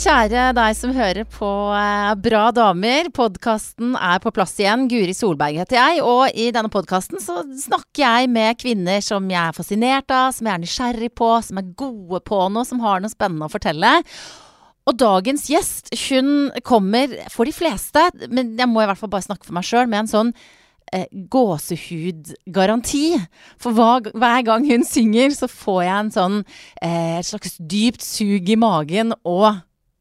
Kjære 0.00 0.54
deg 0.56 0.76
som 0.78 0.94
hører 0.96 1.26
på 1.28 1.48
eh, 1.76 2.12
Bra 2.24 2.46
damer. 2.56 3.10
Podkasten 3.12 3.90
er 4.00 4.22
på 4.22 4.30
plass 4.32 4.54
igjen. 4.56 4.86
Guri 4.88 5.12
Solberg 5.12 5.58
heter 5.60 5.76
jeg. 5.76 6.00
Og 6.00 6.32
i 6.32 6.46
denne 6.56 6.72
podkasten 6.72 7.20
så 7.20 7.42
snakker 7.66 8.00
jeg 8.00 8.30
med 8.32 8.56
kvinner 8.62 9.04
som 9.04 9.28
jeg 9.28 9.42
er 9.42 9.58
fascinert 9.58 10.08
av, 10.16 10.32
som 10.32 10.48
jeg 10.48 10.56
er 10.56 10.64
nysgjerrig 10.64 11.12
på, 11.20 11.28
som 11.44 11.60
er 11.60 11.68
gode 11.76 12.22
på 12.24 12.40
noe, 12.48 12.64
som 12.64 12.80
har 12.80 13.04
noe 13.04 13.12
spennende 13.12 13.44
å 13.44 13.52
fortelle. 13.52 13.92
Og 14.88 14.96
dagens 15.04 15.50
gjest, 15.52 15.92
hun 16.06 16.48
kommer 16.64 17.20
for 17.28 17.44
de 17.44 17.52
fleste, 17.60 18.08
men 18.32 18.56
jeg 18.56 18.72
må 18.72 18.80
i 18.80 18.88
hvert 18.88 19.04
fall 19.04 19.12
bare 19.12 19.28
snakke 19.28 19.44
for 19.44 19.60
meg 19.60 19.68
sjøl, 19.68 19.84
med 19.84 20.06
en 20.06 20.12
sånn 20.16 20.34
eh, 20.96 21.08
gåsehudgaranti. 21.12 23.08
For 23.60 23.76
hva, 23.76 23.98
hver 24.16 24.48
gang 24.48 24.64
hun 24.64 24.88
synger, 24.96 25.36
så 25.36 25.44
får 25.44 25.82
jeg 25.84 25.96
en 25.98 26.14
sånn 26.22 26.44
eh, 26.80 27.18
et 27.20 27.34
slags 27.34 27.60
dypt 27.60 28.00
sug 28.00 28.48
i 28.48 28.64
magen 28.64 29.12
og 29.20 29.60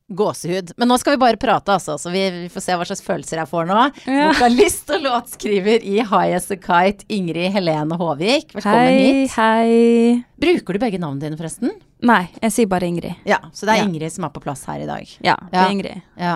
gåsehud. 0.09 0.71
Men 0.77 0.87
nå 0.89 0.97
skal 0.99 1.13
vi 1.15 1.19
bare 1.21 1.37
prate, 1.37 1.71
altså, 1.75 1.97
så 2.01 2.09
vi, 2.13 2.23
vi 2.33 2.49
får 2.49 2.61
se 2.65 2.73
hva 2.79 2.85
slags 2.89 3.03
følelser 3.05 3.37
jeg 3.43 3.49
får 3.51 3.65
nå. 3.69 3.81
Ja. 4.09 4.27
Vokalist 4.31 4.89
og 4.95 5.01
låtskriver 5.05 5.79
i 5.85 5.95
High 6.01 6.33
As 6.37 6.49
A 6.51 6.55
Kite, 6.57 7.05
Ingrid 7.13 7.51
Helene 7.53 7.95
Håvik. 7.99 8.47
Velkommen 8.57 8.89
Hei, 8.89 9.03
hit. 9.21 9.31
hei. 9.37 10.23
Bruker 10.41 10.73
du 10.73 10.79
begge 10.81 10.99
navnene 11.01 11.21
dine, 11.27 11.37
forresten? 11.39 11.69
Nei, 12.09 12.23
jeg 12.41 12.51
sier 12.55 12.67
bare 12.71 12.87
Ingrid. 12.89 13.15
Ja, 13.27 13.37
så 13.53 13.65
det 13.67 13.71
er 13.75 13.79
Ja. 13.83 13.87
Ingrid 13.89 14.11
som 14.15 14.23
er 14.25 14.31
på 14.33 14.41
plass 14.41 14.63
her 14.69 14.79
i 14.81 14.87
dag. 14.89 15.05
Ja, 15.25 15.35
det 15.51 15.57
Ja. 15.57 15.61
er 15.65 15.69
Ingrid. 15.75 15.97
Ja. 16.17 16.35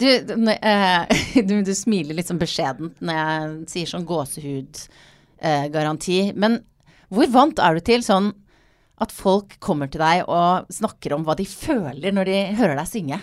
Du, 0.00 0.06
eh, 0.08 1.02
du, 1.48 1.54
du 1.64 1.74
smiler 1.76 2.14
litt 2.16 2.28
sånn 2.28 2.38
beskjedent 2.40 2.94
når 3.00 3.14
jeg 3.20 3.40
sier 3.74 3.86
sånn 3.94 4.06
gåsehudgaranti. 4.08 6.18
Men 6.36 6.60
hvor 7.10 7.26
vant 7.32 7.58
er 7.62 7.74
du 7.74 7.80
til 7.84 8.02
sånn 8.06 8.32
at 9.00 9.12
folk 9.14 9.56
kommer 9.62 9.88
til 9.90 10.02
deg 10.02 10.26
og 10.28 10.68
snakker 10.72 11.14
om 11.16 11.24
hva 11.24 11.36
de 11.38 11.46
føler 11.48 12.12
når 12.12 12.28
de 12.28 12.38
hører 12.58 12.76
deg 12.76 12.90
synge? 12.90 13.20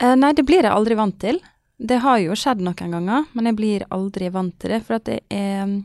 Eh, 0.00 0.16
nei, 0.16 0.32
det 0.34 0.46
blir 0.48 0.64
jeg 0.64 0.72
aldri 0.74 0.96
vant 0.98 1.18
til. 1.20 1.38
Det 1.80 2.00
har 2.02 2.18
jo 2.20 2.36
skjedd 2.36 2.60
noen 2.64 2.96
ganger, 2.96 3.28
men 3.32 3.48
jeg 3.48 3.56
blir 3.56 3.86
aldri 3.94 4.28
vant 4.32 4.56
til 4.60 4.74
det, 4.74 4.82
for 4.84 4.98
at 4.98 5.06
det 5.08 5.22
er 5.32 5.80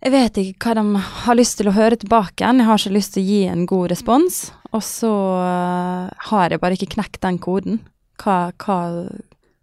Jeg 0.00 0.12
vet 0.14 0.38
ikke 0.40 0.70
hva 0.70 0.74
de 0.78 1.00
har 1.26 1.36
lyst 1.36 1.58
til 1.58 1.68
å 1.68 1.74
høre 1.76 1.98
tilbake 2.00 2.40
igjen. 2.40 2.62
Jeg 2.62 2.68
har 2.70 2.78
ikke 2.80 2.94
lyst 2.96 3.12
til 3.12 3.22
å 3.22 3.28
gi 3.28 3.40
en 3.52 3.66
god 3.68 3.90
respons, 3.92 4.38
og 4.72 4.84
så 4.86 5.12
eh, 5.42 6.06
har 6.30 6.54
jeg 6.54 6.62
bare 6.62 6.78
ikke 6.78 6.94
knekt 6.94 7.20
den 7.26 7.36
koden. 7.42 7.82
Hva, 8.20 8.52
hva, 8.64 8.78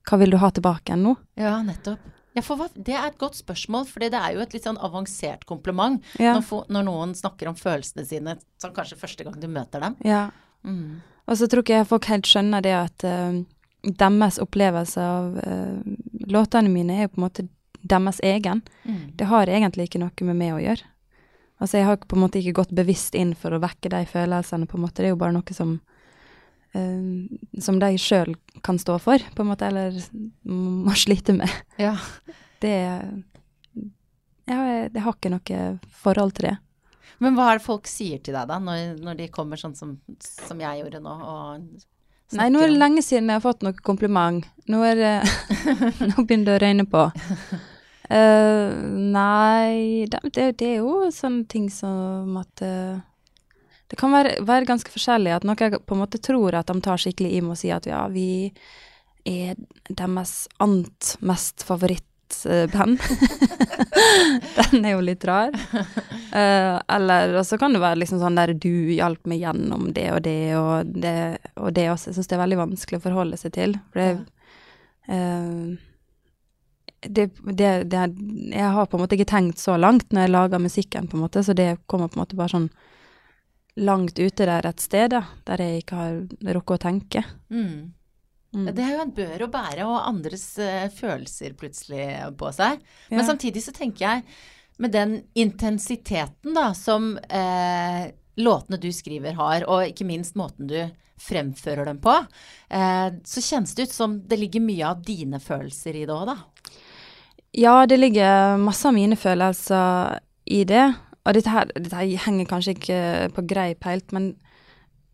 hva 0.05 0.19
vil 0.21 0.33
du 0.33 0.37
ha 0.41 0.51
tilbake 0.53 0.91
igjen 0.91 1.07
nå? 1.07 1.15
Ja, 1.41 1.57
nettopp. 1.65 2.16
Ja, 2.37 2.43
hva, 2.45 2.69
Det 2.73 2.93
er 2.93 3.09
et 3.09 3.19
godt 3.19 3.39
spørsmål, 3.39 3.87
for 3.89 4.03
det 4.03 4.13
er 4.13 4.35
jo 4.35 4.43
et 4.43 4.55
litt 4.55 4.67
sånn 4.67 4.77
avansert 4.77 5.45
kompliment 5.49 6.03
Ja. 6.21 6.35
når, 6.37 6.43
for, 6.45 6.69
når 6.69 6.87
noen 6.87 7.15
snakker 7.17 7.49
om 7.49 7.57
følelsene 7.57 8.05
sine 8.05 8.37
sånn 8.61 8.75
kanskje 8.75 8.99
første 9.01 9.25
gang 9.25 9.37
du 9.41 9.47
møter 9.49 9.83
dem. 9.83 9.97
Ja. 10.05 10.29
Mm. 10.63 11.01
Og 11.27 11.39
så 11.39 11.49
tror 11.49 11.65
ikke 11.65 11.81
jeg 11.81 11.89
folk 11.89 12.07
helt 12.11 12.29
skjønner 12.29 12.63
det 12.63 12.75
at 12.77 13.07
uh, 13.07 13.41
deres 13.87 14.39
opplevelse 14.43 15.01
av 15.01 15.39
uh, 15.41 15.95
låtene 16.29 16.71
mine 16.71 16.95
er 16.95 17.07
jo 17.07 17.15
på 17.15 17.21
en 17.21 17.27
måte 17.27 17.47
deres 17.87 18.21
egen. 18.23 18.61
Mm. 18.85 19.17
Det 19.19 19.27
har 19.31 19.51
egentlig 19.51 19.87
ikke 19.89 20.01
noe 20.01 20.29
med 20.29 20.39
meg 20.39 20.55
å 20.55 20.61
gjøre. 20.61 20.87
Altså, 21.57 21.79
jeg 21.79 21.87
har 21.87 21.97
på 21.97 22.15
en 22.15 22.21
måte 22.21 22.39
ikke 22.39 22.59
gått 22.59 22.73
bevisst 22.77 23.15
inn 23.17 23.33
for 23.37 23.55
å 23.55 23.61
vekke 23.61 23.89
de 23.89 24.03
følelsene, 24.05 24.67
på 24.69 24.77
en 24.77 24.83
måte. 24.83 25.01
Det 25.01 25.09
er 25.09 25.15
jo 25.15 25.21
bare 25.21 25.33
noe 25.33 25.57
som 25.57 25.79
som 26.73 27.79
de 27.81 27.89
sjøl 28.01 28.35
kan 28.65 28.77
stå 28.81 28.97
for, 29.01 29.23
på 29.33 29.43
en 29.43 29.49
måte, 29.49 29.69
eller 29.69 29.95
må 30.45 30.93
slite 30.99 31.33
med. 31.37 31.51
Ja. 31.81 31.95
Det 32.61 32.73
ja, 34.47 34.57
jeg, 34.63 35.03
har 35.03 35.15
ikke 35.15 35.31
noe 35.33 35.61
forhold 36.03 36.37
til 36.37 36.49
det. 36.49 36.55
Men 37.23 37.37
hva 37.37 37.49
er 37.51 37.59
det 37.59 37.65
folk 37.65 37.87
sier 37.89 38.21
til 38.23 38.35
deg 38.37 38.47
da, 38.49 38.59
når, 38.61 38.99
når 39.03 39.17
de 39.19 39.29
kommer 39.33 39.59
sånn 39.59 39.75
som, 39.75 39.95
som 40.21 40.59
jeg 40.61 40.83
gjorde 40.83 41.01
nå? 41.03 41.15
Nei, 42.37 42.49
nå 42.51 42.61
er 42.61 42.71
det 42.71 42.79
lenge 42.79 43.03
siden 43.05 43.31
jeg 43.31 43.39
har 43.39 43.45
fått 43.45 43.63
noe 43.65 43.75
kompliment. 43.83 44.45
Nå 44.67 44.83
det 44.99 45.15
Nå 46.11 46.23
begynner 46.23 46.45
det 46.45 46.55
å 46.57 46.61
røyne 46.63 46.85
på. 46.91 47.03
Uh, 48.07 48.71
nei 49.17 50.07
det, 50.07 50.21
det, 50.59 50.67
er 50.67 50.79
jo 50.79 51.07
sånne 51.11 51.47
ting 51.51 51.67
som 51.73 52.37
at 52.39 52.63
eh, 52.63 52.99
Det 53.87 53.95
kan 53.99 54.11
være, 54.11 54.35
være 54.43 54.67
ganske 54.67 54.91
forskjellig. 54.91 55.31
At 55.37 55.47
noen 55.47 55.79
på 55.79 55.95
en 55.95 56.01
måte 56.01 56.19
tror 56.23 56.57
at 56.59 56.67
de 56.67 56.83
tar 56.83 56.99
skikkelig 57.01 57.37
i 57.37 57.41
med 57.43 57.55
å 57.55 57.59
si 57.59 57.71
at 57.73 57.87
ja, 57.87 58.03
vi 58.11 58.51
er 59.27 59.55
deres 59.87 60.47
ant 60.63 61.13
mest 61.23 61.63
favorittband. 61.67 62.99
Den 64.57 64.85
er 64.85 64.95
jo 64.95 65.03
litt 65.03 65.23
rar. 65.27 65.55
Uh, 65.55 66.75
eller 66.97 67.39
så 67.47 67.59
kan 67.59 67.75
det 67.75 67.83
være 67.83 68.01
liksom 68.03 68.19
sånn 68.21 68.39
der 68.39 68.53
du 68.55 68.91
hjalp 68.91 69.27
meg 69.27 69.43
gjennom 69.45 69.91
det 69.95 70.07
og 70.13 70.21
det 70.27 70.39
og 70.59 70.95
det 71.03 71.17
og 71.55 71.71
det 71.75 71.87
også. 71.93 72.11
Jeg 72.11 72.19
syns 72.19 72.31
det 72.31 72.37
er 72.37 72.43
veldig 72.43 72.63
vanskelig 72.65 72.99
å 72.99 73.05
forholde 73.07 73.39
seg 73.39 73.55
til. 73.55 73.77
For 73.93 74.03
det, 74.03 74.09
uh, 75.11 75.77
det, 77.07 77.29
det, 77.53 77.71
det 77.87 78.03
Jeg 78.51 78.75
har 78.75 78.87
på 78.89 78.97
en 78.97 79.03
måte 79.05 79.15
ikke 79.15 79.31
tenkt 79.31 79.63
så 79.63 79.77
langt 79.79 80.11
når 80.11 80.27
jeg 80.27 80.35
lager 80.35 80.63
musikken, 80.63 81.07
på 81.07 81.15
en 81.15 81.23
måte, 81.23 81.43
så 81.43 81.55
det 81.55 81.77
kommer 81.87 82.11
på 82.11 82.19
en 82.19 82.25
måte 82.25 82.39
bare 82.39 82.55
sånn 82.55 82.69
langt 83.77 84.19
ute 84.19 84.47
der 84.49 84.65
et 84.65 84.81
sted, 84.81 85.11
da, 85.13 85.23
der 85.45 85.61
jeg 85.63 85.83
ikke 85.83 86.01
har 86.01 86.19
rukket 86.57 86.75
å 86.77 86.83
tenke. 86.87 87.23
Mm. 87.53 87.93
Mm. 88.55 88.69
Det 88.73 88.83
er 88.83 88.93
jo 88.95 89.01
en 89.03 89.15
bør 89.15 89.43
å 89.45 89.49
bære, 89.53 89.85
og 89.85 90.05
andres 90.07 90.45
uh, 90.57 90.87
følelser 90.93 91.53
plutselig 91.59 92.05
på 92.39 92.51
seg. 92.55 92.79
Men 93.11 93.21
Ja. 93.21 93.27
samtidig 93.27 93.63
så 93.65 93.73
tenker 93.75 94.05
jeg, 94.05 94.23
med 94.77 94.93
den 94.93 95.23
intensiteten 95.33 96.53
da, 96.53 96.69
som 96.77 97.17
eh, 97.17 98.11
låtene 98.37 98.77
du 98.77 98.91
skriver 98.93 99.33
har, 99.33 99.65
og 99.65 99.87
ikke 99.89 100.05
minst 100.05 100.35
måten 100.37 100.69
du 100.69 100.77
fremfører 101.17 101.89
dem 101.89 101.97
på, 101.97 102.13
eh, 102.69 103.07
så 103.25 103.41
kjennes 103.41 103.73
det 103.73 103.87
ut 103.89 103.95
som 103.95 104.19
det 104.21 104.37
ligger 104.37 104.61
mye 104.61 104.85
av 104.85 105.01
dine 105.01 105.39
følelser 105.41 105.97
i 105.97 106.05
det 106.05 106.13
òg, 106.13 106.29
da. 106.29 106.37
Ja, 107.57 107.87
det 107.89 107.97
ligger 107.97 108.59
masse 108.61 108.85
av 108.85 108.93
mine 108.93 109.17
følelser 109.17 110.19
i 110.45 110.61
det. 110.69 110.85
Og 111.27 111.35
dette 111.35 111.51
her, 111.51 111.69
dette 111.75 111.95
her 111.95 112.25
henger 112.27 112.47
kanskje 112.47 112.75
ikke 112.77 112.99
på 113.35 113.43
greip 113.49 113.83
helt, 113.83 114.13
men 114.15 114.35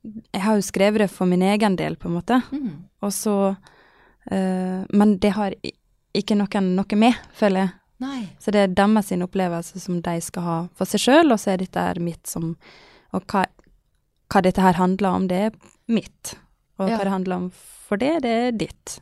jeg 0.04 0.44
har 0.44 0.58
jo 0.60 0.66
skrevet 0.66 1.02
det 1.02 1.12
for 1.12 1.30
min 1.30 1.42
egen 1.42 1.78
del, 1.80 1.96
på 1.98 2.10
en 2.10 2.18
måte. 2.18 2.42
Mm. 2.52 2.84
Og 3.02 3.14
så 3.16 3.38
uh, 3.56 4.82
Men 4.92 5.18
det 5.24 5.32
har 5.38 5.56
ikke 6.14 6.38
noen 6.38 6.74
noe 6.78 7.00
med, 7.00 7.18
føler 7.34 7.66
jeg. 7.66 7.74
Nei. 8.04 8.22
Så 8.42 8.52
det 8.52 8.62
er 8.62 8.76
deres 8.76 9.10
sin 9.10 9.24
opplevelse 9.24 9.80
som 9.80 10.02
de 10.04 10.16
skal 10.22 10.46
ha 10.46 10.58
for 10.76 10.90
seg 10.90 11.06
sjøl, 11.06 11.32
og 11.34 11.40
så 11.40 11.54
er 11.54 11.64
dette 11.64 11.80
her 11.80 12.02
mitt 12.04 12.28
som 12.30 12.56
Og 13.14 13.22
hva, 13.30 13.46
hva 14.34 14.42
dette 14.42 14.62
her 14.62 14.74
handler 14.74 15.10
om, 15.14 15.28
det 15.30 15.38
er 15.38 15.52
mitt. 15.88 16.34
Og 16.82 16.90
Ja. 16.90 16.98
hva 16.98 17.04
det 17.06 17.14
handler 17.14 17.36
om 17.36 17.50
for 17.54 17.98
det, 17.98 18.24
det 18.24 18.32
er 18.32 18.52
ditt. 18.52 19.00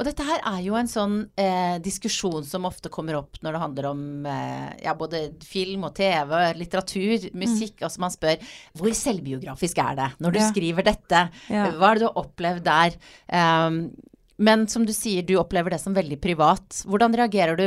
Og 0.00 0.06
dette 0.08 0.24
her 0.24 0.40
er 0.48 0.62
jo 0.64 0.78
en 0.80 0.88
sånn 0.88 1.16
eh, 1.36 1.76
diskusjon 1.84 2.44
som 2.48 2.64
ofte 2.64 2.88
kommer 2.92 3.18
opp 3.18 3.36
når 3.44 3.52
det 3.52 3.60
handler 3.66 3.88
om 3.90 4.04
eh, 4.32 4.68
ja, 4.86 4.94
både 4.96 5.26
film 5.44 5.84
og 5.90 5.92
TV, 5.98 6.32
litteratur, 6.56 7.26
musikk. 7.36 7.82
Altså 7.84 8.00
man 8.00 8.14
spør 8.14 8.40
hvor 8.80 8.94
selvbiografisk 8.96 9.82
er 9.84 9.98
det 10.00 10.06
når 10.24 10.32
du 10.32 10.40
Ja. 10.40 10.46
skriver 10.48 10.86
dette? 10.88 11.26
Ja. 11.52 11.66
Hva 11.76 11.92
det 11.92 12.00
du 12.00 12.06
har 12.08 12.16
opplevd 12.22 12.64
der? 12.64 12.96
Um, 13.28 13.82
men 14.40 14.64
som 14.72 14.86
du 14.88 14.92
sier, 14.96 15.20
du 15.20 15.34
opplever 15.36 15.74
det 15.74 15.82
som 15.82 15.92
veldig 15.92 16.16
privat. 16.22 16.80
Hvordan 16.88 17.12
reagerer 17.12 17.58
du? 17.60 17.64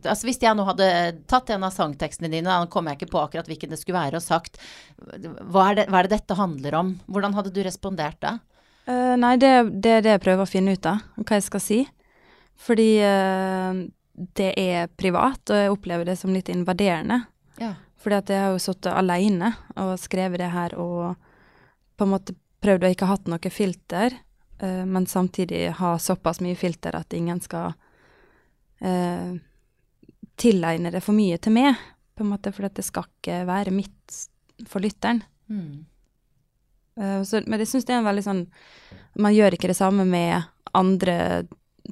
Altså 0.00 0.24
Hvis 0.30 0.40
jeg 0.40 0.56
nå 0.56 0.64
hadde 0.64 0.86
tatt 1.28 1.52
en 1.52 1.66
av 1.68 1.74
sangtekstene 1.76 2.30
dine, 2.32 2.48
da 2.48 2.64
kom 2.72 2.88
jeg 2.88 2.96
ikke 3.02 3.12
på 3.12 3.20
akkurat 3.20 3.50
hvilken 3.52 3.74
det 3.74 3.82
skulle 3.82 4.00
være, 4.00 4.16
og 4.16 4.24
sagt 4.24 4.56
hva 4.96 5.66
er, 5.74 5.82
det, 5.82 5.88
hva 5.92 6.00
er 6.00 6.08
det 6.08 6.16
dette 6.16 6.38
handler 6.40 6.78
om? 6.80 6.94
Hvordan 7.04 7.36
hadde 7.36 7.52
du 7.52 7.60
respondert 7.68 8.16
da? 8.24 8.38
Eh, 8.86 9.16
nei, 9.18 9.34
det, 9.36 9.52
det 9.82 9.92
er 9.96 10.04
det 10.04 10.12
jeg 10.14 10.22
prøver 10.22 10.46
å 10.46 10.50
finne 10.50 10.76
ut 10.76 10.86
av, 10.86 11.02
hva 11.18 11.38
jeg 11.38 11.46
skal 11.48 11.62
si. 11.62 11.78
Fordi 12.66 12.90
uh, 13.02 13.80
det 14.38 14.52
er 14.56 14.92
privat, 14.96 15.42
og 15.50 15.58
jeg 15.58 15.72
opplever 15.74 16.08
det 16.08 16.16
som 16.20 16.32
litt 16.32 16.48
invaderende. 16.52 17.24
Ja. 17.60 17.74
Fordi 18.00 18.20
at 18.20 18.30
jeg 18.32 18.44
har 18.44 18.54
jo 18.54 18.62
sittet 18.62 18.94
alene 18.94 19.50
og 19.82 19.96
skrevet 20.00 20.40
det 20.40 20.52
her 20.54 20.76
og 20.78 21.16
på 21.96 22.06
en 22.06 22.12
måte 22.12 22.36
prøvd 22.62 22.86
å 22.86 22.92
ikke 22.92 23.08
ha 23.08 23.16
hatt 23.16 23.28
noe 23.32 23.52
filter, 23.52 24.14
uh, 24.62 24.84
men 24.86 25.08
samtidig 25.10 25.66
ha 25.80 25.96
såpass 26.00 26.40
mye 26.44 26.56
filter 26.58 26.96
at 26.98 27.16
ingen 27.16 27.42
skal 27.44 27.74
tilegne 30.36 30.90
det 30.92 31.00
for 31.00 31.16
mye 31.16 31.38
til 31.40 31.54
meg, 31.56 31.78
på 32.12 32.20
en 32.20 32.28
måte, 32.28 32.50
for 32.52 32.68
det 32.68 32.82
skal 32.84 33.06
ikke 33.08 33.38
være 33.48 33.72
mitt 33.72 34.18
for 34.68 34.84
lytteren. 34.84 35.22
Mm. 35.48 35.86
Eh, 37.00 37.22
så, 37.28 37.42
men 37.46 37.62
jeg 37.62 37.70
syns 37.70 37.86
det 37.88 37.94
er 37.94 38.02
en 38.02 38.08
veldig 38.08 38.24
sånn 38.24 38.42
Man 39.20 39.34
gjør 39.36 39.56
ikke 39.56 39.68
det 39.68 39.78
samme 39.78 40.06
med 40.08 40.46
andre 40.76 41.46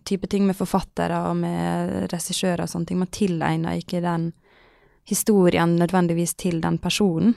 type 0.04 0.26
ting 0.28 0.46
med 0.48 0.56
forfattere 0.58 1.20
og 1.30 1.36
med 1.38 2.08
regissører 2.12 2.64
og 2.64 2.70
sånne 2.72 2.90
ting. 2.90 2.98
Man 3.00 3.12
tilegner 3.14 3.78
ikke 3.78 4.02
den 4.04 4.32
historien 5.08 5.76
nødvendigvis 5.78 6.34
til 6.40 6.58
den 6.64 6.80
personen. 6.82 7.36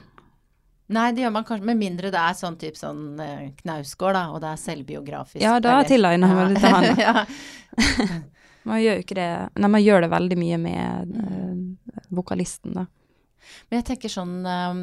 Nei, 0.87 1.11
det 1.11 1.25
gjør 1.25 1.33
man 1.35 1.43
kanskje, 1.43 1.67
med 1.67 1.79
mindre 1.79 2.09
det 2.11 2.19
er 2.19 2.35
sånn 2.39 2.55
type 2.59 2.79
sånn 2.79 3.19
eh, 3.19 3.49
Knausgård, 3.59 4.15
da, 4.15 4.23
og 4.31 4.39
det 4.43 4.53
er 4.53 4.61
selvbiografisk. 4.61 5.43
Ja, 5.43 5.57
da 5.63 5.81
tilegner 5.87 6.31
man 6.31 6.55
det 6.55 6.63
til 6.63 6.75
han. 6.75 7.01
ja. 7.03 7.25
Man 8.67 8.81
gjør 8.83 8.97
jo 8.97 9.03
ikke 9.05 9.15
det 9.15 9.27
Nei, 9.55 9.69
man 9.71 9.83
gjør 9.83 10.03
det 10.03 10.11
veldig 10.11 10.37
mye 10.39 10.57
med 10.59 11.11
eh, 11.23 12.07
vokalisten, 12.17 12.73
da. 12.75 12.87
Men 13.69 13.79
jeg 13.79 13.85
tenker 13.93 14.11
sånn 14.11 14.33
eh, 14.43 14.81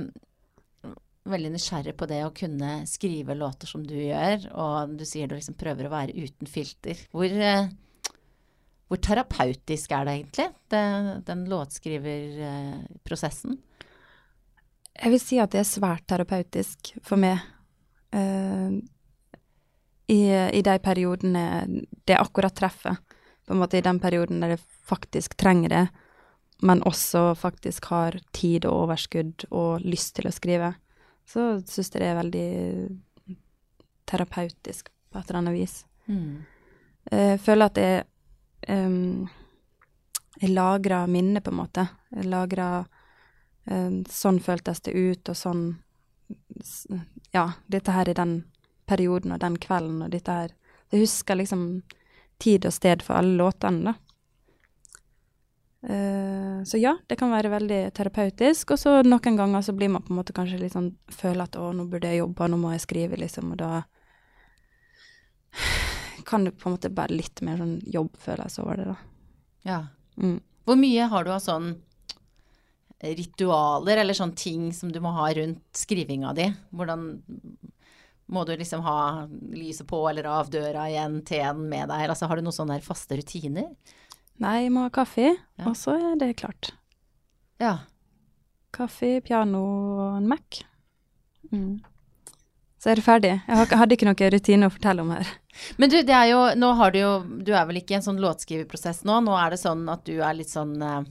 veldig 1.25 1.55
nysgjerrig 1.55 1.95
på 1.97 2.07
det 2.09 2.25
å 2.27 2.33
kunne 2.37 2.87
skrive 2.89 3.35
låter 3.39 3.67
som 3.71 3.87
du 3.87 3.95
gjør, 3.97 4.49
og 4.53 4.91
du 4.99 5.05
sier 5.09 5.29
du 5.29 5.35
liksom 5.37 5.55
prøver 5.59 5.87
å 5.89 5.95
være 5.95 6.17
uten 6.17 6.47
filter. 6.51 6.97
Hvor, 7.15 7.29
eh, 7.29 7.69
hvor 8.89 8.99
terapeutisk 9.01 9.93
er 9.97 10.05
det 10.05 10.13
egentlig, 10.19 10.49
det, 10.69 10.85
den 11.29 11.41
låtskriverprosessen? 11.51 13.53
Jeg 14.95 15.11
vil 15.11 15.23
si 15.23 15.39
at 15.43 15.51
det 15.55 15.61
er 15.65 15.67
svært 15.67 16.07
terapeutisk 16.07 16.93
for 17.03 17.19
meg. 17.19 17.39
Uh, 18.15 18.79
i, 20.07 20.31
I 20.31 20.63
de 20.63 20.79
periodene 20.79 21.67
det 22.07 22.21
akkurat 22.21 22.55
treffer. 22.55 22.95
På 23.45 23.57
en 23.57 23.59
måte 23.59 23.81
i 23.81 23.85
den 23.85 23.99
perioden 24.01 24.41
der 24.41 24.55
jeg 24.55 24.63
faktisk 24.87 25.35
trenger 25.41 25.73
det, 25.73 25.87
men 26.63 26.83
også 26.87 27.35
faktisk 27.37 27.85
har 27.91 28.21
tid 28.37 28.65
og 28.69 28.85
overskudd 28.85 29.49
og 29.51 29.83
lyst 29.83 30.15
til 30.17 30.29
å 30.31 30.37
skrive. 30.37 30.75
Så 31.27 31.61
syns 31.67 31.93
jeg 31.93 32.03
det 32.03 32.09
er 32.11 32.19
veldig 32.21 32.49
terapeutisk 34.09 34.91
på 35.11 35.19
et 35.19 35.31
eller 35.31 35.41
annet 35.41 35.57
vis. 35.57 35.79
Mm. 36.07 36.45
Jeg 37.11 37.41
føler 37.45 37.71
at 37.71 37.81
jeg 37.81 38.05
um, 38.69 39.29
Jeg 40.41 40.51
lagrer 40.51 41.07
minnet, 41.07 41.45
på 41.45 41.53
en 41.53 41.57
måte. 41.57 41.87
Jeg 42.11 42.27
lagrer 42.27 42.87
um, 43.71 44.03
Sånn 44.11 44.41
føltes 44.41 44.81
det 44.85 44.93
ut, 44.93 45.29
og 45.29 45.37
sånn 45.37 45.65
Ja, 47.33 47.51
dette 47.67 47.93
her 47.93 48.09
i 48.09 48.17
den 48.17 48.45
perioden 48.89 49.33
og 49.33 49.41
den 49.41 49.57
kvelden 49.61 50.03
og 50.05 50.11
dette 50.13 50.33
her. 50.33 50.57
Jeg 50.93 51.07
husker 51.07 51.39
liksom 51.41 51.83
tid 52.39 52.67
og 52.67 52.75
sted 52.75 53.03
for 53.03 53.17
alle 53.19 53.37
låtene, 53.41 53.93
da. 53.93 53.95
Uh, 55.85 56.65
så 56.65 56.79
ja, 56.81 56.95
det 57.07 57.19
kan 57.21 57.33
være 57.33 57.53
veldig 57.53 57.81
terapeutisk. 57.97 58.73
Og 58.75 58.81
så 58.81 58.97
noen 59.05 59.37
ganger 59.37 59.65
så 59.65 59.75
blir 59.77 59.93
man 59.93 60.05
på 60.05 60.15
en 60.15 60.21
måte 60.21 60.37
kanskje 60.37 60.63
litt 60.63 60.77
sånn 60.77 60.95
Føler 61.13 61.45
at 61.45 61.59
å, 61.61 61.71
nå 61.77 61.87
burde 61.91 62.11
jeg 62.11 62.23
jobbe, 62.23 62.49
nå 62.49 62.61
må 62.61 62.73
jeg 62.73 62.85
skrive, 62.87 63.21
liksom. 63.21 63.53
Og 63.53 63.61
da 63.61 63.73
kan 66.25 66.47
det 66.47 66.57
på 66.57 66.69
en 66.69 66.77
måte 66.77 66.93
bare 66.95 67.15
litt 67.15 67.43
mer 67.45 67.61
sånn 67.61 67.77
jobbfølelse 67.85 68.63
over 68.65 68.81
det, 68.81 68.87
da. 68.95 68.97
Ja. 69.65 69.81
Mm. 70.17 70.39
Hvor 70.65 70.81
mye 70.81 71.09
har 71.13 71.27
du 71.27 71.35
av 71.35 71.43
sånn 71.45 71.75
ritualer 73.05 74.01
eller 74.01 74.17
sånne 74.17 74.39
ting 74.39 74.69
som 74.73 74.93
du 74.93 75.01
må 75.05 75.13
ha 75.17 75.29
rundt 75.37 75.77
skrivinga 75.77 76.33
di? 76.37 76.49
Hvordan 76.73 77.05
må 78.33 78.45
du 78.49 78.55
liksom 78.57 78.81
ha 78.87 79.27
lyset 79.53 79.87
på 79.91 80.01
eller 80.09 80.31
av 80.31 80.49
døra 80.53 80.87
igjen, 80.89 81.21
teen 81.29 81.67
med 81.69 81.91
deg? 81.93 82.09
Altså, 82.09 82.29
har 82.31 82.41
du 82.41 82.47
noen 82.47 82.57
sånne 82.57 82.81
faste 82.85 83.19
rutiner? 83.21 83.69
Nei, 84.43 84.65
jeg 84.65 84.75
må 84.75 84.87
ha 84.87 84.93
kaffe, 84.95 85.35
ja. 85.35 85.65
og 85.69 85.77
så 85.79 85.95
er 85.95 86.19
det 86.19 86.35
klart. 86.41 86.73
Ja. 87.63 87.79
Kaffe, 88.75 89.21
piano 89.25 89.63
og 89.63 90.17
en 90.19 90.27
Mac. 90.31 90.65
Mm. 91.53 91.79
Så 92.83 92.91
er 92.91 92.99
det 92.99 93.07
ferdig. 93.07 93.33
Jeg 93.47 93.79
hadde 93.79 93.97
ikke 93.97 94.09
noen 94.09 94.35
rutine 94.35 94.69
å 94.69 94.75
fortelle 94.75 95.05
om 95.05 95.15
her. 95.15 95.31
Men 95.79 95.93
du, 95.93 96.01
det 96.03 96.13
er 96.13 96.33
jo 96.33 96.41
Nå 96.59 96.73
har 96.75 96.91
du 96.91 96.97
jo 96.99 97.11
Du 97.47 97.53
er 97.55 97.63
vel 97.69 97.79
ikke 97.79 97.95
i 97.95 97.97
en 98.01 98.03
sånn 98.03 98.19
låtskriverprosess 98.19 99.05
nå? 99.07 99.21
Nå 99.23 99.37
er 99.39 99.55
det 99.55 99.61
sånn 99.61 99.85
at 99.93 100.03
du 100.03 100.17
er 100.19 100.35
litt 100.35 100.51
sånn 100.51 100.73
uh, 100.83 101.05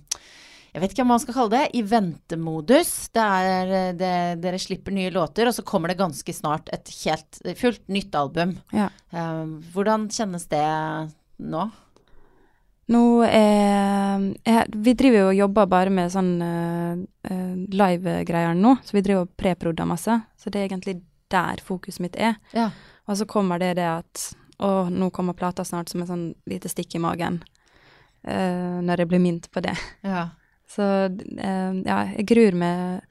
jeg 0.74 0.82
vet 0.82 0.94
ikke 0.94 1.04
hva 1.04 1.12
man 1.12 1.22
skal 1.22 1.36
kalle 1.38 1.54
det, 1.54 1.66
i 1.78 1.82
ventemodus. 1.86 2.92
Det 3.14 3.22
er, 3.22 3.74
det, 3.94 4.14
dere 4.42 4.58
slipper 4.58 4.96
nye 4.96 5.12
låter, 5.14 5.46
og 5.46 5.54
så 5.54 5.62
kommer 5.70 5.92
det 5.92 6.00
ganske 6.00 6.34
snart 6.34 6.72
et 6.74 6.90
helt 7.04 7.38
fullt 7.60 7.84
nytt 7.94 8.18
album. 8.18 8.56
Ja. 8.74 8.88
Um, 9.14 9.60
hvordan 9.76 10.08
kjennes 10.10 10.48
det 10.50 10.64
nå? 11.46 11.68
Nå 12.94 13.24
er 13.26 14.28
jeg, 14.46 14.68
Vi 14.86 14.94
driver 14.98 15.20
jo 15.20 15.32
og 15.32 15.40
jobber 15.40 15.70
bare 15.72 15.94
med 15.94 16.12
sånn 16.14 16.36
uh, 16.44 17.00
uh, 17.30 17.56
live-greier 17.74 18.56
nå, 18.58 18.76
så 18.86 18.98
vi 18.98 19.04
driver 19.06 19.26
og 19.26 19.34
preprodder 19.40 19.90
masse. 19.90 20.20
Så 20.38 20.54
det 20.54 20.62
er 20.62 20.70
egentlig 20.70 21.00
der 21.34 21.64
fokuset 21.66 22.04
mitt 22.04 22.20
er. 22.20 22.38
Ja. 22.54 22.70
Og 23.10 23.18
så 23.20 23.28
kommer 23.30 23.62
det 23.62 23.76
det 23.82 23.90
at 23.90 24.30
Å, 24.64 24.86
nå 24.88 25.10
kommer 25.12 25.36
plata 25.36 25.64
snart 25.66 25.90
som 25.90 26.04
et 26.04 26.08
sånn 26.08 26.28
lite 26.48 26.70
stikk 26.72 26.94
i 26.96 27.02
magen. 27.04 27.42
Uh, 28.24 28.80
når 28.86 29.04
jeg 29.04 29.10
blir 29.12 29.24
minnet 29.24 29.50
på 29.52 29.64
det. 29.66 29.74
Ja. 30.06 30.30
Så 30.70 30.86
uh, 31.10 31.74
ja, 31.84 31.98
jeg 32.14 32.28
gruer 32.30 32.56
meg 32.56 33.02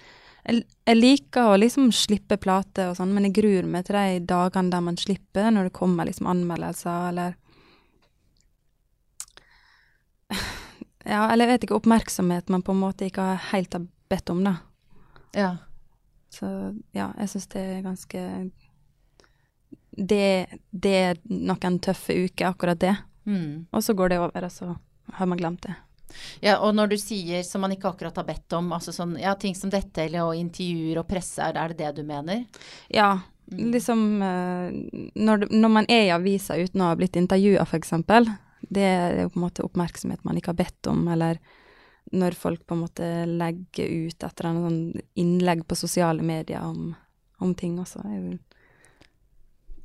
jeg, 0.43 0.63
jeg, 0.87 0.97
liker 0.99 1.53
å 1.53 1.59
liksom 1.61 1.91
slippe 1.95 2.39
plater 2.41 2.91
og 2.91 2.97
sånn, 2.99 3.13
men 3.15 3.29
jeg 3.29 3.37
gruer 3.37 3.69
meg 3.69 3.87
til 3.87 3.99
de 3.99 4.23
dagene 4.27 4.73
der 4.73 4.83
man 4.83 4.99
slipper, 4.99 5.51
når 5.55 5.69
det 5.69 5.77
kommer 5.77 6.09
liksom 6.09 6.31
anmeldelser 6.31 7.11
eller 7.13 7.37
Ja, 11.03 11.25
eller 11.33 11.49
jeg 11.49 11.57
vet 11.57 11.65
ikke, 11.67 11.79
oppmerksomhet 11.81 12.51
man 12.55 12.63
på 12.63 12.71
en 12.77 12.79
måte 12.79 13.09
ikke 13.09 13.25
helt 13.49 13.73
har 13.75 13.87
bedt 14.13 14.31
om, 14.31 14.45
da. 14.47 14.53
Ja. 15.35 15.49
Så 16.31 16.47
ja, 16.95 17.09
jeg 17.19 17.33
syns 17.33 17.49
det 17.51 17.63
er 17.63 17.81
ganske 17.83 18.21
det, 19.93 20.47
det, 20.71 20.93
er 20.95 21.19
noen 21.27 21.81
tøffe 21.83 22.15
uker, 22.15 22.53
akkurat 22.53 22.81
det. 22.81 22.95
Mm. 23.29 23.67
Og 23.71 23.85
så 23.85 23.97
går 23.99 24.13
det 24.13 24.21
over, 24.23 24.47
og 24.47 24.53
så 24.53 24.71
har 25.19 25.29
man 25.29 25.41
glemt 25.41 25.67
det. 25.67 25.75
Ja, 26.45 26.59
og 26.61 26.75
når 26.77 26.93
du 26.93 26.97
sier 27.01 27.43
som 27.47 27.65
man 27.65 27.73
ikke 27.73 27.91
akkurat 27.93 28.17
har 28.21 28.27
bedt 28.29 28.57
om, 28.57 28.73
altså 28.77 28.93
sånn 28.93 29.17
ja, 29.21 29.35
ting 29.41 29.57
som 29.57 29.73
dette 29.73 30.05
eller 30.05 30.27
og 30.27 30.37
intervjuer 30.37 31.01
og 31.01 31.09
presse, 31.09 31.45
er 31.45 31.73
det 31.73 31.81
det 31.81 31.93
du 32.01 32.03
mener? 32.09 32.45
Ja. 32.93 33.15
Mm. 33.53 33.73
Liksom 33.75 34.03
uh, 34.23 34.73
når, 35.19 35.49
når, 35.51 35.73
man 35.73 35.89
er 35.91 36.07
i 36.07 36.13
avisa 36.15 36.57
uten 36.57 36.85
å 36.85 36.93
ha 36.93 36.99
blitt 36.99 37.19
intervjua, 37.21 37.67
f.eks., 37.67 37.97
det 38.71 38.87
er 38.87 39.21
jo 39.25 39.33
på 39.33 39.41
en 39.41 39.47
måte 39.47 39.67
oppmerksomhet 39.67 40.23
man 40.27 40.39
ikke 40.39 40.53
har 40.53 40.61
bedt 40.63 40.91
om, 40.91 41.05
eller 41.13 41.41
når 42.13 42.37
folk 42.37 42.65
på 42.67 42.77
en 42.77 42.83
måte 42.85 43.11
legger 43.31 43.89
ut 43.89 44.17
et 44.17 44.41
eller 44.41 44.49
annet 44.51 44.67
sånn 44.67 45.05
innlegg 45.23 45.63
på 45.69 45.79
sosiale 45.79 46.25
medier 46.27 46.65
om, 46.67 46.91
om 47.41 47.55
ting 47.57 47.79
også. 47.81 48.03
Jeg, 48.05 48.41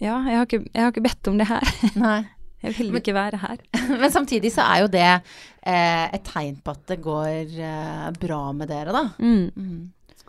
ja, 0.02 0.18
jeg 0.28 0.40
har, 0.40 0.48
ikke, 0.48 0.64
jeg 0.74 0.84
har 0.84 0.92
ikke 0.92 1.06
bedt 1.08 1.30
om 1.32 1.38
det 1.40 1.48
her. 1.50 1.78
Nei. 2.08 2.24
Jeg 2.66 2.74
vil 2.74 2.96
ikke 2.98 3.14
være 3.14 3.38
her. 3.38 3.62
Men 4.02 4.10
samtidig 4.12 4.50
så 4.56 4.66
er 4.66 4.82
jo 4.82 4.90
det 4.90 5.06
eh, 5.06 6.06
et 6.10 6.26
tegn 6.26 6.58
på 6.66 6.74
at 6.74 6.90
det 6.90 6.98
går 7.06 7.54
eh, 7.54 8.08
bra 8.18 8.42
med 8.58 8.72
dere, 8.72 8.96
da. 8.96 9.04
Mm. 9.22 9.52
Mm. 9.54 10.24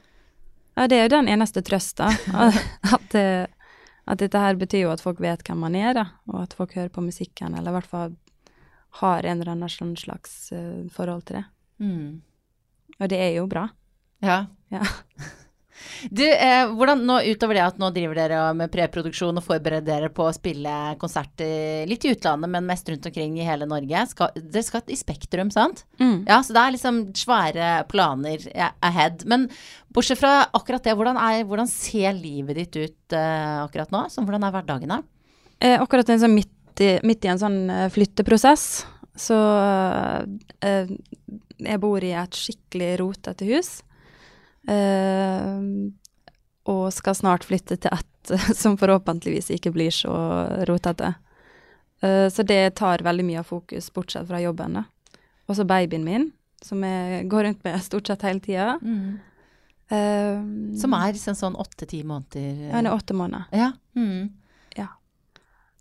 Ja, 0.76 0.86
det 0.86 0.98
er 0.98 1.06
jo 1.06 1.14
den 1.16 1.30
eneste 1.32 1.64
trøsta. 1.64 2.10
at, 2.12 3.16
at, 4.12 4.20
dette 4.20 4.44
her 4.44 4.60
betyr 4.60 4.84
jo 4.84 4.92
at 4.92 5.02
folk 5.02 5.22
vet 5.24 5.42
hvem 5.46 5.64
man 5.64 5.78
er, 5.78 5.94
da. 5.96 6.04
Og 6.30 6.44
at 6.44 6.54
folk 6.58 6.76
hører 6.76 6.92
på 6.92 7.02
musikken, 7.06 7.56
eller 7.56 7.72
i 7.72 7.78
hvert 7.78 7.90
fall 7.90 8.14
har 9.02 9.24
en 9.24 9.40
eller 9.40 9.52
annen 9.54 9.72
sånn 9.72 9.96
slags 10.00 10.52
uh, 10.52 10.86
forhold 10.92 11.28
til 11.28 11.40
det. 11.40 11.44
Mm. 11.84 12.22
Og 12.98 13.10
det 13.12 13.20
er 13.22 13.34
jo 13.36 13.46
bra. 13.50 13.68
Ja. 14.24 14.46
ja. 14.72 14.82
Du, 16.10 16.24
eh, 16.26 16.68
hvordan 16.74 17.02
nå, 17.06 17.18
utover 17.32 17.58
det 17.58 17.64
at 17.64 17.78
nå 17.80 17.90
driver 17.94 18.18
dere 18.18 18.38
med 18.56 18.70
preproduksjon 18.72 19.40
og 19.40 19.44
forbereder 19.44 19.86
dere 19.86 20.10
på 20.14 20.26
å 20.28 20.34
spille 20.34 20.74
konserter 21.00 21.86
litt 21.90 22.06
i 22.06 22.12
utlandet, 22.14 22.50
men 22.52 22.66
mest 22.68 22.88
rundt 22.90 23.06
omkring 23.10 23.38
i 23.38 23.46
hele 23.46 23.68
Norge. 23.68 24.04
Skal, 24.12 24.34
dere 24.38 24.64
skal 24.66 24.94
i 24.94 24.98
Spektrum, 24.98 25.52
sant? 25.54 25.84
Mm. 26.02 26.24
Ja, 26.28 26.40
så 26.44 26.56
det 26.56 26.64
er 26.64 26.74
liksom 26.76 27.00
svære 27.18 27.70
planer 27.90 28.48
ahead. 28.84 29.26
Men 29.30 29.48
bortsett 29.94 30.20
fra 30.22 30.34
akkurat 30.56 30.86
det, 30.86 30.96
hvordan, 30.98 31.20
er, 31.22 31.46
hvordan 31.48 31.70
ser 31.70 32.14
livet 32.16 32.58
ditt 32.62 32.78
ut 32.78 33.18
eh, 33.18 33.58
akkurat 33.64 33.94
nå? 33.94 34.06
Så 34.12 34.24
hvordan 34.24 34.46
er 34.46 34.54
hverdagen 34.54 34.96
da? 34.96 35.02
Eh, 35.58 35.78
akkurat 35.78 36.10
sånn 36.10 36.38
midt, 36.78 36.80
i, 36.80 37.06
midt, 37.06 37.24
i, 37.24 37.28
en 37.28 37.40
sånn 37.40 37.70
eh, 37.70 37.88
flytteprosess, 37.90 38.86
så 39.18 39.38
eh, 40.62 40.90
jeg 41.58 41.80
bor 41.82 42.04
i 42.04 42.12
et 42.14 42.34
skikkelig 42.34 42.98
rotete 43.00 43.46
hus. 43.48 43.82
Uh, 44.68 45.88
og 46.68 46.90
skal 46.92 47.14
snart 47.16 47.46
flytte 47.48 47.78
til 47.80 47.94
et 47.94 48.32
som 48.60 48.74
forhåpentligvis 48.76 49.48
ikke 49.54 49.72
blir 49.72 49.94
så 49.94 50.12
rotete. 50.68 51.14
Uh, 52.04 52.28
så 52.28 52.44
det 52.44 52.76
tar 52.78 53.02
veldig 53.02 53.24
mye 53.24 53.40
av 53.40 53.48
fokus, 53.48 53.88
bortsett 53.90 54.28
fra 54.28 54.42
jobben. 54.42 54.76
da. 54.78 54.84
Og 55.48 55.56
så 55.56 55.64
babyen 55.64 56.04
min, 56.04 56.30
som 56.62 56.84
jeg 56.84 57.24
går 57.32 57.48
rundt 57.48 57.64
med 57.64 57.80
stort 57.82 58.06
sett 58.06 58.26
hele 58.28 58.44
tida. 58.44 58.76
Mm. 58.82 59.18
Uh, 59.88 60.76
som 60.78 60.92
er 60.94 61.16
liksom 61.16 61.34
sånn 61.38 61.56
åtte-ti 61.56 62.04
måneder? 62.04 62.68
Ja, 62.68 62.76
hun 62.76 62.90
er 62.90 62.94
åtte 62.94 63.16
måneder. 63.16 63.48
Ja. 63.56 63.72
Mm. 63.96 64.28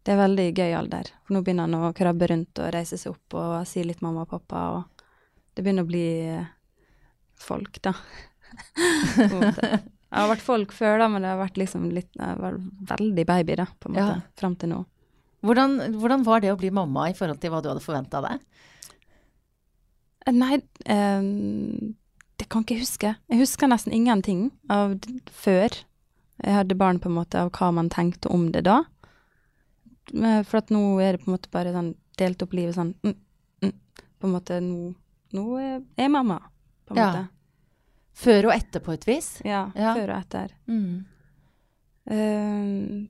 Det 0.08 0.14
er 0.14 0.22
veldig 0.22 0.44
gøy 0.56 0.72
alder. 0.72 1.10
Nå 1.36 1.42
begynner 1.44 1.68
han 1.68 1.90
å 1.90 1.96
krabbe 1.96 2.30
rundt 2.32 2.60
og 2.64 2.70
reise 2.72 2.96
seg 2.96 3.12
opp 3.12 3.36
og 3.36 3.56
si 3.68 3.82
litt 3.84 4.00
mamma 4.00 4.24
og 4.24 4.30
pappa. 4.32 4.62
Og 4.78 5.04
det 5.52 5.66
begynner 5.66 5.84
å 5.84 5.90
bli 5.90 6.08
folk, 7.44 7.82
da. 7.84 7.92
Jeg 10.08 10.16
har 10.16 10.30
vært 10.32 10.46
folk 10.46 10.72
før, 10.72 11.02
da, 11.02 11.10
men 11.12 11.26
det 11.26 11.34
har 11.34 11.42
vært 11.42 11.60
liksom 11.60 11.90
litt 11.92 12.16
veldig 12.16 13.26
baby, 13.28 13.58
da, 13.60 13.66
på 13.76 13.90
en 13.90 13.98
måte, 13.98 14.14
ja. 14.16 14.38
fram 14.40 14.56
til 14.56 14.72
nå. 14.72 14.80
Hvordan, 15.44 15.76
hvordan, 16.00 16.24
var 16.24 16.42
det 16.42 16.54
å 16.54 16.60
bli 16.60 16.72
mamma 16.74 17.10
i 17.12 17.18
forhold 17.18 17.42
til 17.44 17.52
hva 17.52 17.60
du 17.62 17.68
hadde 17.74 17.84
forventa 17.84 18.24
deg? 18.24 18.40
Eh, 20.24 20.32
nei, 20.32 20.62
eh, 20.88 21.28
det 22.40 22.48
kan 22.48 22.64
ikke 22.64 22.80
jeg 22.80 22.88
huske. 22.88 23.14
Jeg 23.28 23.44
husker 23.44 23.68
nesten 23.68 23.92
ingenting 24.00 24.48
av 24.72 24.96
før 25.36 25.76
jeg 26.38 26.54
hadde 26.54 26.80
barn, 26.80 27.04
på 27.04 27.12
en 27.12 27.18
måte, 27.18 27.44
av 27.44 27.52
hva 27.58 27.74
man 27.76 27.92
tenkte 27.92 28.32
om 28.32 28.48
det 28.56 28.64
da. 28.70 28.86
For 30.12 30.60
at 30.62 30.72
nå 30.74 30.82
er 31.04 31.16
det 31.16 31.24
på 31.24 31.32
en 31.32 31.36
måte 31.36 31.52
bare 31.52 31.74
sånn 31.76 31.92
delt 32.18 32.44
opp 32.46 32.56
livet 32.58 32.78
sånn 32.78 32.94
mm, 33.04 33.16
mm, 33.66 33.74
På 34.18 34.30
en 34.30 34.34
måte 34.34 34.60
nå, 34.64 34.94
nå 35.36 35.44
er 35.60 35.74
jeg 36.00 36.14
mamma, 36.14 36.40
på 36.88 36.96
en 36.96 37.02
ja. 37.02 37.10
måte. 37.12 37.26
Før 38.18 38.50
og 38.50 38.56
etter, 38.56 38.82
på 38.82 38.96
et 38.96 39.06
vis? 39.06 39.28
Ja, 39.46 39.68
Ja. 39.78 39.94
før 39.94 40.16
og 40.16 40.18
etter. 40.24 40.56
Mm. 40.66 41.06
Uh, 42.08 43.06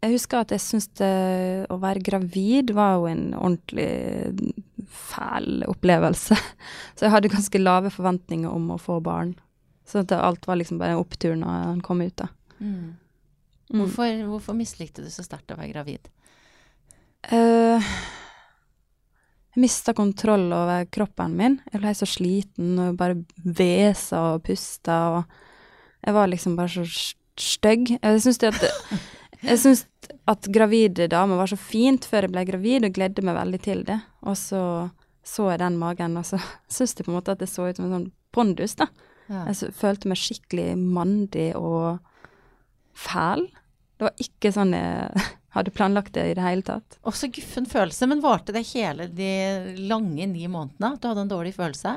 jeg 0.00 0.16
husker 0.16 0.42
at 0.42 0.52
jeg 0.52 0.64
syntes 0.64 1.68
å 1.70 1.76
være 1.80 2.02
gravid 2.04 2.72
var 2.76 2.98
jo 2.98 3.08
en 3.10 3.24
ordentlig 3.36 4.54
fæl 4.88 5.64
opplevelse. 5.68 6.36
Så 6.96 7.06
jeg 7.06 7.14
hadde 7.14 7.32
ganske 7.32 7.60
lave 7.60 7.92
forventninger 7.92 8.50
om 8.50 8.72
å 8.74 8.80
få 8.80 8.98
barn. 9.04 9.34
Så 9.88 10.04
alt 10.16 10.46
var 10.46 10.56
liksom 10.56 10.78
bare 10.80 10.94
en 10.94 11.02
opptur 11.02 11.34
når 11.36 11.64
han 11.66 11.80
kom 11.84 12.00
ut, 12.00 12.16
da. 12.16 12.28
Mm. 12.60 12.96
Mm. 13.70 13.80
Hvorfor, 13.80 14.24
hvorfor 14.30 14.56
mislikte 14.58 15.04
du 15.04 15.10
så 15.12 15.24
sterkt 15.26 15.52
å 15.52 15.58
være 15.58 15.72
gravid? 15.74 16.08
Eh, 17.28 17.90
jeg 19.50 19.60
mista 19.64 19.92
kontroll 19.96 20.48
over 20.54 20.86
kroppen 20.94 21.34
min. 21.36 21.58
Jeg 21.72 21.82
ble 21.82 21.92
så 21.98 22.06
sliten 22.08 22.78
og 22.80 22.96
bare 23.00 23.18
hvesa 23.44 24.20
og 24.36 24.44
pusta 24.46 25.00
og 25.18 25.36
Jeg 26.00 26.14
var 26.16 26.30
liksom 26.32 26.54
bare 26.56 26.68
så 26.72 26.80
st- 26.88 27.16
stygg. 27.36 27.90
Jeg 28.00 28.20
syns 28.24 28.42
at 28.44 28.62
at 30.30 30.46
gravide 30.52 31.08
damer 31.08 31.36
var 31.36 31.46
så 31.50 31.56
fint 31.58 32.04
før 32.08 32.22
jeg 32.26 32.32
ble 32.32 32.44
gravid, 32.48 32.84
og 32.84 32.92
gledde 32.94 33.22
meg 33.24 33.34
veldig 33.36 33.60
til 33.62 33.82
det. 33.84 33.98
Og 34.22 34.36
så 34.36 34.90
så 35.24 35.50
jeg 35.50 35.58
den 35.60 35.76
magen, 35.78 36.16
og 36.16 36.24
så 36.24 36.38
syns 36.72 36.94
jeg 36.96 37.04
på 37.04 37.10
en 37.12 37.18
måte 37.18 37.32
at 37.32 37.38
det 37.42 37.48
så 37.48 37.68
ut 37.68 37.76
som 37.76 37.84
en 37.86 37.92
sånn 37.98 38.12
pondus, 38.32 38.74
da. 38.80 38.86
Ja. 39.28 39.44
Jeg 39.50 39.72
følte 39.76 40.08
meg 40.08 40.18
skikkelig 40.18 40.76
mandig 40.80 41.50
og 41.56 41.98
fæl. 42.96 43.44
Det 43.98 44.08
var 44.08 44.14
ikke 44.24 44.52
sånn 44.56 44.72
jeg 44.72 45.26
hadde 45.56 45.72
planlagt 45.74 46.12
det 46.14 46.24
i 46.30 46.34
det 46.38 46.42
hele 46.44 46.62
tatt. 46.66 46.98
Også 47.06 47.28
guffen 47.34 47.66
følelse, 47.66 48.06
men 48.10 48.20
varte 48.22 48.52
det 48.54 48.62
hele 48.72 49.08
de 49.10 49.30
lange 49.90 50.26
ni 50.30 50.46
månedene 50.46 50.92
at 50.94 51.00
du 51.02 51.08
hadde 51.10 51.24
en 51.26 51.32
dårlig 51.32 51.54
følelse? 51.56 51.96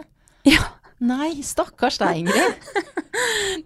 Ja. 0.49 0.63
Nei, 1.03 1.35
stakkars 1.43 1.97
deg, 2.01 2.23
Ingrid. 2.23 2.53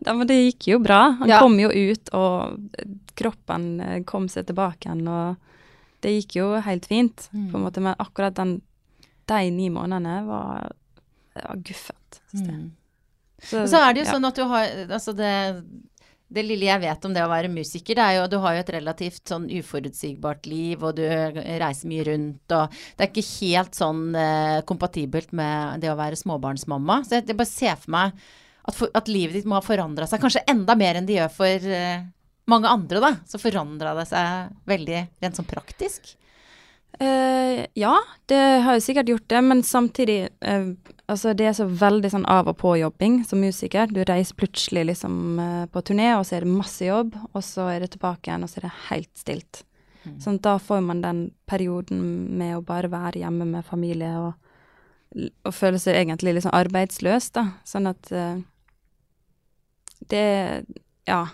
Ja, 0.04 0.12
men 0.14 0.28
det 0.28 0.36
gikk 0.36 0.66
jo 0.74 0.78
bra. 0.84 1.14
Han 1.22 1.30
Ja. 1.30 1.38
kom 1.40 1.56
jo 1.60 1.70
ut, 1.72 2.10
og 2.14 2.58
kroppen 3.18 3.80
eh, 3.82 4.02
kom 4.08 4.26
seg 4.30 4.46
tilbake 4.50 4.88
igjen, 4.90 5.06
og 5.08 5.38
det 6.04 6.12
gikk 6.18 6.36
jo 6.42 6.48
helt 6.62 6.86
fint, 6.86 7.30
Mm. 7.34 7.46
på 7.52 7.58
en 7.58 7.64
måte. 7.64 7.82
Men 7.82 7.96
akkurat 8.00 8.36
den, 8.36 8.58
de 9.32 9.40
ni 9.52 9.70
månedene 9.74 10.18
var, 10.28 10.72
var 11.36 11.56
guffent. 11.64 12.20
Mm. 12.34 12.72
Så, 13.42 13.64
så 13.72 13.80
er 13.88 13.94
det 13.94 14.04
jo 14.04 14.08
ja. 14.08 14.12
sånn 14.18 14.26
at 14.28 14.36
du 14.36 14.44
har 14.50 14.68
Altså 14.90 15.14
det, 15.16 15.32
det 16.28 16.44
lille 16.44 16.68
jeg 16.68 16.84
vet 16.84 17.06
om 17.08 17.14
det 17.16 17.24
å 17.24 17.30
være 17.32 17.52
musiker, 17.52 17.96
det 17.96 18.04
er 18.04 18.18
jo 18.18 18.24
at 18.26 18.34
du 18.34 18.38
har 18.44 18.56
jo 18.56 18.64
et 18.64 18.74
relativt 18.76 19.32
sånn 19.32 19.46
uforutsigbart 19.60 20.50
liv, 20.50 20.84
og 20.84 20.98
du 21.00 21.06
reiser 21.06 21.88
mye 21.88 22.08
rundt, 22.10 22.56
og 22.56 22.76
det 22.98 23.06
er 23.06 23.12
ikke 23.14 23.30
helt 23.30 23.78
sånn 23.78 24.04
eh, 24.20 24.58
kompatibelt 24.68 25.32
med 25.38 25.80
det 25.84 25.94
å 25.94 25.98
være 26.00 26.20
småbarnsmamma. 26.20 27.00
Så 27.08 27.20
jeg, 27.20 27.30
jeg 27.32 27.40
bare 27.40 27.52
ser 27.54 27.80
for 27.80 27.96
meg 27.96 28.28
at, 28.68 28.76
for, 28.76 28.92
at 29.00 29.12
livet 29.12 29.40
ditt 29.40 29.48
må 29.48 29.56
ha 29.56 29.64
forandra 29.64 30.10
seg, 30.10 30.20
kanskje 30.24 30.44
enda 30.52 30.76
mer 30.80 31.00
enn 31.00 31.08
det 31.08 31.16
gjør 31.22 31.34
for 31.38 31.72
eh, 31.80 32.06
mange 32.52 32.72
andre, 32.72 33.04
da. 33.04 33.14
Så 33.28 33.40
forandra 33.40 33.96
det 33.98 34.08
seg 34.12 34.56
veldig 34.68 35.04
rent 35.24 35.40
sånn 35.40 35.48
praktisk. 35.48 36.16
Uh, 36.98 37.68
ja, 37.78 37.94
det 38.32 38.40
har 38.66 38.78
jo 38.78 38.82
sikkert 38.82 39.12
gjort 39.12 39.28
det, 39.30 39.42
men 39.46 39.60
samtidig 39.66 40.22
eh, 40.42 40.70
Altså, 41.08 41.32
det 41.40 41.46
er 41.48 41.54
så 41.56 41.64
veldig 41.72 42.10
sånn 42.12 42.26
av 42.28 42.50
og 42.52 42.58
på-jobbing 42.60 43.22
som 43.24 43.40
musiker. 43.40 43.88
Du 43.88 44.02
reiser 44.04 44.36
plutselig 44.36 44.84
liksom 44.90 45.38
eh, 45.40 45.64
på 45.72 45.84
turné, 45.88 46.10
og 46.18 46.26
så 46.28 46.36
er 46.36 46.44
det 46.44 46.52
masse 46.52 46.84
jobb, 46.84 47.14
og 47.32 47.44
så 47.48 47.70
er 47.72 47.86
det 47.86 47.94
tilbake 47.94 48.28
igjen, 48.28 48.44
og 48.44 48.52
så 48.52 48.60
er 48.60 48.66
det 48.68 48.74
helt 48.90 49.14
stilt. 49.16 49.62
Mm. 50.04 50.18
Sånn 50.26 50.40
da 50.44 50.58
får 50.60 50.82
man 50.84 51.04
den 51.06 51.22
perioden 51.48 52.02
med 52.40 52.58
å 52.58 52.66
bare 52.66 52.92
være 52.92 53.22
hjemme 53.22 53.48
med 53.48 53.64
familie 53.68 54.12
og, 54.20 54.34
og 55.48 55.56
føle 55.56 55.80
seg 55.80 55.96
egentlig 55.96 56.36
litt 56.36 56.44
sånn 56.44 56.58
arbeidsløs, 56.60 57.30
da. 57.38 57.46
Sånn 57.68 57.88
at 57.92 58.12
uh, 58.12 58.40
det 60.12 60.28
Ja. 61.08 61.26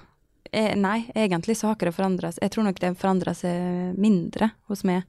Jeg, 0.54 0.76
nei, 0.78 1.08
egentlig 1.18 1.56
så 1.58 1.72
har 1.72 1.80
ikke 1.80 1.88
det 1.88 1.96
forandra 1.98 2.30
seg. 2.30 2.44
Jeg 2.46 2.54
tror 2.54 2.66
nok 2.68 2.78
det 2.78 2.92
forandra 3.02 3.32
seg 3.34 3.96
mindre 3.98 4.52
hos 4.70 4.84
meg. 4.86 5.08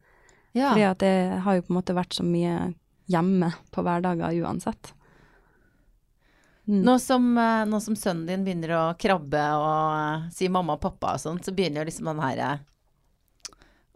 Ja. 0.57 0.71
Fordi 0.71 0.87
at 0.89 1.03
det 1.03 1.43
har 1.45 1.59
jo 1.59 1.65
på 1.67 1.75
en 1.75 1.77
måte 1.83 1.97
vært 1.99 2.17
så 2.17 2.25
mye 2.25 2.71
hjemme 3.11 3.51
på 3.75 3.85
hverdager 3.85 4.37
uansett. 4.45 4.95
Mm. 6.65 6.81
Nå 6.87 6.99
som, 7.03 7.27
eh, 7.39 7.65
nå 7.69 7.81
som 7.81 7.97
sønnen 7.97 8.27
din 8.27 8.45
begynner 8.47 8.73
å 8.79 8.85
krabbe 8.97 9.43
og 9.59 9.75
eh, 9.99 10.31
si 10.33 10.49
mamma 10.49 10.79
og 10.79 10.85
pappa 10.85 11.13
og 11.17 11.21
sånt, 11.21 11.45
så 11.45 11.53
begynner 11.53 11.85
liksom 11.85 12.09
den 12.09 12.23
her 12.25 12.41
eh, 12.41 12.63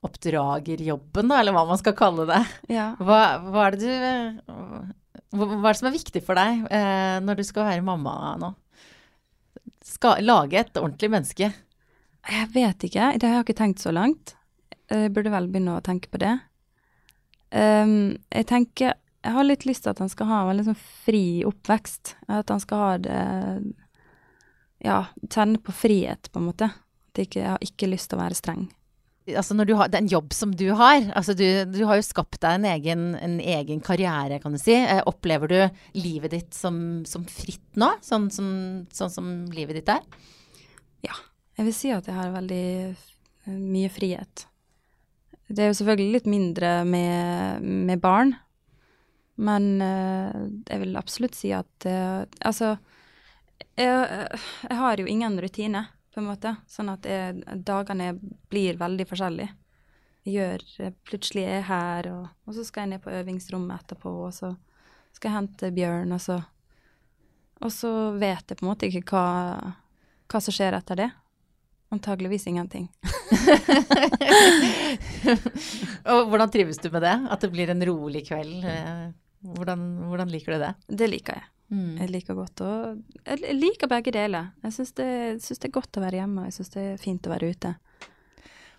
oppdragerjobben, 0.04 1.32
da, 1.32 1.40
eller 1.40 1.56
hva 1.56 1.64
man 1.70 1.80
skal 1.80 1.96
kalle 1.96 2.28
det. 2.28 2.42
Ja. 2.70 2.92
Hva, 3.00 3.22
hva 3.48 3.68
er 3.70 3.78
det 3.78 3.82
du 3.82 4.94
hva 5.28 5.44
er 5.68 5.74
det 5.74 5.78
som 5.80 5.90
er 5.90 5.96
viktig 5.96 6.22
for 6.24 6.38
deg 6.38 6.64
eh, 6.72 7.18
når 7.20 7.40
du 7.40 7.44
skal 7.44 7.66
være 7.68 7.84
mamma 7.84 8.34
nå? 8.40 8.52
Skal 9.84 10.24
lage 10.24 10.56
et 10.60 10.78
ordentlig 10.80 11.10
menneske. 11.12 11.50
Jeg 12.28 12.48
vet 12.54 12.84
ikke. 12.88 13.10
Det 13.16 13.28
har 13.28 13.40
jeg 13.40 13.46
ikke 13.46 13.58
tenkt 13.60 13.84
så 13.84 13.92
langt. 13.92 14.34
Jeg 14.88 15.12
burde 15.16 15.32
vel 15.32 15.48
begynne 15.52 15.76
å 15.76 15.84
tenke 15.84 16.10
på 16.12 16.20
det. 16.20 16.34
Ehm, 17.50 18.18
jeg 18.28 18.48
tenker 18.50 18.96
Jeg 19.24 19.34
har 19.34 19.44
litt 19.44 19.64
lyst 19.66 19.82
til 19.84 19.90
at 19.90 19.98
han 19.98 20.10
skal 20.12 20.28
ha 20.28 20.40
en 20.42 20.48
veldig 20.52 20.64
sånn 20.68 20.82
fri 21.04 21.22
oppvekst. 21.48 22.14
At 22.30 22.50
han 22.52 22.60
skal 22.62 22.82
ha 22.84 22.90
det 23.02 23.20
Ja, 24.84 24.98
kjenne 25.26 25.58
på 25.58 25.74
frihet, 25.74 26.30
på 26.30 26.38
en 26.38 26.50
måte. 26.52 26.70
At 26.70 27.18
jeg, 27.18 27.28
ikke, 27.28 27.40
jeg 27.40 27.50
har 27.50 27.64
ikke 27.64 27.88
lyst 27.90 28.10
til 28.12 28.18
å 28.18 28.22
være 28.22 28.38
streng. 28.38 28.68
Altså 29.28 29.56
når 29.58 29.68
du 29.68 29.74
har, 29.76 29.88
det 29.90 29.98
er 29.98 30.04
en 30.06 30.12
jobb 30.12 30.32
som 30.32 30.52
du 30.56 30.68
har, 30.78 31.02
altså 31.18 31.34
du, 31.36 31.44
du 31.68 31.82
har 31.84 31.98
jo 31.98 32.04
skapt 32.06 32.38
deg 32.40 32.54
en 32.56 32.68
egen, 32.70 33.02
en 33.18 33.34
egen 33.42 33.82
karriere, 33.84 34.38
kan 34.40 34.54
du 34.54 34.60
si. 34.60 34.72
Eh, 34.78 35.02
opplever 35.04 35.50
du 35.50 35.58
livet 35.98 36.32
ditt 36.32 36.56
som, 36.56 37.02
som 37.04 37.26
fritt 37.28 37.76
nå, 37.76 37.90
sånn 38.00 38.30
som, 38.32 38.48
sånn 38.94 39.12
som 39.12 39.28
livet 39.52 39.82
ditt 39.82 39.92
er? 39.92 40.06
Ja. 41.04 41.18
Jeg 41.58 41.66
vil 41.66 41.74
si 41.74 41.90
at 41.92 42.06
jeg 42.08 42.14
har 42.14 42.32
veldig 42.32 42.64
mye 43.50 43.90
frihet. 43.92 44.46
Det 45.48 45.64
er 45.64 45.70
jo 45.70 45.78
selvfølgelig 45.78 46.12
litt 46.12 46.26
mindre 46.28 46.70
med, 46.84 47.64
med 47.64 48.00
barn, 48.04 48.34
men 49.40 49.68
eh, 49.80 50.40
jeg 50.68 50.82
vil 50.82 50.98
absolutt 50.98 51.36
si 51.38 51.52
at 51.56 51.86
eh, 51.86 52.24
Altså, 52.44 52.74
jeg, 53.78 54.26
jeg 54.66 54.76
har 54.80 55.00
jo 55.00 55.06
ingen 55.08 55.38
rutine, 55.40 55.86
på 56.12 56.20
en 56.20 56.28
måte, 56.28 56.56
sånn 56.66 56.90
at 56.92 57.06
jeg, 57.06 57.38
dagene 57.64 58.10
blir 58.50 58.76
veldig 58.80 59.06
forskjellige. 59.08 59.54
Jeg 60.26 60.34
gjør 60.34 60.64
eh, 60.84 60.96
Plutselig 61.08 61.46
er 61.46 61.54
jeg 61.60 61.68
her, 61.70 62.10
og, 62.12 62.26
og 62.44 62.58
så 62.58 62.66
skal 62.66 62.84
jeg 62.84 62.92
ned 62.92 63.04
på 63.06 63.14
øvingsrommet 63.14 63.84
etterpå, 63.84 64.12
og 64.26 64.34
så 64.36 64.52
skal 65.14 65.30
jeg 65.30 65.36
hente 65.38 65.72
Bjørn, 65.74 66.12
og 66.12 66.20
så 66.22 66.42
Og 67.64 67.72
så 67.74 67.90
vet 68.14 68.44
jeg 68.50 68.58
på 68.58 68.66
en 68.66 68.68
måte 68.68 68.86
ikke 68.86 69.16
hva, 69.16 69.72
hva 70.30 70.40
som 70.44 70.54
skjer 70.54 70.76
etter 70.76 71.00
det. 71.00 71.08
Antageligvis 71.90 72.46
ingenting. 72.46 72.90
Og 76.12 76.28
hvordan 76.30 76.50
trives 76.52 76.78
du 76.82 76.88
med 76.94 77.02
det? 77.04 77.14
At 77.30 77.44
det 77.44 77.50
blir 77.54 77.70
en 77.72 77.84
rolig 77.88 78.24
kveld? 78.28 78.58
eh, 78.64 79.08
Hvordan, 79.54 79.82
hvordan 80.10 80.30
liker 80.32 80.56
du 80.56 80.64
det? 80.64 80.72
Det 80.98 81.06
liker 81.10 81.38
jeg. 81.38 81.44
Mm. 81.70 81.98
Jeg 82.00 82.10
liker 82.10 82.34
godt 82.38 82.62
å 82.64 82.70
Jeg 83.28 83.54
liker 83.58 83.90
begge 83.92 84.10
deler. 84.16 84.48
Jeg 84.64 84.74
syns 84.78 84.94
det, 84.98 85.08
det 85.44 85.68
er 85.68 85.74
godt 85.74 85.98
å 86.00 86.02
være 86.02 86.22
hjemme, 86.22 86.42
og 86.42 86.48
jeg 86.48 86.56
syns 86.56 86.72
det 86.74 86.84
er 86.94 87.02
fint 87.02 87.28
å 87.28 87.32
være 87.34 87.50
ute. 87.52 87.74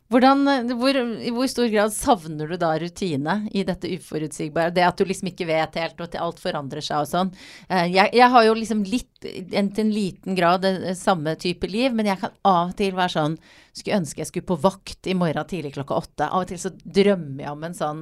Hvordan, 0.09 0.39
eh, 0.49 0.71
hvor, 0.73 0.97
I 0.97 1.29
hvor 1.35 1.49
stor 1.51 1.67
grad 1.69 1.93
savner 1.93 2.49
du 2.49 2.57
da 2.57 2.71
rutine 2.81 3.35
i 3.53 3.61
dette 3.67 3.91
uforutsigbare? 3.93 4.73
Det 4.73 4.81
at 4.87 4.97
du 4.97 5.05
liksom 5.05 5.29
ikke 5.29 5.45
vet 5.45 5.75
helt, 5.77 5.99
og 5.99 6.07
at 6.07 6.17
alt 6.17 6.39
forandrer 6.41 6.81
seg 6.81 7.03
og 7.03 7.09
sånn. 7.11 7.29
Eh, 7.69 7.85
Jeg, 7.93 8.09
jeg 8.17 8.29
har 8.33 8.45
jo 8.47 8.55
liksom 8.57 8.81
litt, 8.89 9.11
en, 9.25 9.69
til 9.69 9.85
en 9.85 9.93
liten 9.93 10.37
grad, 10.39 10.65
eh, 10.65 10.95
samme 10.97 11.35
type 11.37 11.69
liv, 11.69 11.93
men 11.93 12.09
jeg 12.09 12.17
kan 12.23 12.33
av 12.43 12.71
og 12.71 12.77
til 12.79 12.95
være 12.97 13.13
sånn 13.15 13.37
Skulle 13.73 13.99
ønske 14.01 14.23
jeg 14.23 14.27
skulle 14.31 14.49
på 14.49 14.57
vakt 14.59 15.07
i 15.07 15.13
morgen 15.13 15.45
tidlig 15.47 15.75
klokka 15.77 15.99
åtte. 16.01 16.25
Av 16.27 16.41
og 16.41 16.49
til 16.49 16.57
så 16.59 16.71
drømmer 16.73 17.45
jeg 17.45 17.51
om 17.53 17.63
en 17.63 17.77
sånn 17.77 18.01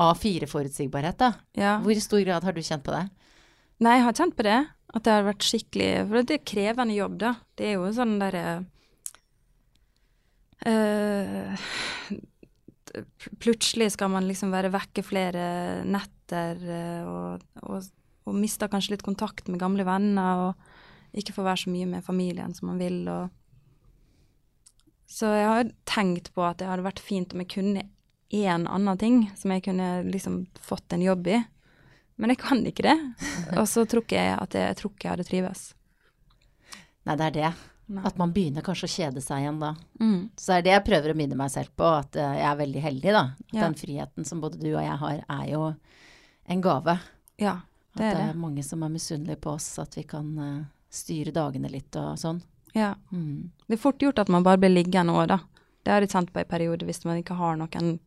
A4-forutsigbarhet, 0.00 1.16
da. 1.18 1.32
Ja. 1.56 1.78
Hvor 1.80 1.96
i 1.96 2.00
stor 2.04 2.20
grad 2.24 2.44
har 2.44 2.52
du 2.52 2.60
kjent 2.62 2.84
på 2.84 2.92
det? 2.94 3.06
Nei, 3.80 3.96
jeg 3.96 4.04
har 4.04 4.18
kjent 4.20 4.36
på 4.36 4.46
det. 4.46 4.58
At 4.92 5.06
det 5.06 5.12
har 5.14 5.24
vært 5.24 5.46
skikkelig 5.46 5.90
For 6.10 6.26
det 6.26 6.36
er 6.36 6.46
krevende 6.50 6.96
jobb, 6.96 7.16
da. 7.22 7.32
Det 7.56 7.68
er 7.70 7.76
jo 7.78 7.88
sånn 7.94 8.18
derre 8.20 8.44
eh, 10.66 11.54
Plutselig 13.38 13.92
skal 13.94 14.10
man 14.10 14.26
liksom 14.26 14.50
være 14.50 14.72
vekke 14.74 15.04
flere 15.06 15.44
netter 15.86 16.58
eh, 16.66 17.06
og, 17.06 17.44
og, 17.62 17.90
og 18.26 18.38
mister 18.38 18.70
kanskje 18.70 18.96
litt 18.96 19.06
kontakt 19.06 19.46
med 19.48 19.62
gamle 19.62 19.86
venner 19.86 20.48
og 20.48 21.16
ikke 21.16 21.34
får 21.36 21.46
være 21.46 21.62
så 21.64 21.70
mye 21.74 21.86
med 21.90 22.06
familien 22.06 22.54
som 22.54 22.70
man 22.70 22.82
vil. 22.82 23.02
Og 23.10 23.30
så 25.10 25.30
jeg 25.34 25.48
har 25.50 25.72
tenkt 25.90 26.30
på 26.34 26.44
at 26.46 26.60
det 26.60 26.68
hadde 26.70 26.86
vært 26.86 27.02
fint 27.02 27.34
om 27.34 27.42
jeg 27.42 27.52
kunne 27.54 27.86
én 28.30 28.66
annen 28.70 28.98
ting 28.98 29.24
som 29.38 29.50
jeg 29.50 29.64
kunne 29.66 29.88
liksom 30.06 30.44
fått 30.62 30.94
en 30.94 31.02
jobb 31.02 31.26
i. 31.30 31.40
Men 32.20 32.34
jeg 32.34 32.42
kan 32.42 32.62
ikke 32.66 32.84
det. 32.86 32.96
Og 33.58 33.66
så 33.68 33.86
tror 33.88 34.04
ikke 34.04 34.20
jeg 34.20 34.36
at 34.36 34.54
jeg, 34.54 34.68
jeg 34.68 34.78
tror 34.78 34.92
ikke 34.92 35.06
jeg 35.06 35.14
hadde 35.16 35.28
trives. 35.30 35.66
Nei, 37.08 37.16
det 37.16 37.26
er 37.26 37.36
det. 37.38 37.52
Nei. 37.90 38.02
At 38.06 38.18
man 38.20 38.30
begynner 38.32 38.62
kanskje 38.62 38.86
å 38.86 38.92
kjede 38.92 39.20
seg 39.24 39.42
igjen 39.42 39.56
da. 39.58 39.72
Mm. 39.98 40.28
Så 40.38 40.52
det 40.52 40.58
er 40.60 40.62
det 40.62 40.72
jeg 40.76 40.84
prøver 40.86 41.10
å 41.10 41.16
minne 41.18 41.34
meg 41.40 41.50
selv 41.50 41.72
på, 41.74 41.88
at 41.90 42.14
eh, 42.16 42.36
jeg 42.38 42.46
er 42.46 42.58
veldig 42.60 42.82
heldig, 42.84 43.14
da. 43.16 43.22
At 43.34 43.56
Ja. 43.56 43.62
Den 43.64 43.74
friheten 43.80 44.26
som 44.28 44.40
både 44.44 44.60
du 44.62 44.68
og 44.76 44.84
jeg 44.84 44.98
har, 45.00 45.24
er 45.28 45.46
jo 45.50 45.62
en 46.54 46.60
gave. 46.62 46.94
Ja. 47.42 47.56
At 47.96 47.98
Det 47.98 48.12
det 48.14 48.20
er 48.22 48.28
er, 48.30 48.34
mange 48.38 48.62
som 48.62 48.84
er 48.86 48.92
misunnelige 48.94 49.40
på 49.42 49.56
oss, 49.56 49.66
at 49.82 49.96
vi 49.98 50.04
kan 50.06 50.28
uh, 50.38 50.64
styre 50.88 51.32
dagene 51.34 51.68
litt 51.72 51.96
og 51.98 52.14
sånn. 52.22 52.38
Ja. 52.74 52.94
Mm. 53.10 53.50
Det 53.66 53.74
er 53.74 53.82
fort 53.82 53.98
gjort 53.98 54.20
at 54.22 54.28
man 54.30 54.44
bare 54.46 54.58
blir 54.62 54.70
liggende 54.70 55.10
òg, 55.18 55.26
da. 55.32 55.40
Det 55.82 55.90
har 55.90 56.00
jeg 56.06 56.10
kjent 56.14 56.32
på 56.32 56.40
i 56.44 56.44
perioder 56.46 56.86
hvis 56.86 57.04
man 57.04 57.18
ikke 57.18 57.34
har 57.34 57.56
noen 57.58 57.98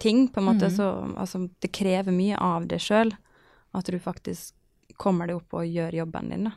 ting, 0.00 0.28
på 0.32 0.40
en 0.40 0.46
måte. 0.48 0.70
Mm. 0.72 0.76
Så 0.78 0.88
altså, 1.20 1.44
det 1.60 1.72
krever 1.76 2.12
mye 2.14 2.38
av 2.40 2.64
deg 2.70 2.80
sjøl 2.80 3.12
at 3.74 3.84
du 3.84 3.98
faktisk 4.00 4.54
kommer 4.96 5.26
deg 5.28 5.36
opp 5.36 5.52
og 5.58 5.66
gjør 5.68 5.92
jobben 6.00 6.30
din, 6.30 6.44
da. 6.48 6.52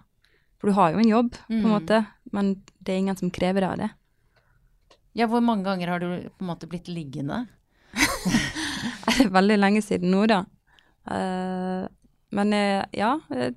For 0.58 0.70
du 0.72 0.74
har 0.74 0.92
jo 0.94 0.98
en 1.04 1.10
jobb, 1.12 1.32
på 1.48 1.54
en 1.54 1.62
Mhm. 1.62 1.70
måte, 1.70 2.06
men 2.36 2.56
det 2.80 2.94
er 2.94 3.02
ingen 3.04 3.20
som 3.20 3.32
krever 3.34 3.64
det 3.64 3.70
av 3.70 3.78
det. 3.82 3.90
Ja, 5.18 5.26
hvor 5.26 5.42
mange 5.42 5.66
ganger 5.66 5.88
har 5.88 6.00
du 6.00 6.08
på 6.30 6.44
en 6.46 6.52
måte 6.52 6.70
blitt 6.70 6.88
liggende? 6.92 7.46
Det 9.08 9.24
er 9.24 9.32
veldig 9.34 9.56
lenge 9.58 9.82
siden 9.82 10.12
nå, 10.14 10.26
da. 10.30 10.44
Uh, 11.08 11.88
men 12.36 12.52
uh, 12.52 12.84
ja 12.92 13.14
eh, 13.32 13.54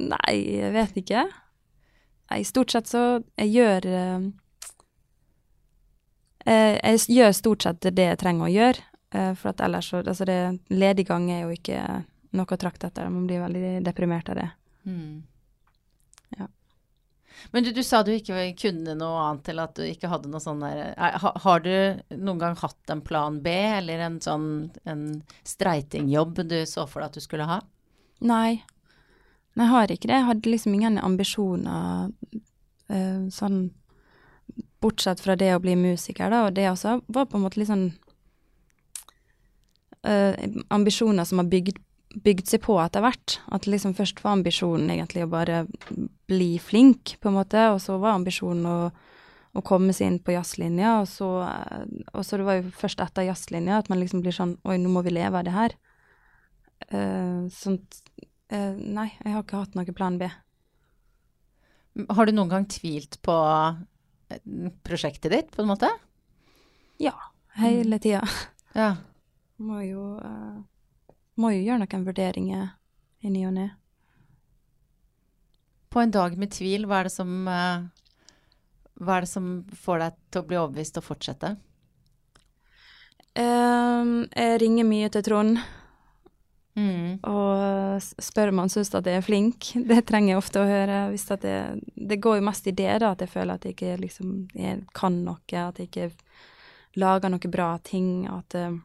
Nei, 0.00 0.36
jeg 0.56 0.72
vet 0.72 0.96
ikke. 1.02 1.24
Nei, 2.32 2.38
stort 2.48 2.72
sett 2.72 2.88
så 2.88 3.02
Jeg 3.36 3.50
gjør 3.52 3.88
Jeg 6.48 7.02
gjør 7.12 7.34
stort 7.36 7.66
sett 7.66 7.90
det 7.92 8.06
jeg 8.06 8.20
trenger 8.22 8.46
å 8.46 8.54
gjøre. 8.54 8.86
for 9.36 9.52
at 9.52 9.60
ellers 9.60 9.90
så 9.92 10.00
Altså, 10.00 10.24
det 10.24 10.38
lediggang 10.72 11.28
er 11.30 11.42
jo 11.42 11.50
ikke 11.52 11.82
noe 12.32 12.48
å 12.48 12.60
trakte 12.64 12.88
etter. 12.88 13.10
Man 13.12 13.26
blir 13.28 13.44
veldig 13.44 13.84
deprimert 13.84 14.32
av 14.32 14.40
det. 14.40 14.48
Mm. 14.88 15.20
Ja. 16.38 16.46
Men 17.52 17.64
du, 17.64 17.70
du 17.72 17.80
sa 17.86 18.02
du 18.04 18.10
ikke 18.12 18.42
kunne 18.58 18.94
noe 18.98 19.20
annet, 19.24 19.48
eller 19.48 19.68
at 19.70 19.78
du 19.78 19.84
ikke 19.86 20.10
hadde 20.12 20.28
noe 20.28 20.42
sånn 20.44 20.60
der 20.60 20.80
er- 20.96 21.18
ha, 21.22 21.32
Har 21.44 21.60
du 21.64 21.70
noen 22.10 22.38
gang 22.42 22.56
hatt 22.60 22.90
en 22.92 23.00
plan 23.06 23.38
B, 23.40 23.48
eller 23.78 23.98
en 24.04 24.18
sånn 24.20 24.48
en 24.84 25.22
streitingjobb 25.46 26.42
du 26.50 26.58
så 26.66 26.84
for 26.90 27.00
deg 27.00 27.08
at 27.08 27.14
du 27.14 27.20
skulle 27.24 27.46
ha? 27.48 27.60
Nei. 28.20 28.62
Nei, 29.56 29.64
jeg 29.66 29.72
har 29.72 29.86
ikke 29.94 30.08
det. 30.10 30.18
Jeg 30.18 30.28
hadde 30.28 30.50
liksom 30.52 30.74
ingen 30.76 30.98
ambisjoner 30.98 32.10
eh, 32.90 33.28
sånn 33.32 33.70
Bortsett 34.80 35.20
fra 35.20 35.34
det 35.36 35.50
å 35.54 35.60
bli 35.60 35.74
musiker, 35.76 36.30
da, 36.32 36.46
og 36.46 36.54
det 36.56 36.64
også 36.70 37.00
var 37.12 37.26
på 37.28 37.36
en 37.36 37.42
måte 37.44 37.58
litt 37.60 37.68
sånn 37.68 37.90
eh, 40.04 40.34
Ambisjoner 40.72 41.24
som 41.28 41.38
har 41.42 41.48
bygd, 41.52 41.78
bygd 42.14 42.50
seg 42.50 42.64
på 42.64 42.76
etter 42.82 43.04
hvert. 43.04 43.38
At 43.54 43.68
liksom 43.70 43.94
først 43.98 44.22
var 44.24 44.38
ambisjonen 44.38 44.90
egentlig 44.92 45.24
å 45.26 45.30
bare 45.30 45.62
bli 46.30 46.52
flink, 46.62 47.16
på 47.20 47.30
en 47.30 47.38
måte, 47.38 47.68
og 47.74 47.80
så 47.82 47.98
var 48.02 48.18
ambisjonen 48.18 48.66
å, 48.66 48.78
å 49.54 49.64
komme 49.66 49.94
seg 49.96 50.10
inn 50.10 50.18
på 50.24 50.34
jazzlinja, 50.34 50.98
og 51.02 51.08
så, 51.10 51.30
eh, 51.46 51.86
og 52.14 52.26
så 52.26 52.40
det 52.40 52.48
var 52.48 52.60
jo 52.60 52.74
først 52.82 53.02
etter 53.04 53.28
jazzlinja 53.28 53.80
at 53.80 53.90
man 53.92 54.02
liksom 54.02 54.24
blir 54.24 54.34
sånn 54.34 54.56
Oi, 54.66 54.78
nå 54.80 54.92
må 54.92 55.04
vi 55.06 55.14
leve 55.14 55.40
av 55.40 55.46
det 55.46 55.56
her. 55.56 55.78
Uh, 56.90 57.44
sånt 57.52 58.00
uh, 58.50 58.72
Nei, 58.74 59.10
jeg 59.20 59.34
har 59.34 59.42
ikke 59.44 59.60
hatt 59.60 59.76
noen 59.76 59.94
plan 59.94 60.16
B. 60.18 60.30
Har 62.08 62.26
du 62.26 62.32
noen 62.32 62.50
gang 62.50 62.66
tvilt 62.70 63.18
på 63.26 63.34
eh, 64.30 64.40
prosjektet 64.86 65.32
ditt, 65.34 65.50
på 65.54 65.64
en 65.64 65.70
måte? 65.72 65.90
Ja, 67.02 67.14
hele 67.58 67.98
tida. 68.02 68.22
Ja. 68.76 68.94
Må 69.60 69.80
jo 69.82 70.14
eh, 70.22 70.60
Må 71.40 71.54
jo 71.54 71.62
gjøre 71.64 71.80
noen 71.82 72.04
vurderinger 72.04 72.68
i 73.24 73.32
ny 73.32 73.46
og 73.48 73.56
ne. 73.56 73.70
På 75.90 76.02
en 76.02 76.12
dag 76.14 76.36
med 76.38 76.52
tvil, 76.54 76.86
hva 76.86 77.00
er 77.00 77.08
det 77.08 77.14
som 77.14 77.48
eh, 77.50 77.88
Hva 79.00 79.16
er 79.16 79.24
det 79.26 79.32
som 79.32 79.50
får 79.84 80.04
deg 80.04 80.22
til 80.30 80.42
å 80.42 80.46
bli 80.46 80.58
overbevist 80.60 81.00
og 81.00 81.06
fortsette? 81.08 81.54
Um, 83.38 84.26
jeg 84.34 84.58
ringer 84.60 84.88
mye 84.88 85.08
til 85.14 85.24
Trond 85.24 85.60
Mm. 86.78 87.18
og 87.26 88.00
spør 88.22 88.52
om 88.52 88.60
han 88.62 88.70
syns 88.70 88.92
at 88.94 89.08
jeg 89.08 89.18
er 89.18 89.24
flink. 89.26 89.72
Det 89.90 90.04
trenger 90.08 90.34
jeg 90.34 90.40
ofte 90.40 90.62
å 90.62 90.68
høre. 90.68 91.00
At 91.10 91.42
det, 91.44 91.56
det 91.96 92.20
går 92.22 92.38
jo 92.38 92.46
mest 92.46 92.68
i 92.70 92.74
det, 92.76 92.92
da, 93.02 93.12
at 93.12 93.24
jeg 93.24 93.32
føler 93.32 93.56
at 93.56 93.66
jeg 93.66 93.76
ikke 93.76 93.96
liksom 94.04 94.36
jeg 94.54 94.84
kan 94.96 95.18
noe, 95.26 95.40
at 95.50 95.80
jeg 95.80 95.90
ikke 95.90 96.10
lager 97.00 97.32
noen 97.32 97.52
bra 97.52 97.70
ting, 97.84 98.26
at 98.30 98.56
eh, 98.58 98.78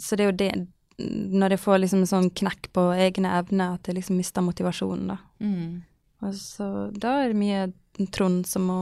Så 0.00 0.16
det 0.16 0.24
er 0.24 0.30
jo 0.30 0.38
det 0.38 0.52
Når 0.98 1.54
jeg 1.54 1.62
får 1.62 1.78
liksom 1.78 2.00
en 2.02 2.10
sånn 2.10 2.30
knekk 2.40 2.72
på 2.74 2.88
egne 2.98 3.36
evner, 3.38 3.76
at 3.76 3.86
jeg 3.86 4.00
liksom 4.00 4.18
mister 4.18 4.42
motivasjonen, 4.42 5.12
da. 5.12 5.18
Mm. 5.38 5.84
Og 6.26 6.34
så 6.34 6.66
da 6.90 7.20
er 7.22 7.30
det 7.30 7.38
mye 7.38 7.68
Trond 8.14 8.46
som 8.46 8.66
må 8.66 8.80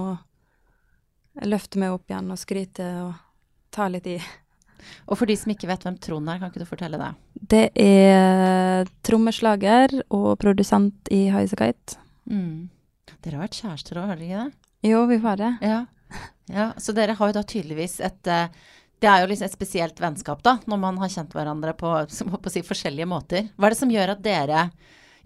løfte 1.45 1.81
meg 1.81 1.93
opp 1.93 2.09
igjen 2.09 2.33
og 2.33 2.41
skryte 2.41 2.87
og 3.03 3.15
ta 3.73 3.89
litt 3.93 4.09
i. 4.09 4.17
Og 5.11 5.19
for 5.19 5.29
de 5.29 5.37
som 5.37 5.53
ikke 5.53 5.69
vet 5.69 5.85
hvem 5.85 5.99
Trond 6.01 6.31
er, 6.31 6.41
kan 6.41 6.53
ikke 6.53 6.63
du 6.63 6.69
fortelle 6.69 7.01
det? 7.01 7.11
Det 7.53 7.65
er 7.81 8.89
trommeslager 9.07 9.99
og 10.15 10.31
produsent 10.41 11.11
i 11.13 11.27
Highasakite. 11.33 11.99
Mm. 12.31 12.69
Dere 13.25 13.39
har 13.39 13.47
vært 13.47 13.61
kjærester 13.61 14.01
òg, 14.01 14.11
har 14.11 14.21
dere 14.21 14.29
ikke 14.29 14.45
det? 14.45 14.67
Jo, 14.87 15.03
vi 15.11 15.19
var 15.23 15.41
det. 15.41 15.53
Ja. 15.65 15.81
ja. 16.53 16.71
Så 16.83 16.95
dere 16.97 17.17
har 17.19 17.33
jo 17.33 17.37
da 17.39 17.45
tydeligvis 17.47 17.99
et 18.05 18.31
eh, 18.31 18.53
Det 19.01 19.09
er 19.13 19.21
jo 19.23 19.29
liksom 19.29 19.45
et 19.51 19.53
spesielt 19.57 19.99
vennskap, 20.01 20.41
da, 20.43 20.57
når 20.67 20.79
man 20.81 20.97
har 21.03 21.09
kjent 21.13 21.35
hverandre 21.37 21.75
på, 21.77 21.91
på 22.47 22.53
si, 22.53 22.63
forskjellige 22.65 23.07
måter. 23.11 23.49
Hva 23.57 23.69
er 23.69 23.75
det 23.77 23.81
som 23.83 23.93
gjør 23.93 24.15
at 24.17 24.23
dere 24.25 24.71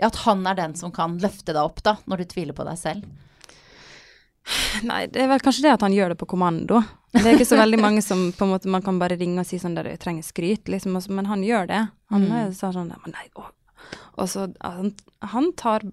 Ja, 0.01 0.09
at 0.09 0.17
han 0.25 0.47
er 0.49 0.55
den 0.57 0.75
som 0.75 0.91
kan 0.97 1.19
løfte 1.21 1.53
deg 1.53 1.61
opp, 1.63 1.83
da, 1.85 1.97
når 2.09 2.23
du 2.25 2.31
tviler 2.33 2.57
på 2.57 2.65
deg 2.67 2.79
selv? 2.81 3.05
Nei, 4.83 5.05
det 5.13 5.21
er 5.23 5.29
vel 5.31 5.43
kanskje 5.45 5.63
det 5.67 5.75
at 5.77 5.83
han 5.85 5.93
gjør 5.95 6.15
det 6.15 6.19
på 6.19 6.27
kommando. 6.33 6.81
Det 7.13 7.21
er 7.27 7.37
ikke 7.37 7.47
så 7.51 7.59
veldig 7.61 7.79
mange 7.83 8.03
som 8.03 8.31
på 8.35 8.47
en 8.47 8.53
måte 8.55 8.71
man 8.73 8.83
kan 8.83 8.97
bare 8.99 9.19
ringe 9.21 9.43
og 9.43 9.47
si 9.47 9.59
sånn 9.61 9.77
der 9.77 9.87
du 9.91 9.93
trenger 10.01 10.25
skryt, 10.27 10.71
liksom, 10.73 10.97
og 10.99 11.07
men 11.13 11.29
han 11.29 11.45
gjør 11.47 11.69
det. 11.71 11.81
Han 12.11 12.25
Mm. 12.27 12.55
sa 12.57 12.71
sånn 12.75 12.89
men 12.91 13.13
nei, 13.15 13.27
å. 13.37 13.45
Og 14.19 14.27
så 14.29 14.49
han, 14.65 14.95
han 15.21 15.53
tar 15.61 15.85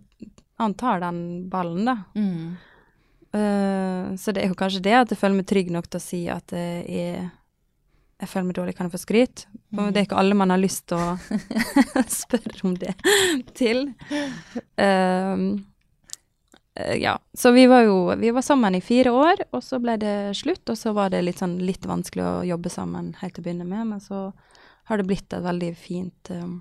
han 0.57 0.73
tar 0.73 1.03
den 1.03 1.19
ballen, 1.51 1.85
da. 1.85 1.97
Mm. 2.15 2.55
Uh, 3.35 4.15
så 4.17 4.31
det 4.33 4.41
er 4.45 4.47
jo 4.49 4.57
kanskje 4.57 4.81
det 4.87 4.95
at 4.97 5.11
jeg 5.13 5.19
føler 5.19 5.37
meg 5.37 5.45
trygg 5.51 5.69
nok 5.75 5.89
til 5.91 5.99
å 5.99 6.01
si 6.07 6.21
at 6.31 6.55
jeg, 6.55 6.87
er- 6.87 7.27
jeg 8.17 8.29
føler 8.31 8.47
meg 8.47 8.57
dårlig, 8.57 8.73
kan 8.77 8.87
jeg 8.87 8.95
få 8.95 9.01
skryt? 9.03 9.45
For 9.75 9.91
Det 9.93 10.01
er 10.01 10.05
ikke 10.07 10.19
alle 10.19 10.37
man 10.37 10.49
har 10.49 10.61
lyst 10.61 10.87
til 10.89 10.97
å 10.97 11.17
spørre 12.23 12.61
om 12.65 12.73
det 12.81 12.95
til. 13.57 13.91
Um, 14.81 15.43
ja, 16.97 17.13
så 17.37 17.51
vi 17.53 17.65
var 17.69 17.85
jo 17.85 17.99
vi 18.17 18.31
var 18.33 18.45
sammen 18.45 18.77
i 18.77 18.81
fire 18.81 19.13
år, 19.13 19.43
og 19.51 19.61
så 19.65 19.77
ble 19.81 19.99
det 20.01 20.15
slutt. 20.37 20.65
Og 20.65 20.79
så 20.79 20.95
var 20.97 21.13
det 21.13 21.21
litt 21.27 21.43
sånn 21.43 21.59
litt 21.61 21.85
vanskelig 21.85 22.25
å 22.25 22.45
jobbe 22.47 22.73
sammen 22.73 23.13
helt 23.21 23.37
til 23.37 23.45
å 23.45 23.47
begynne 23.49 23.69
med, 23.69 23.85
men 23.93 24.01
så 24.01 24.31
har 24.89 24.97
det 24.97 25.07
blitt 25.09 25.33
et 25.35 25.45
veldig 25.45 25.71
fint 25.77 26.33
um, 26.33 26.59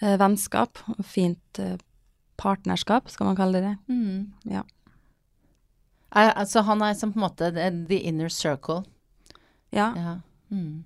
vennskap. 0.00 0.80
Og 0.96 1.04
fint 1.04 1.60
uh, 1.60 1.76
partnerskap, 2.40 3.12
skal 3.12 3.28
man 3.28 3.36
kalle 3.36 3.60
det 3.60 3.74
det. 3.74 3.76
Mm. 3.92 4.56
Ja. 4.56 4.64
Altså, 6.12 6.64
han 6.64 6.80
er 6.84 6.96
som 6.96 7.12
på 7.12 7.20
en 7.20 7.26
måte 7.28 7.52
the 7.52 8.00
inner 8.08 8.32
circle. 8.32 8.82
Ja. 9.72 9.90
Ja. 9.96 10.16
Mm. 10.52 10.84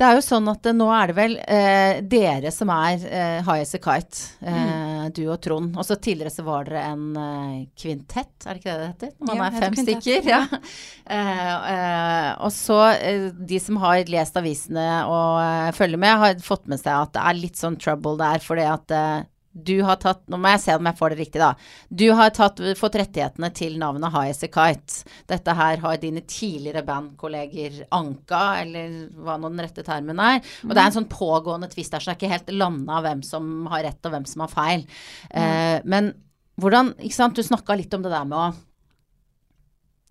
Det 0.00 0.06
er 0.08 0.16
jo 0.16 0.22
sånn 0.24 0.46
at 0.48 0.64
eh, 0.64 0.72
nå 0.72 0.86
er 0.96 1.10
det 1.10 1.14
vel 1.18 1.34
eh, 1.44 1.98
dere 2.08 2.48
som 2.56 2.70
er 2.72 3.02
eh, 3.04 3.40
High 3.44 3.66
as 3.66 3.74
a 3.76 3.80
Kite, 3.84 4.22
eh, 4.48 5.02
du 5.12 5.26
og 5.26 5.42
Trond. 5.44 5.74
Og 5.76 5.84
så 5.84 5.98
tidligere 6.00 6.32
så 6.32 6.44
var 6.46 6.64
dere 6.70 6.86
en 6.94 7.02
eh, 7.20 7.58
kvintett, 7.76 8.46
er 8.46 8.56
det 8.56 8.62
ikke 8.62 8.70
det 8.70 8.80
det 8.80 8.88
heter? 8.94 9.10
Når 9.20 9.28
Man 9.28 9.42
Ja, 9.42 9.50
er 9.50 9.66
fem 9.66 9.76
stykker. 9.82 10.30
Ja. 10.30 10.40
Eh, 11.10 11.54
eh, 11.74 12.28
og 12.46 12.52
så 12.54 12.76
de 13.34 13.56
som 13.58 13.80
har 13.82 14.04
lest 14.06 14.36
avisene 14.38 14.84
og 15.10 15.74
følger 15.74 15.98
med, 15.98 16.20
har 16.22 16.36
fått 16.44 16.68
med 16.70 16.78
seg 16.78 16.92
at 16.94 17.10
det 17.16 17.24
er 17.26 17.38
litt 17.40 17.58
sånn 17.58 17.78
trouble 17.82 18.14
der, 18.20 18.38
fordi 18.44 18.66
at 18.70 18.94
du 19.50 19.80
har 19.82 19.98
tatt 19.98 20.22
Nå 20.30 20.38
må 20.38 20.52
jeg 20.52 20.62
se 20.62 20.74
om 20.78 20.86
jeg 20.86 20.98
får 20.98 21.12
det 21.12 21.18
riktig, 21.18 21.40
da. 21.42 21.50
Du 21.88 22.06
har 22.14 22.30
tatt, 22.34 22.60
fått 22.78 22.98
rettighetene 23.00 23.50
til 23.56 23.76
navnet 23.82 24.14
High 24.14 24.30
as 24.30 24.44
a 24.46 24.50
Kite. 24.50 25.10
Dette 25.30 25.54
her 25.58 25.82
har 25.82 25.98
dine 26.02 26.22
tidligere 26.22 26.84
bandkolleger 26.86 27.82
anka, 27.96 28.44
eller 28.62 28.94
hva 29.18 29.36
nå 29.40 29.50
den 29.50 29.64
rette 29.66 29.84
termen 29.86 30.22
er. 30.22 30.40
Og 30.66 30.72
det 30.74 30.78
er 30.78 30.86
en 30.86 30.98
sånn 31.00 31.10
pågående 31.10 31.70
tvist 31.72 31.96
der, 31.96 32.02
så 32.02 32.12
det 32.12 32.16
er 32.16 32.20
ikke 32.20 32.34
helt 32.36 32.56
landa 32.60 33.02
hvem 33.04 33.24
som 33.26 33.52
har 33.72 33.86
rett 33.88 34.06
og 34.06 34.14
hvem 34.14 34.28
som 34.30 34.46
har 34.46 34.54
feil. 34.54 34.86
Eh, 35.34 35.78
men 35.84 36.14
hvordan 36.60 36.92
Ikke 37.00 37.16
sant, 37.16 37.38
du 37.38 37.42
snakka 37.42 37.72
litt 37.78 37.94
om 37.96 38.02
det 38.04 38.10
der 38.12 38.26
med 38.28 38.36
å 38.36 38.48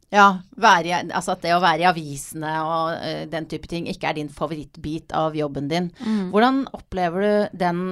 ja, 0.09 0.27
være, 0.57 1.03
altså 1.13 1.35
at 1.35 1.43
det 1.45 1.53
å 1.53 1.61
være 1.61 1.83
i 1.83 1.89
avisene 1.89 2.53
og 2.65 2.95
uh, 2.97 3.23
den 3.29 3.45
type 3.51 3.69
ting 3.69 3.89
ikke 3.91 4.09
er 4.09 4.17
din 4.17 4.31
favorittbit 4.33 5.13
av 5.17 5.37
jobben 5.37 5.69
din. 5.69 5.91
Mm. 6.01 6.31
Hvordan 6.33 6.63
opplever 6.73 7.25
du 7.25 7.59
den, 7.61 7.83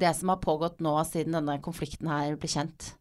det 0.00 0.14
som 0.18 0.32
har 0.34 0.42
pågått 0.42 0.82
nå 0.82 0.96
siden 1.06 1.38
denne 1.38 1.60
konflikten 1.62 2.10
her 2.10 2.34
ble 2.40 2.50
kjent? 2.50 2.94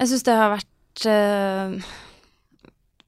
Jeg 0.00 0.10
syns 0.10 0.24
det 0.26 0.38
har 0.38 0.54
vært 0.56 1.06
uh, 1.10 1.92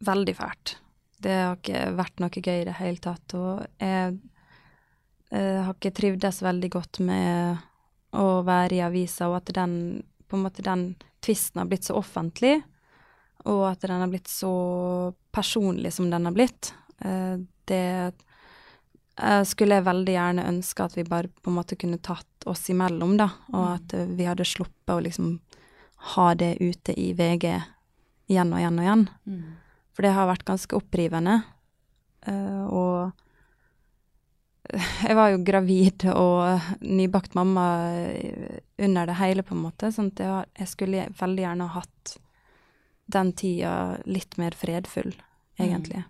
veldig 0.07 0.37
fælt. 0.37 0.77
Det 1.23 1.33
har 1.33 1.57
ikke 1.57 1.83
vært 1.97 2.21
noe 2.23 2.43
gøy 2.43 2.61
i 2.61 2.69
det 2.69 2.77
hele 2.79 3.03
tatt. 3.03 3.35
Og 3.39 3.65
jeg 3.81 4.19
eh, 5.33 5.61
har 5.65 5.73
ikke 5.73 5.95
trivdes 5.97 6.43
veldig 6.45 6.71
godt 6.77 7.01
med 7.07 7.65
å 8.17 8.27
være 8.47 8.79
i 8.79 8.85
avisa, 8.85 9.31
og 9.31 9.41
at 9.41 9.55
den 9.57 9.77
på 10.29 10.39
en 10.39 10.45
måte 10.45 10.65
den 10.67 10.91
tvisten 11.25 11.63
har 11.63 11.71
blitt 11.71 11.89
så 11.89 11.97
offentlig. 11.99 12.61
Og 13.47 13.63
at 13.71 13.85
den 13.87 14.03
har 14.03 14.11
blitt 14.11 14.31
så 14.31 14.53
personlig 15.35 15.93
som 15.95 16.11
den 16.11 16.27
har 16.27 16.35
blitt. 16.35 16.75
Eh, 16.99 17.39
det 17.65 18.13
skulle 19.49 19.79
jeg 19.79 19.87
veldig 19.87 20.13
gjerne 20.13 20.49
ønske 20.51 20.85
at 20.85 20.97
vi 20.97 21.07
bare 21.09 21.31
på 21.41 21.49
en 21.49 21.57
måte 21.57 21.79
kunne 21.81 21.99
tatt 22.05 22.47
oss 22.47 22.67
imellom, 22.69 23.17
da, 23.17 23.31
og 23.55 23.69
at 23.71 23.95
eh, 23.97 24.09
vi 24.19 24.27
hadde 24.29 24.45
sluppet 24.45 24.93
å 24.93 25.03
liksom 25.03 25.39
ha 26.13 26.27
det 26.37 26.57
ute 26.61 26.93
i 27.01 27.13
VG 27.17 27.47
igjen 28.29 28.53
og 28.53 28.61
igjen 28.61 28.81
og 28.81 28.85
igjen. 28.85 29.07
For 29.97 30.05
det 30.05 30.13
har 30.13 30.29
vært 30.29 30.45
ganske 30.45 30.77
opprivende. 30.77 31.39
Eh, 32.29 32.65
og 32.67 33.15
jeg 35.07 35.17
var 35.17 35.33
jo 35.33 35.41
gravid 35.47 36.09
og 36.13 36.69
nybakt 36.85 37.39
mamma 37.39 37.67
under 38.83 39.09
det 39.09 39.19
hele, 39.23 39.47
på 39.47 39.57
en 39.57 39.65
måte. 39.65 39.93
sånn 39.95 40.13
at 40.13 40.51
jeg, 40.59 40.71
skulle 40.75 41.09
veldig 41.17 41.47
gjerne 41.47 41.71
ha 41.71 41.81
hatt 41.81 42.17
den 43.13 43.33
tida 43.39 43.73
litt 44.09 44.37
mer 44.41 44.57
fredfull, 44.59 45.15
egentlig. 45.61 46.03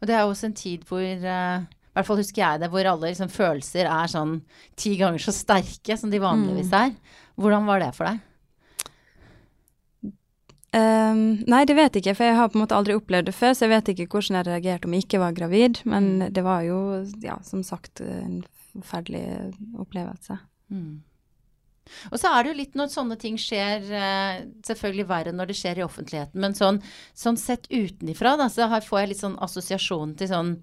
Og 0.00 0.08
det 0.08 0.16
er 0.16 0.24
jo 0.24 0.32
også 0.34 0.50
en 0.50 0.56
tid 0.56 0.84
hvor 0.88 1.02
uh, 1.02 1.64
I 1.64 1.96
hvert 1.96 2.08
fall 2.08 2.20
husker 2.20 2.42
jeg 2.42 2.62
det, 2.62 2.70
hvor 2.72 2.88
alle 2.90 3.10
liksom, 3.10 3.32
følelser 3.32 3.88
er 3.88 4.12
sånn 4.12 4.38
ti 4.76 4.96
ganger 5.00 5.22
så 5.24 5.32
sterke 5.34 5.96
som 5.96 6.12
de 6.12 6.20
vanligvis 6.20 6.72
er. 6.76 6.92
Hvordan 7.40 7.68
var 7.68 7.80
det 7.84 7.92
for 7.96 8.10
deg? 8.10 8.20
Um, 10.76 11.40
nei, 11.48 11.62
det 11.64 11.76
vet 11.78 11.94
jeg 11.96 12.02
ikke, 12.02 12.16
for 12.18 12.28
jeg 12.28 12.36
har 12.36 12.50
på 12.52 12.58
en 12.58 12.62
måte 12.66 12.76
aldri 12.76 12.96
opplevd 12.98 13.30
det 13.30 13.36
før, 13.36 13.54
så 13.56 13.64
jeg 13.64 13.72
vet 13.72 13.90
ikke 13.94 14.08
hvordan 14.12 14.36
jeg 14.36 14.48
reagerte 14.50 14.88
om 14.88 14.96
jeg 14.96 15.06
ikke 15.06 15.22
var 15.22 15.36
gravid. 15.36 15.80
Men 15.88 16.10
det 16.36 16.44
var 16.44 16.66
jo, 16.66 16.78
ja, 17.24 17.38
som 17.46 17.62
sagt, 17.64 18.02
en 18.04 18.42
forferdelig 18.74 19.54
opplevelse. 19.80 20.36
Og 22.12 22.18
så 22.18 22.30
er 22.32 22.42
det 22.42 22.52
jo 22.52 22.58
litt 22.60 22.74
når 22.78 22.92
sånne 22.92 23.18
ting 23.18 23.36
skjer, 23.40 23.84
eh, 23.90 24.44
selvfølgelig 24.66 25.06
verre 25.08 25.32
når 25.32 25.46
det 25.52 25.56
skjer 25.60 25.78
i 25.78 25.84
offentligheten, 25.86 26.40
men 26.42 26.54
sånn, 26.54 26.80
sånn 27.14 27.38
sett 27.38 27.68
utenifra, 27.70 28.36
da, 28.36 28.48
så 28.48 28.68
har- 28.68 28.80
får 28.86 29.00
jeg 29.00 29.08
litt 29.14 29.22
sånn 29.24 29.38
assosiasjon 29.38 30.16
til 30.16 30.28
sånn 30.28 30.56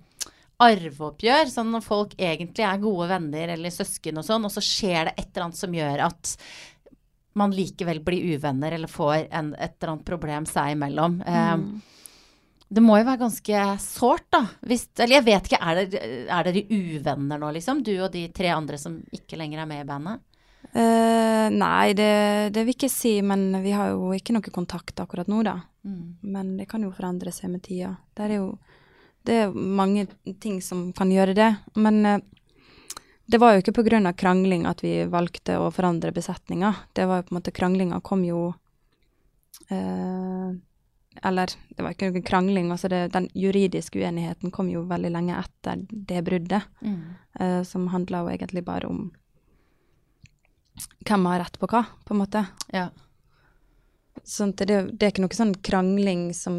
arveoppgjør. 0.63 1.49
Sånn 1.51 1.71
når 1.73 1.83
folk 1.85 2.13
egentlig 2.19 2.65
er 2.67 2.77
gode 2.83 3.07
venner 3.09 3.53
eller 3.55 3.73
søsken 3.73 4.19
og 4.21 4.27
sånn, 4.27 4.45
og 4.47 4.53
så 4.53 4.61
skjer 4.63 5.09
det 5.09 5.15
et 5.17 5.31
eller 5.33 5.47
annet 5.49 5.59
som 5.59 5.73
gjør 5.75 6.05
at 6.09 6.35
man 7.35 7.51
likevel 7.51 7.99
blir 8.05 8.35
uvenner 8.37 8.75
eller 8.77 8.87
får 8.91 9.27
en, 9.33 9.53
et 9.57 9.73
eller 9.81 9.93
annet 9.95 10.05
problem 10.05 10.45
seg 10.45 10.75
imellom. 10.77 11.21
Eh, 11.25 11.57
Det 12.73 12.81
må 12.81 12.95
jo 12.97 13.05
være 13.05 13.19
ganske 13.21 13.63
sårt, 13.77 14.23
da. 14.33 14.47
Hvis, 14.65 14.87
eller 14.97 15.19
jeg 15.19 15.25
vet 15.27 15.43
ikke, 15.49 15.59
er 15.61 15.85
dere, 15.85 16.07
er 16.25 16.43
dere 16.47 16.63
uvenner 16.73 17.37
nå, 17.37 17.51
liksom? 17.53 17.83
Du 17.85 17.91
og 18.01 18.11
de 18.15 18.23
tre 18.33 18.47
andre 18.49 18.79
som 18.81 18.95
ikke 19.13 19.37
lenger 19.37 19.59
er 19.61 19.67
med 19.69 19.83
i 19.83 19.89
bandet? 19.91 20.21
Eh, 20.73 21.49
nei, 21.53 21.93
det, 21.93 22.49
det 22.53 22.63
vil 22.65 22.73
ikke 22.73 22.89
si, 22.89 23.19
men 23.21 23.51
vi 23.61 23.75
har 23.77 23.91
jo 23.93 24.09
ikke 24.15 24.33
noe 24.33 24.53
kontakt 24.53 24.97
akkurat 25.03 25.29
nå, 25.29 25.43
da. 25.45 25.59
Mm. 25.85 26.17
Men 26.33 26.55
det 26.57 26.65
kan 26.71 26.81
jo 26.81 26.93
forandre 26.95 27.33
seg 27.35 27.51
med 27.53 27.61
tida. 27.67 27.93
Det 28.17 28.25
er 28.25 28.39
jo 28.39 28.47
det 29.23 29.35
er 29.45 29.53
mange 29.53 30.07
ting 30.41 30.57
som 30.61 30.87
kan 30.97 31.11
gjøre 31.13 31.35
det. 31.37 31.51
Men 31.79 32.01
uh, 32.05 32.17
det 33.25 33.39
var 33.39 33.53
jo 33.53 33.63
ikke 33.63 33.85
av 34.01 34.17
krangling 34.17 34.65
at 34.67 34.83
vi 34.83 35.05
valgte 35.05 35.59
å 35.61 35.71
forandre 35.71 36.11
besetninga. 36.11 36.73
Det 36.93 37.05
var 37.05 37.21
jo 37.21 37.29
på 37.29 37.33
en 37.33 37.39
måte 37.39 37.55
Kranglinga 37.55 38.01
kom 38.01 38.25
jo 38.25 38.53
uh, 39.71 40.51
Eller 41.23 41.47
det 41.69 41.83
var 41.83 41.93
ikke 41.93 42.11
noe 42.11 42.21
krangling. 42.25 42.71
altså 42.71 42.89
det, 42.89 43.13
Den 43.13 43.29
juridiske 43.33 43.99
uenigheten 43.99 44.51
kom 44.51 44.69
jo 44.69 44.81
veldig 44.89 45.11
lenge 45.13 45.37
etter 45.37 45.85
det 45.89 46.23
bruddet. 46.23 46.63
Mm. 46.81 47.63
som 47.65 47.87
handla 47.87 48.19
jo 48.21 48.29
egentlig 48.29 48.65
bare 48.65 48.87
om 48.87 49.11
hvem 51.05 51.29
har 51.29 51.43
rett 51.43 51.59
på 51.59 51.69
hva, 51.69 51.85
på 52.05 52.15
en 52.15 52.21
måte. 52.23 52.45
Ja. 52.73 52.89
Sånn 54.23 54.53
det, 54.57 54.67
det 54.67 55.05
er 55.05 55.11
ikke 55.11 55.25
noe 55.25 55.35
sånn 55.35 55.55
krangling 55.65 56.27
som, 56.37 56.57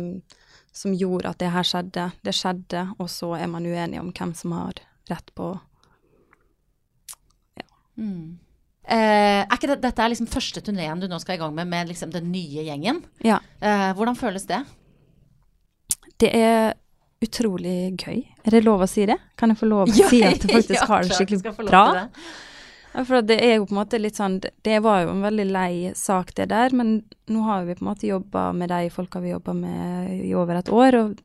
som 0.75 0.95
gjorde 0.95 1.33
at 1.33 1.43
det 1.43 1.53
her 1.55 1.67
skjedde. 1.67 2.09
Det 2.27 2.35
skjedde, 2.37 2.89
og 2.99 3.11
så 3.13 3.35
er 3.39 3.51
man 3.51 3.67
uenig 3.67 4.03
om 4.03 4.13
hvem 4.15 4.35
som 4.37 4.57
har 4.59 4.83
rett 5.11 5.35
på 5.37 5.55
Mm. 7.95 8.39
Eh, 8.85 9.45
er 9.47 9.55
ikke 9.55 9.69
det, 9.71 9.79
dette 9.85 10.03
er 10.03 10.11
liksom 10.13 10.29
første 10.29 10.61
turneen 10.65 11.01
du 11.01 11.07
nå 11.09 11.19
skal 11.23 11.39
i 11.39 11.41
gang 11.41 11.55
med, 11.57 11.69
med 11.71 11.93
liksom 11.93 12.11
den 12.13 12.27
nye 12.33 12.65
gjengen. 12.67 13.05
Ja. 13.25 13.39
Eh, 13.61 13.91
hvordan 13.97 14.19
føles 14.19 14.49
det? 14.51 14.61
Det 16.21 16.31
er 16.37 16.75
utrolig 17.25 17.95
gøy. 17.97 18.25
Er 18.45 18.57
det 18.57 18.65
lov 18.67 18.85
å 18.85 18.91
si 18.91 19.07
det? 19.09 19.17
Kan 19.41 19.55
jeg 19.55 19.61
få 19.63 19.71
lov 19.71 19.89
å 19.89 19.95
si 20.11 20.21
at 20.27 20.43
du 20.43 20.51
faktisk 20.51 20.77
Ja, 20.83 20.89
har 20.91 21.07
det 21.07 21.17
skikkelig 21.17 21.55
bra? 21.63 21.85
det. 22.03 22.27
Ja, 22.95 23.03
for 23.03 23.25
det 23.27 23.41
er 23.43 23.57
jo 23.57 23.67
på 23.67 23.75
en 23.75 23.81
måte 23.81 23.99
litt 23.99 24.19
sånn 24.21 24.37
Det 24.39 24.77
var 24.85 25.01
jo 25.03 25.11
en 25.11 25.25
veldig 25.25 25.47
lei 25.51 25.93
sak, 25.99 26.31
det 26.39 26.47
der, 26.53 26.75
men 26.77 27.01
nå 27.27 27.43
har 27.49 27.65
vi 27.67 27.75
på 27.75 27.83
en 27.83 27.91
måte 27.91 28.07
jobba 28.07 28.53
med 28.55 28.71
de 28.71 28.91
folka 28.95 29.23
vi 29.25 29.33
jobba 29.33 29.55
med 29.59 30.13
i 30.29 30.35
over 30.39 30.61
et 30.61 30.71
år, 30.71 30.99
og 31.01 31.17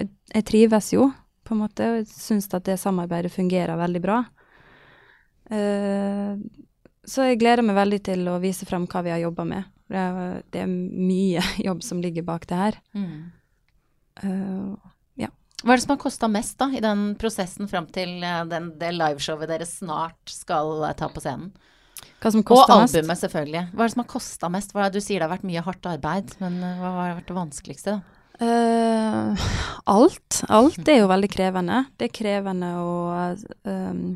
jeg, 0.00 0.44
trives 0.48 0.90
jo, 0.94 1.10
på 1.46 1.54
en 1.54 1.62
måte, 1.62 1.86
og 1.86 2.00
jeg 2.00 2.08
syns 2.10 2.50
at 2.56 2.66
det 2.66 2.80
samarbeidet 2.80 3.30
fungerer 3.34 3.78
veldig 3.78 4.02
bra. 4.02 4.18
Eh, 5.52 6.34
så 7.04 7.28
jeg 7.28 7.38
gleder 7.42 7.66
meg 7.66 7.76
veldig 7.76 8.00
til 8.08 8.26
å 8.30 8.40
vise 8.42 8.66
frem 8.66 8.88
hva 8.90 9.02
vi 9.04 9.12
har 9.12 9.22
jobba 9.22 9.46
med. 9.46 9.70
Det 9.92 10.00
er, 10.00 10.42
det 10.54 10.64
er 10.64 10.72
mye 10.72 11.44
jobb 11.68 11.84
som 11.86 12.02
ligger 12.02 12.26
bak 12.26 12.48
det 12.50 12.58
her. 12.64 12.80
Mm. 12.96 13.14
Eh, 14.22 14.91
Hva 15.62 15.74
er 15.74 15.78
det 15.78 15.84
som 15.84 15.94
har 15.94 16.00
kosta 16.02 16.28
mest 16.30 16.56
da, 16.58 16.70
i 16.74 16.82
den 16.82 17.12
prosessen 17.20 17.70
fram 17.70 17.86
til 17.94 18.22
eh, 18.22 18.40
den, 18.50 18.72
det 18.80 18.94
liveshowet 18.96 19.50
dere 19.50 19.68
snart 19.68 20.32
skal 20.32 20.88
eh, 20.88 20.96
ta 20.98 21.10
på 21.12 21.22
scenen? 21.22 21.52
hva 22.22 22.30
som 22.30 22.42
Og 22.42 22.70
albumet, 22.70 23.06
mest? 23.06 23.24
selvfølgelig. 23.24 23.62
Hva 23.70 23.82
er 23.82 23.88
det 23.88 23.94
som 23.94 24.02
har 24.02 24.10
kosta 24.10 24.48
mest? 24.50 24.74
Hva 24.74 24.88
du 24.90 24.98
sier 25.02 25.20
det 25.20 25.26
har 25.26 25.32
vært 25.36 25.46
mye 25.46 25.62
hardt 25.62 25.86
arbeid, 25.90 26.34
men 26.42 26.58
eh, 26.62 26.82
hva 26.82 26.90
har 26.98 27.14
vært 27.20 27.30
det 27.30 27.38
vanskeligste? 27.38 27.94
da? 27.98 28.18
Uh, 28.42 29.42
alt. 29.92 30.40
Alt 30.50 30.88
er 30.88 31.02
jo 31.02 31.10
veldig 31.10 31.28
krevende. 31.30 31.84
Det 32.00 32.08
er 32.08 32.14
krevende 32.16 32.70
å 32.80 32.92
um, 33.68 34.06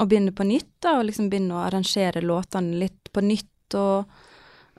å 0.00 0.06
begynne 0.08 0.32
på 0.36 0.46
nytt, 0.46 0.72
da, 0.82 0.98
og 0.98 1.06
liksom 1.08 1.30
begynne 1.32 1.56
å 1.56 1.64
arrangere 1.64 2.22
låtene 2.24 2.78
litt 2.82 3.10
på 3.12 3.22
nytt, 3.24 3.76
og, 3.78 4.10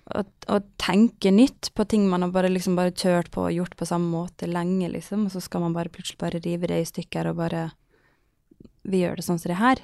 og, 0.05 0.27
å, 0.49 0.59
tenke 0.81 1.31
nytt 1.31 1.71
på 1.77 1.85
ting 1.85 2.07
man 2.09 2.25
har 2.25 2.33
bare 2.33 2.49
liksom 2.51 2.75
bare 2.75 2.91
kjørt 2.91 3.31
på 3.31 3.45
og 3.47 3.55
gjort 3.55 3.77
på 3.79 3.87
samme 3.87 4.09
måte 4.11 4.49
lenge, 4.49 4.89
liksom, 4.91 5.27
og 5.27 5.35
så 5.35 5.41
skal 5.43 5.61
man 5.65 5.75
bare 5.77 5.93
plutselig 5.93 6.19
bare 6.21 6.41
rive 6.41 6.67
det 6.71 6.81
i 6.81 6.89
stykker 6.89 7.31
og 7.31 7.41
bare 7.43 7.71
Vi 8.83 9.03
gjør 9.03 9.19
det 9.19 9.25
sånn 9.27 9.37
som 9.39 9.51
det 9.51 9.59
her. 9.61 9.83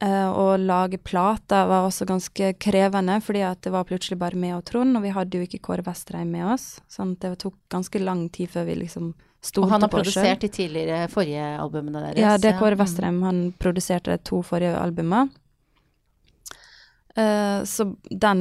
Eh, 0.00 0.28
å 0.28 0.56
lage 0.60 0.98
plater 1.00 1.68
var 1.68 1.86
også 1.86 2.04
ganske 2.08 2.50
krevende, 2.60 3.18
fordi 3.24 3.42
at 3.44 3.62
det 3.64 3.72
var 3.72 3.86
plutselig 3.88 4.18
bare 4.20 4.36
meg 4.36 4.56
og 4.56 4.64
Trond, 4.68 4.96
og 4.96 5.04
vi 5.04 5.12
hadde 5.12 5.38
jo 5.38 5.46
ikke 5.46 5.62
Kåre 5.64 5.84
Vestreim 5.86 6.32
med 6.32 6.44
oss. 6.52 6.80
Sånn 6.92 7.14
at 7.16 7.24
det 7.24 7.38
tok 7.44 7.56
ganske 7.72 8.02
lang 8.02 8.26
tid 8.32 8.52
før 8.52 8.68
vi 8.68 8.76
liksom 8.82 9.14
Og 9.14 9.48
stolte 9.48 9.72
han 9.72 9.86
har 9.86 9.92
på 9.92 10.00
oss 10.02 10.12
selv. 10.12 10.24
produsert 10.24 10.44
de 10.44 10.48
tidligere 10.52 11.08
forrige 11.12 11.46
albumene 11.60 12.02
deres. 12.02 12.20
Ja, 12.20 12.36
det 12.36 12.52
er 12.52 12.58
Kåre 12.60 12.76
Mm. 12.76 12.82
Vestreim. 12.84 13.22
Han 13.22 13.40
produserte 13.58 14.12
de 14.12 14.18
to 14.18 14.42
forrige 14.42 14.76
albumer. 14.76 15.28
Eh, 17.16 17.64
så 17.64 17.96
den 18.10 18.40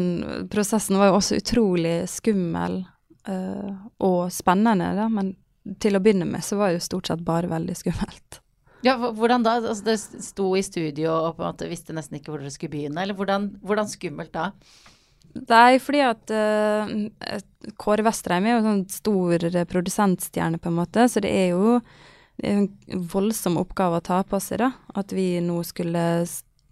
prosessen 0.51 0.97
var 0.99 1.09
jo 1.09 1.19
også 1.19 1.39
utrolig 1.39 1.95
skummel 2.11 2.81
eh, 3.27 3.75
og 4.03 4.31
spennende, 4.35 4.89
da, 4.97 5.07
men 5.11 5.31
til 5.81 5.95
å 5.95 6.01
begynne 6.03 6.27
med 6.27 6.43
så 6.45 6.59
var 6.59 6.69
det 6.69 6.81
jo 6.81 6.89
stort 6.89 7.09
sett 7.09 7.23
bare 7.25 7.49
veldig 7.51 7.77
skummelt. 7.79 8.41
Ja, 8.85 8.97
hvordan 8.99 9.45
da? 9.45 9.55
Altså, 9.61 9.81
dere 9.88 10.25
sto 10.27 10.51
i 10.59 10.65
studio 10.65 11.13
og 11.13 11.38
på 11.38 11.45
en 11.45 11.53
måte 11.53 11.69
visste 11.71 11.95
nesten 11.95 12.19
ikke 12.19 12.33
hvor 12.33 12.43
dere 12.43 12.53
skulle 12.53 12.75
begynne, 12.75 12.99
eller 13.01 13.17
hvordan, 13.17 13.47
hvordan 13.65 13.89
skummelt 13.89 14.33
da? 14.35 14.51
Nei, 15.35 15.79
fordi 15.83 16.03
at 16.05 16.31
uh, 16.31 16.91
Kåre 17.81 18.05
Vestreim 18.05 18.45
er 18.45 18.53
jo 18.53 18.65
sånn 18.67 18.83
stor 18.91 19.47
produsentstjerne, 19.71 20.59
på 20.61 20.69
en 20.69 20.77
måte, 20.77 21.07
så 21.11 21.23
det 21.23 21.31
er 21.33 21.49
jo 21.55 21.79
det 22.35 22.51
er 22.51 22.61
en 22.61 23.07
voldsom 23.11 23.57
oppgave 23.59 23.99
å 23.99 24.03
ta 24.03 24.19
på 24.27 24.39
seg, 24.43 24.59
da. 24.61 24.73
At 24.95 25.15
vi 25.15 25.39
nå 25.43 25.61
skulle 25.67 26.03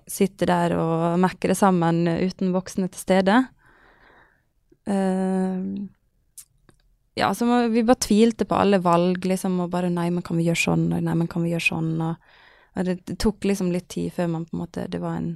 sitte 0.10 0.48
der 0.50 0.76
og 0.78 1.20
mekre 1.22 1.56
sammen 1.58 2.06
uten 2.08 2.54
voksne 2.56 2.90
til 2.92 3.04
stede. 3.04 3.42
Uh, 4.88 5.88
ja, 7.16 7.34
så 7.34 7.46
må, 7.46 7.68
vi 7.68 7.84
bare 7.84 8.02
tvilte 8.02 8.46
på 8.50 8.58
alle 8.58 8.80
valg, 8.82 9.26
liksom, 9.26 9.60
og 9.64 9.72
bare 9.74 9.92
nei, 9.94 10.10
men 10.14 10.26
kan 10.26 10.40
vi 10.40 10.48
gjøre 10.48 10.64
sånn, 10.64 10.88
og 10.96 11.04
nei, 11.06 11.16
men 11.20 11.30
kan 11.30 11.46
vi 11.46 11.52
gjøre 11.54 11.68
sånn, 11.68 11.92
og, 12.02 12.32
og 12.74 12.88
det, 12.88 12.98
det 13.06 13.18
tok 13.22 13.46
liksom 13.46 13.70
litt 13.74 13.88
tid 13.94 14.16
før 14.16 14.32
man 14.34 14.48
på 14.50 14.56
en 14.56 14.64
måte 14.64 14.88
Det 14.90 15.02
var 15.04 15.20
en 15.20 15.30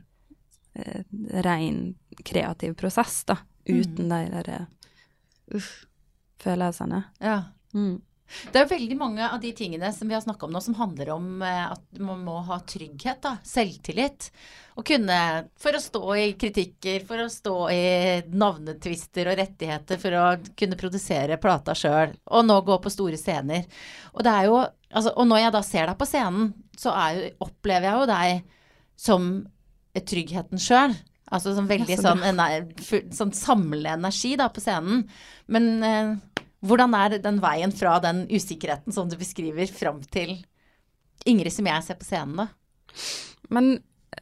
eh, 0.74 1.04
ren 1.46 1.94
kreativ 2.26 2.74
prosess, 2.80 3.22
da, 3.30 3.38
uten 3.70 4.10
de 4.10 4.22
der 4.34 4.50
eh, 4.56 4.66
uff, 5.54 5.86
følelsene. 6.42 7.04
Ja. 7.22 7.44
Mm. 7.78 8.00
Det 8.52 8.60
er 8.60 8.70
veldig 8.70 8.98
mange 9.00 9.28
av 9.28 9.40
de 9.42 9.52
tingene 9.56 9.90
som 9.96 10.10
vi 10.10 10.16
har 10.18 10.24
snakka 10.24 10.48
om 10.48 10.56
nå, 10.56 10.62
som 10.64 10.76
handler 10.78 11.14
om 11.16 11.42
eh, 11.46 11.64
at 11.72 12.02
man 12.04 12.24
må 12.26 12.38
ha 12.48 12.60
trygghet, 12.68 13.22
da. 13.24 13.36
Selvtillit. 13.48 14.30
Å 14.78 14.84
kunne 14.86 15.20
For 15.58 15.74
å 15.78 15.82
stå 15.82 16.02
i 16.20 16.26
kritikker, 16.38 17.06
for 17.08 17.24
å 17.24 17.30
stå 17.32 17.56
i 17.74 17.84
navnetvister 18.30 19.32
og 19.32 19.40
rettigheter, 19.40 20.02
for 20.02 20.18
å 20.20 20.26
kunne 20.60 20.78
produsere 20.80 21.40
plata 21.42 21.74
sjøl, 21.78 22.14
og 22.30 22.46
nå 22.46 22.60
gå 22.68 22.78
på 22.84 22.94
store 22.94 23.18
scener. 23.20 23.66
Og 24.16 24.26
det 24.28 24.36
er 24.40 24.52
jo 24.52 24.66
Altså, 24.88 25.12
og 25.20 25.26
når 25.28 25.42
jeg 25.42 25.52
da 25.52 25.60
ser 25.68 25.90
deg 25.90 25.98
på 26.00 26.06
scenen, 26.08 26.46
så 26.80 26.94
jo, 27.12 27.24
opplever 27.44 27.90
jeg 27.90 27.98
jo 28.00 28.06
deg 28.08 28.38
som 29.04 29.26
tryggheten 30.00 30.62
sjøl. 30.64 30.94
Altså 31.28 31.52
som 31.58 31.68
veldig 31.68 31.98
sånn, 32.00 32.22
ener- 32.24 32.70
sånn 33.12 33.34
samlende 33.36 33.98
energi 33.98 34.38
da 34.40 34.48
på 34.48 34.64
scenen. 34.64 35.02
Men 35.52 35.68
eh, 35.84 36.46
hvordan 36.66 36.94
er 36.98 37.18
den 37.22 37.42
veien 37.44 37.74
fra 37.76 37.98
den 38.04 38.26
usikkerheten 38.32 38.94
som 38.94 39.10
du 39.10 39.18
beskriver, 39.20 39.70
fram 39.70 40.02
til 40.14 40.38
Ingrid 41.28 41.54
som 41.54 41.68
jeg 41.70 41.86
ser 41.86 41.98
på 42.00 42.08
scenen, 42.08 42.40
da? 42.40 42.48
Men 43.54 43.78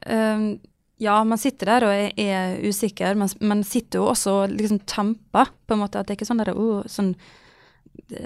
øh, 0.09 0.57
ja, 0.97 1.15
man 1.23 1.39
sitter 1.39 1.71
der 1.71 1.85
og 1.87 1.93
er, 1.93 2.11
er 2.19 2.59
usikker, 2.67 3.15
men 3.19 3.31
man 3.41 3.63
sitter 3.67 4.01
jo 4.01 4.11
også 4.11 4.35
og 4.43 4.53
liksom 4.53 4.83
temper, 4.87 5.51
på 5.67 5.75
en 5.75 5.83
måte. 5.83 5.99
At 5.99 6.07
det 6.07 6.15
er 6.15 6.19
ikke 6.19 6.29
sånn 6.29 6.43
derre 6.43 6.55
oh, 6.59 6.85
sånn 6.91 7.13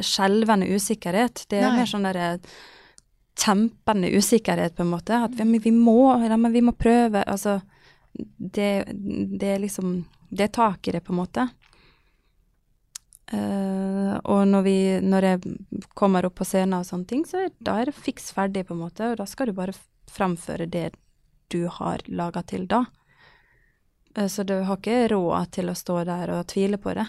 skjelvende 0.05 0.69
usikkerhet. 0.73 1.45
Det 1.49 1.61
er 1.61 1.69
Nei. 1.69 1.81
mer 1.81 1.89
sånn 1.89 2.05
derre 2.07 2.29
tempende 3.39 4.11
usikkerhet, 4.11 4.75
på 4.77 4.85
en 4.85 4.93
måte. 4.93 5.23
At 5.29 5.37
vi, 5.37 5.61
vi 5.63 5.73
må, 5.73 6.01
ja, 6.25 6.37
men 6.37 6.53
vi 6.53 6.63
må 6.65 6.75
prøve. 6.77 7.23
Altså, 7.23 7.59
det, 8.13 8.71
det 9.39 9.55
er 9.55 9.61
liksom 9.61 10.01
Det 10.29 10.43
er 10.45 10.53
tak 10.53 10.87
i 10.87 10.91
det, 10.93 11.01
på 11.01 11.13
en 11.13 11.21
måte. 11.23 11.47
Eh, 13.31 14.15
og 14.23 14.47
når, 14.47 14.63
vi, 14.65 14.77
når 15.05 15.27
jeg 15.27 15.41
kommer 15.97 16.25
opp 16.25 16.39
på 16.39 16.47
scenen 16.47 16.79
og 16.79 16.87
sånne 16.87 17.09
ting, 17.09 17.25
så 17.29 17.45
er, 17.45 17.51
da 17.61 17.77
er 17.79 17.91
det 17.91 17.99
fiks 17.99 18.31
ferdig, 18.33 18.65
på 18.67 18.75
en 18.75 18.83
måte. 18.83 19.11
Og 19.11 19.19
da 19.19 19.27
skal 19.29 19.49
du 19.49 19.57
bare 19.57 19.75
framføre 20.09 20.69
det 20.69 20.89
du 21.49 21.65
har 21.69 22.01
laga 22.07 22.43
til 22.45 22.67
da. 22.69 22.83
Uh, 24.17 24.27
så 24.27 24.45
du 24.45 24.55
har 24.65 24.77
ikke 24.77 25.09
råd 25.13 25.51
til 25.59 25.69
å 25.69 25.77
stå 25.77 26.03
der 26.09 26.33
og 26.37 26.47
tvile 26.49 26.81
på 26.81 26.95
det. 26.97 27.05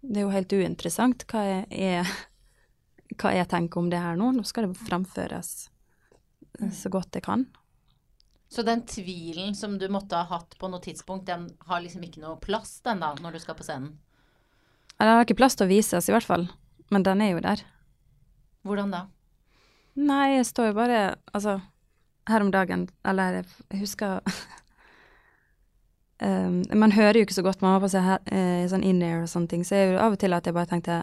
Det 0.00 0.20
er 0.20 0.26
jo 0.26 0.32
helt 0.32 0.52
uinteressant 0.52 1.24
hva 1.28 1.44
jeg, 1.44 1.64
er, 1.76 2.12
hva 3.20 3.34
jeg 3.36 3.48
tenker 3.52 3.80
om 3.80 3.88
det 3.92 4.00
her 4.00 4.16
nå. 4.16 4.30
Nå 4.36 4.44
skal 4.48 4.68
det 4.68 4.80
framføres 4.80 5.50
eh, 6.60 6.70
så 6.72 6.92
godt 6.92 7.16
jeg 7.16 7.24
kan. 7.26 7.44
Så 8.50 8.64
den 8.66 8.80
tvilen 8.88 9.52
som 9.54 9.76
du 9.78 9.84
måtte 9.92 10.18
ha 10.18 10.26
hatt 10.26 10.56
på 10.58 10.68
noe 10.72 10.80
tidspunkt, 10.82 11.28
den 11.28 11.50
har 11.68 11.84
liksom 11.84 12.02
ikke 12.02 12.22
noe 12.24 12.40
plass 12.42 12.80
den 12.82 13.04
da, 13.04 13.12
når 13.20 13.36
du 13.36 13.44
skal 13.44 13.54
på 13.60 13.66
scenen? 13.66 13.92
Den 15.00 15.08
har 15.16 15.24
ikke 15.24 15.38
plass 15.38 15.56
til 15.56 15.64
å 15.66 15.70
vises, 15.70 16.08
i 16.08 16.12
hvert 16.12 16.26
fall. 16.28 16.44
Men 16.92 17.02
den 17.06 17.22
er 17.24 17.30
jo 17.32 17.40
der. 17.44 17.62
Hvordan 18.66 18.90
da? 18.92 19.06
Nei, 19.96 20.36
jeg 20.36 20.46
står 20.46 20.70
jo 20.70 20.74
bare 20.76 20.98
Altså, 21.34 21.56
her 22.28 22.42
om 22.44 22.50
dagen 22.54 22.84
Eller 23.08 23.40
jeg 23.40 23.80
husker 23.80 24.20
um, 26.22 26.60
Man 26.82 26.92
hører 26.94 27.18
jo 27.20 27.24
ikke 27.26 27.36
så 27.38 27.44
godt, 27.46 27.62
man 27.64 27.74
har 27.74 27.82
på 27.84 27.90
seg 27.92 28.04
he- 28.06 28.20
eh, 28.36 28.66
sånn 28.70 28.84
in-ear 28.86 29.24
og 29.24 29.30
sånne 29.32 29.50
ting, 29.50 29.64
så 29.66 29.74
er 29.78 29.84
jo 29.94 29.98
av 30.02 30.14
og 30.16 30.20
til 30.22 30.36
at 30.36 30.46
jeg 30.46 30.56
bare 30.56 30.70
tenkte 30.70 30.98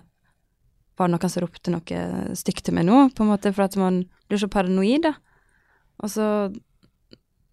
Var 0.97 1.09
det 1.09 1.13
noen 1.15 1.33
som 1.33 1.43
ropte 1.43 1.73
noe 1.73 2.03
stygt 2.37 2.63
til 2.67 2.77
meg 2.77 2.87
nå? 2.87 2.99
På 3.17 3.25
en 3.25 3.31
måte, 3.33 3.51
for 3.53 3.65
at 3.67 3.75
man 3.77 4.03
blir 4.29 4.39
så 4.41 4.49
paranoid, 4.49 5.03
da. 5.09 5.13
Og 6.03 6.09
så 6.13 6.27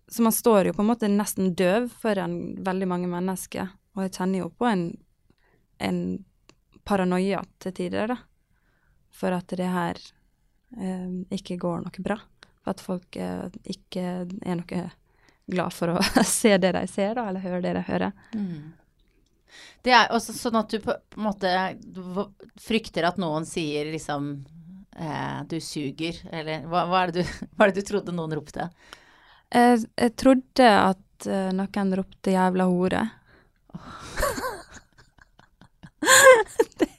Så 0.09 0.23
man 0.23 0.33
står 0.37 0.69
jo 0.69 0.77
på 0.77 0.85
en 0.85 0.91
måte 0.93 1.09
nesten 1.11 1.55
døv 1.57 1.89
foran 2.01 2.39
veldig 2.65 2.89
mange 2.89 3.09
mennesker, 3.11 3.73
og 3.97 4.03
jeg 4.05 4.13
kjenner 4.19 4.39
jo 4.45 4.51
på 4.53 4.69
en, 4.69 4.83
en 5.81 5.99
paranoia 6.85 7.43
til 7.63 7.75
tider, 7.77 8.15
da. 8.15 8.19
For 9.15 9.35
at 9.35 9.53
det 9.57 9.71
her 9.71 9.99
eh, 10.79 11.11
ikke 11.35 11.59
går 11.63 11.85
noe 11.85 12.05
bra. 12.05 12.19
For 12.63 12.75
at 12.75 12.83
folk 12.83 13.17
eh, 13.21 13.47
ikke 13.77 14.07
er 14.25 14.59
noe 14.61 14.87
glad 15.47 15.75
for 15.77 15.95
å 15.95 16.01
se 16.29 16.57
det 16.59 16.73
de 16.77 16.87
ser, 16.91 17.15
da, 17.19 17.29
eller 17.29 17.45
høre 17.45 17.63
det 17.65 17.77
de 17.77 17.85
hører. 17.89 18.17
Det 19.85 19.93
er 19.93 20.13
også 20.15 20.35
sånn 20.35 20.59
at 20.59 20.73
du 20.73 20.81
på, 20.83 20.95
en 20.95 21.27
måte 21.27 21.51
frykter 22.61 23.07
at 23.07 23.21
noen 23.21 23.47
sier 23.47 23.91
liksom 23.93 24.33
eh, 24.97 25.41
du 25.51 25.59
suger, 25.63 26.23
eller 26.33 26.65
hva, 26.71 26.87
hva, 26.91 27.05
er 27.05 27.13
det 27.13 27.25
du, 27.25 27.35
hva 27.55 27.67
er 27.67 27.75
det 27.75 27.85
du 27.85 27.91
trodde 27.93 28.17
noen 28.17 28.37
ropte? 28.39 28.71
Jeg, 29.55 29.85
jeg 30.01 30.15
trodde 30.19 30.71
at 30.71 31.29
eh, 31.29 31.51
noen 31.55 31.99
ropte 32.01 32.35
'jævla 32.35 32.69
hore'. 32.71 33.05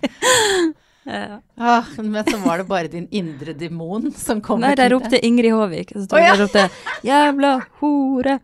Ja. 1.06 1.42
Ah, 1.56 1.86
men 1.98 2.26
så 2.26 2.38
var 2.42 2.58
det 2.58 2.64
bare 2.66 2.90
din 2.90 3.08
indre 3.14 3.54
demon 3.54 4.08
som 4.12 4.40
kom 4.42 4.64
Nei, 4.64 4.72
der 4.74 4.90
ropte 4.90 5.20
Ingrid 5.22 5.54
Håvik. 5.54 5.92
Og 5.94 6.02
så 6.02 6.08
tok 6.10 6.18
oh, 6.18 6.24
ja. 6.24 6.32
de 6.34 6.42
ropte 6.42 6.64
'jævla 7.06 7.52
hore'. 7.78 8.40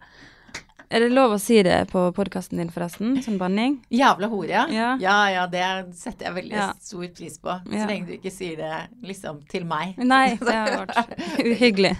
Er 0.91 1.05
det 1.05 1.13
lov 1.15 1.37
å 1.37 1.39
si 1.39 1.55
det 1.63 1.85
på 1.87 2.03
podkasten 2.11 2.59
din, 2.59 2.69
forresten? 2.69 3.13
Sånn 3.23 3.37
banning? 3.39 3.77
Jævla 3.95 4.27
hore, 4.27 4.51
ja. 4.51 4.63
Ja. 4.69 4.89
ja. 4.99 5.17
Ja, 5.31 5.45
det 5.47 5.95
setter 5.95 6.27
jeg 6.27 6.35
veldig 6.35 6.57
Ja. 6.57 6.65
stor 6.83 7.05
pris 7.15 7.37
på. 7.39 7.55
Så 7.63 7.85
lenge 7.87 8.09
du 8.09 8.17
ikke 8.17 8.33
sier 8.35 8.57
det 8.59 8.79
liksom 9.07 9.39
til 9.49 9.63
meg. 9.65 9.95
Nei, 9.97 10.35
det 10.41 10.57
har 10.57 10.83
vært 10.83 11.15
uhyggelig. 11.47 11.95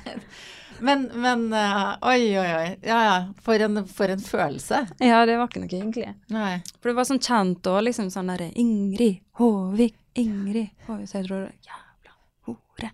Men, 0.82 1.08
men 1.24 1.46
uh, 1.54 1.96
oi, 2.10 2.34
oi, 2.36 2.50
oi. 2.58 2.68
Ja, 2.84 3.00
ja. 3.06 3.18
For 3.46 3.64
en, 3.64 3.86
for 3.88 4.12
en 4.12 4.20
følelse. 4.20 4.84
Ja, 5.00 5.24
det 5.30 5.38
var 5.40 5.48
ikke 5.48 5.64
noe 5.64 5.72
hyggelig. 5.72 6.16
Nei. 6.34 6.56
For 6.82 6.92
det 6.92 6.98
var 6.98 7.08
sånn 7.08 7.22
kjent 7.24 7.72
og 7.72 7.84
liksom 7.88 8.10
sånn 8.12 8.34
derre 8.34 8.50
Ingrid 8.60 9.22
Håvik, 9.42 9.98
Ingrid 10.22 10.70
Håvik. 10.86 11.10
Så 11.10 11.18
jeg 11.18 11.30
tror 11.30 11.48
Jævla 11.50 12.14
hore. 12.46 12.92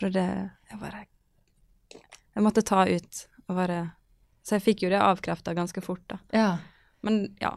Jeg 0.00 0.12
det 0.14 0.26
Jeg 0.70 0.80
bare 0.80 1.04
Jeg 2.34 2.44
måtte 2.46 2.66
ta 2.66 2.84
ut 2.86 3.24
og 3.48 3.56
bare 3.56 3.78
Så 4.42 4.56
jeg 4.56 4.64
fikk 4.64 4.84
jo 4.84 4.90
det 4.92 5.00
avkrefta 5.02 5.54
ganske 5.54 5.80
fort, 5.84 6.02
da. 6.10 6.18
Ja. 6.32 6.50
Men 7.02 7.36
ja. 7.40 7.52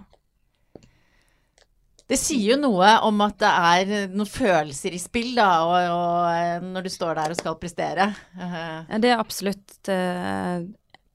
Det 2.12 2.20
sier 2.20 2.54
jo 2.54 2.60
noe 2.60 2.90
om 3.08 3.22
at 3.24 3.38
det 3.40 3.52
er 3.72 4.12
noen 4.12 4.28
følelser 4.28 4.92
i 4.92 5.00
spill, 5.00 5.32
da, 5.38 5.64
og, 5.64 5.94
og 5.96 6.66
når 6.74 6.84
du 6.84 6.92
står 6.92 7.16
der 7.16 7.32
og 7.32 7.40
skal 7.40 7.56
prestere. 7.56 8.10
Uh 8.36 8.54
-huh. 8.54 9.00
Det 9.00 9.10
er 9.10 9.20
absolutt 9.20 9.88
uh, 9.88 10.68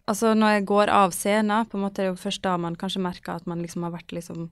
Altså, 0.06 0.34
når 0.34 0.48
jeg 0.48 0.66
går 0.66 0.88
av 0.88 1.10
scenen, 1.10 1.66
på 1.66 1.76
en 1.76 1.82
måte 1.82 2.02
er 2.02 2.04
det 2.06 2.14
jo 2.14 2.22
først 2.22 2.42
da 2.42 2.56
man 2.56 2.76
kanskje 2.76 3.02
merker 3.02 3.32
at 3.32 3.46
man 3.46 3.58
liksom 3.58 3.82
har 3.82 3.90
vært 3.90 4.12
liksom 4.12 4.50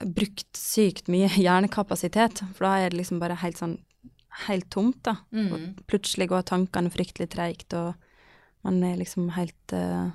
Brukt 0.00 0.58
sykt 0.58 1.10
mye 1.12 1.28
hjernekapasitet, 1.46 2.42
for 2.54 2.68
da 2.68 2.74
er 2.80 2.92
det 2.92 3.00
liksom 3.02 3.22
bare 3.22 3.38
helt 3.44 3.62
sånn 3.62 3.78
Helt 4.44 4.66
tomt, 4.68 4.98
da. 5.06 5.14
Mm. 5.32 5.46
Og 5.48 5.78
plutselig 5.88 6.26
går 6.28 6.42
tankene 6.44 6.90
fryktelig 6.92 7.30
treigt, 7.32 7.72
og 7.72 7.94
man 8.68 8.82
er 8.84 8.98
liksom 9.00 9.30
helt 9.32 9.72
uh, 9.72 10.10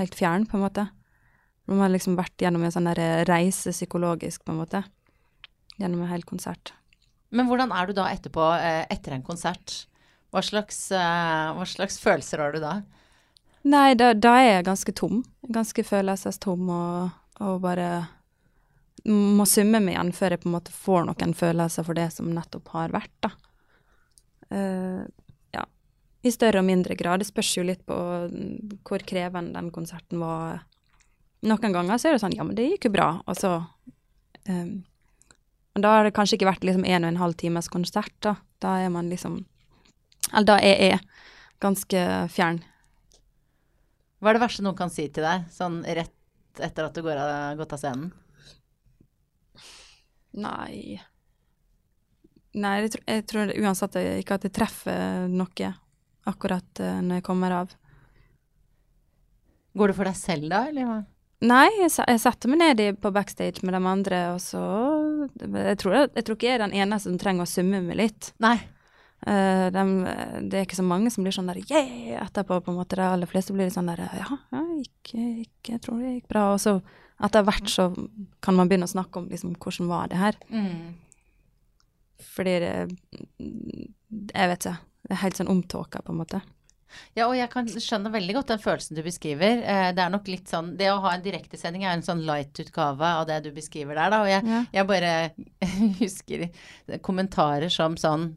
Helt 0.00 0.16
fjern, 0.18 0.48
på 0.50 0.56
en 0.58 0.64
måte. 0.64 0.86
Man 1.70 1.78
har 1.78 1.92
liksom 1.92 2.16
vært 2.18 2.42
gjennom 2.42 2.64
en 2.66 2.72
sånn 2.74 2.88
der 2.90 3.22
reise 3.28 3.70
psykologisk, 3.70 4.42
på 4.42 4.54
en 4.54 4.62
måte. 4.64 4.80
Gjennom 5.76 6.02
en 6.02 6.10
hel 6.10 6.24
konsert. 6.26 6.72
Men 7.32 7.48
hvordan 7.48 7.72
er 7.76 7.88
du 7.88 7.94
da 7.96 8.08
etterpå, 8.12 8.46
eh, 8.56 8.86
etter 8.92 9.14
en 9.16 9.24
konsert? 9.24 9.84
Hva 10.32 10.42
slags, 10.44 10.90
eh, 10.92 11.52
hva 11.56 11.66
slags 11.68 11.98
følelser 12.00 12.40
har 12.40 12.52
du 12.52 12.60
da? 12.60 12.82
Nei, 13.64 13.94
da, 13.94 14.12
da 14.12 14.34
er 14.40 14.48
jeg 14.48 14.66
ganske 14.66 14.94
tom. 14.96 15.22
Ganske 15.52 15.84
følelsestom 15.84 16.68
og, 16.72 17.12
og 17.40 17.60
bare 17.62 18.08
må 19.10 19.46
summe 19.50 19.80
meg 19.82 19.96
igjen 19.96 20.12
før 20.14 20.34
jeg 20.34 20.42
på 20.42 20.50
en 20.50 20.56
måte 20.56 20.74
får 20.74 21.08
noen 21.08 21.34
følelser 21.34 21.86
for 21.86 21.98
det 21.98 22.08
som 22.14 22.30
nettopp 22.30 22.70
har 22.76 22.94
vært, 22.94 23.14
da. 23.24 23.32
Uh, 24.52 25.02
ja. 25.56 25.64
I 26.22 26.32
større 26.34 26.60
og 26.60 26.68
mindre 26.68 26.94
grad. 26.98 27.22
Det 27.22 27.30
spørs 27.30 27.56
jo 27.56 27.64
litt 27.66 27.82
på 27.88 27.96
mm, 27.96 28.78
hvor 28.86 29.02
krevende 29.08 29.56
den 29.56 29.72
konserten 29.74 30.22
var. 30.22 30.62
Noen 31.42 31.74
ganger 31.74 31.98
så 31.98 32.10
er 32.10 32.16
det 32.16 32.22
sånn, 32.22 32.36
ja, 32.36 32.46
men 32.46 32.58
det 32.58 32.68
gikk 32.74 32.90
jo 32.90 32.94
bra, 32.94 33.08
og 33.26 33.38
så 33.38 33.56
um, 34.46 34.74
da 35.80 35.94
har 35.96 36.04
det 36.04 36.14
kanskje 36.16 36.36
ikke 36.36 36.50
vært 36.50 36.66
liksom 36.68 36.84
en 36.84 37.06
og 37.06 37.14
en 37.14 37.22
halv 37.22 37.38
times 37.40 37.70
konsert, 37.72 38.14
da. 38.24 38.36
Da 38.62 38.76
er 38.84 38.92
man 38.92 39.08
liksom 39.10 39.44
Eller 40.32 40.46
da 40.46 40.58
er 40.62 40.78
jeg 40.78 40.98
ganske 41.60 42.02
fjern. 42.32 42.60
Hva 44.22 44.30
er 44.30 44.36
det 44.36 44.42
verste 44.44 44.62
noen 44.62 44.78
kan 44.78 44.92
si 44.92 45.08
til 45.10 45.24
deg, 45.26 45.48
sånn 45.50 45.80
rett 45.82 46.60
etter 46.62 46.86
at 46.86 46.94
du 46.94 47.02
går 47.02 47.18
av, 47.18 47.56
gått 47.58 47.72
av 47.74 47.80
scenen? 47.80 48.12
Nei 50.32 51.00
Nei, 52.52 52.74
jeg, 52.82 52.90
tror- 52.92 53.06
jeg 53.08 53.24
tror 53.30 53.52
uansett 53.64 53.94
ikke 54.20 54.36
at 54.36 54.42
jeg 54.44 54.52
treffer 54.52 55.28
noe 55.32 55.70
akkurat 56.28 56.80
eh, 56.84 56.98
når 57.00 57.18
jeg 57.18 57.24
kommer 57.24 57.54
av. 57.62 57.70
Går 59.72 59.88
du 59.88 59.96
for 59.96 60.04
deg 60.10 60.18
selv 60.18 60.50
da, 60.52 60.66
eller 60.68 60.84
hva? 60.84 60.98
Nei, 61.42 61.66
jeg, 61.80 61.90
jeg 61.96 62.20
setter 62.22 62.52
meg 62.52 62.60
ned 62.60 63.00
på 63.02 63.10
backstage 63.14 63.64
med 63.66 63.74
de 63.74 63.80
andre, 63.88 64.20
og 64.34 64.42
så 64.44 64.60
jeg 65.40 65.78
tror, 65.80 65.96
jeg 66.04 66.26
tror 66.26 66.36
ikke 66.36 66.50
jeg 66.50 66.58
er 66.58 66.62
den 66.62 66.76
eneste 66.84 67.08
som 67.08 67.16
trenger 67.18 67.48
å 67.48 67.50
summe 67.50 67.80
meg 67.82 67.98
litt. 67.98 68.30
Nei. 68.44 68.58
Uh, 69.22 69.68
de, 69.70 69.82
det 70.50 70.58
er 70.58 70.64
ikke 70.66 70.78
så 70.78 70.84
mange 70.86 71.10
som 71.14 71.22
blir 71.24 71.34
sånn 71.34 71.48
der 71.50 71.60
yeah 71.70 72.20
etterpå, 72.24 72.60
på 72.62 72.72
en 72.72 72.78
måte. 72.78 72.98
De 72.98 73.06
aller 73.06 73.30
fleste 73.30 73.54
blir 73.54 73.66
litt 73.68 73.74
sånn 73.74 73.90
der 73.90 74.04
ja, 74.04 74.38
ja 74.52 74.62
gikk, 74.76 75.14
gikk, 75.14 75.72
jeg 75.72 75.82
tror 75.82 76.02
det 76.02 76.16
gikk 76.18 76.30
bra. 76.30 76.48
Og 76.54 76.62
så 76.62 76.76
etter 77.22 77.44
hvert 77.46 77.68
så 77.70 77.88
kan 78.42 78.56
man 78.58 78.68
begynne 78.70 78.88
å 78.88 78.92
snakke 78.94 79.20
om 79.22 79.28
liksom 79.30 79.54
hvordan 79.62 79.88
var 79.90 80.08
det 80.12 80.18
her. 80.20 80.38
Mm. 80.50 80.94
Fordi 82.32 82.56
det 82.62 82.72
Jeg 84.32 84.48
vet 84.52 84.66
ikke. 84.66 84.78
Det 85.02 85.14
er 85.16 85.22
helt 85.24 85.38
sånn 85.40 85.50
omtåka, 85.50 86.02
på 86.06 86.12
en 86.14 86.20
måte. 86.20 86.38
Ja, 87.16 87.24
og 87.26 87.32
jeg 87.34 87.48
kan 87.50 87.66
skjønne 87.66 88.10
veldig 88.12 88.34
godt 88.36 88.50
den 88.52 88.60
følelsen 88.60 88.98
du 88.98 89.02
beskriver. 89.02 89.62
Eh, 89.64 89.88
det 89.96 90.02
er 90.04 90.10
nok 90.12 90.26
litt 90.28 90.50
sånn 90.52 90.74
Det 90.76 90.90
å 90.92 90.98
ha 91.00 91.14
en 91.16 91.22
direktesending 91.24 91.86
er 91.86 91.94
en 91.96 92.04
sånn 92.04 92.20
light-utgave 92.28 93.08
av 93.22 93.26
det 93.30 93.38
du 93.46 93.50
beskriver 93.56 93.96
der, 93.96 94.10
da. 94.12 94.20
Og 94.22 94.28
jeg, 94.28 94.44
Ja. 94.46 94.60
jeg 94.76 94.86
bare 94.86 95.12
husker 96.02 96.44
kommentarer 97.00 97.70
som 97.72 97.96
sånn 97.96 98.34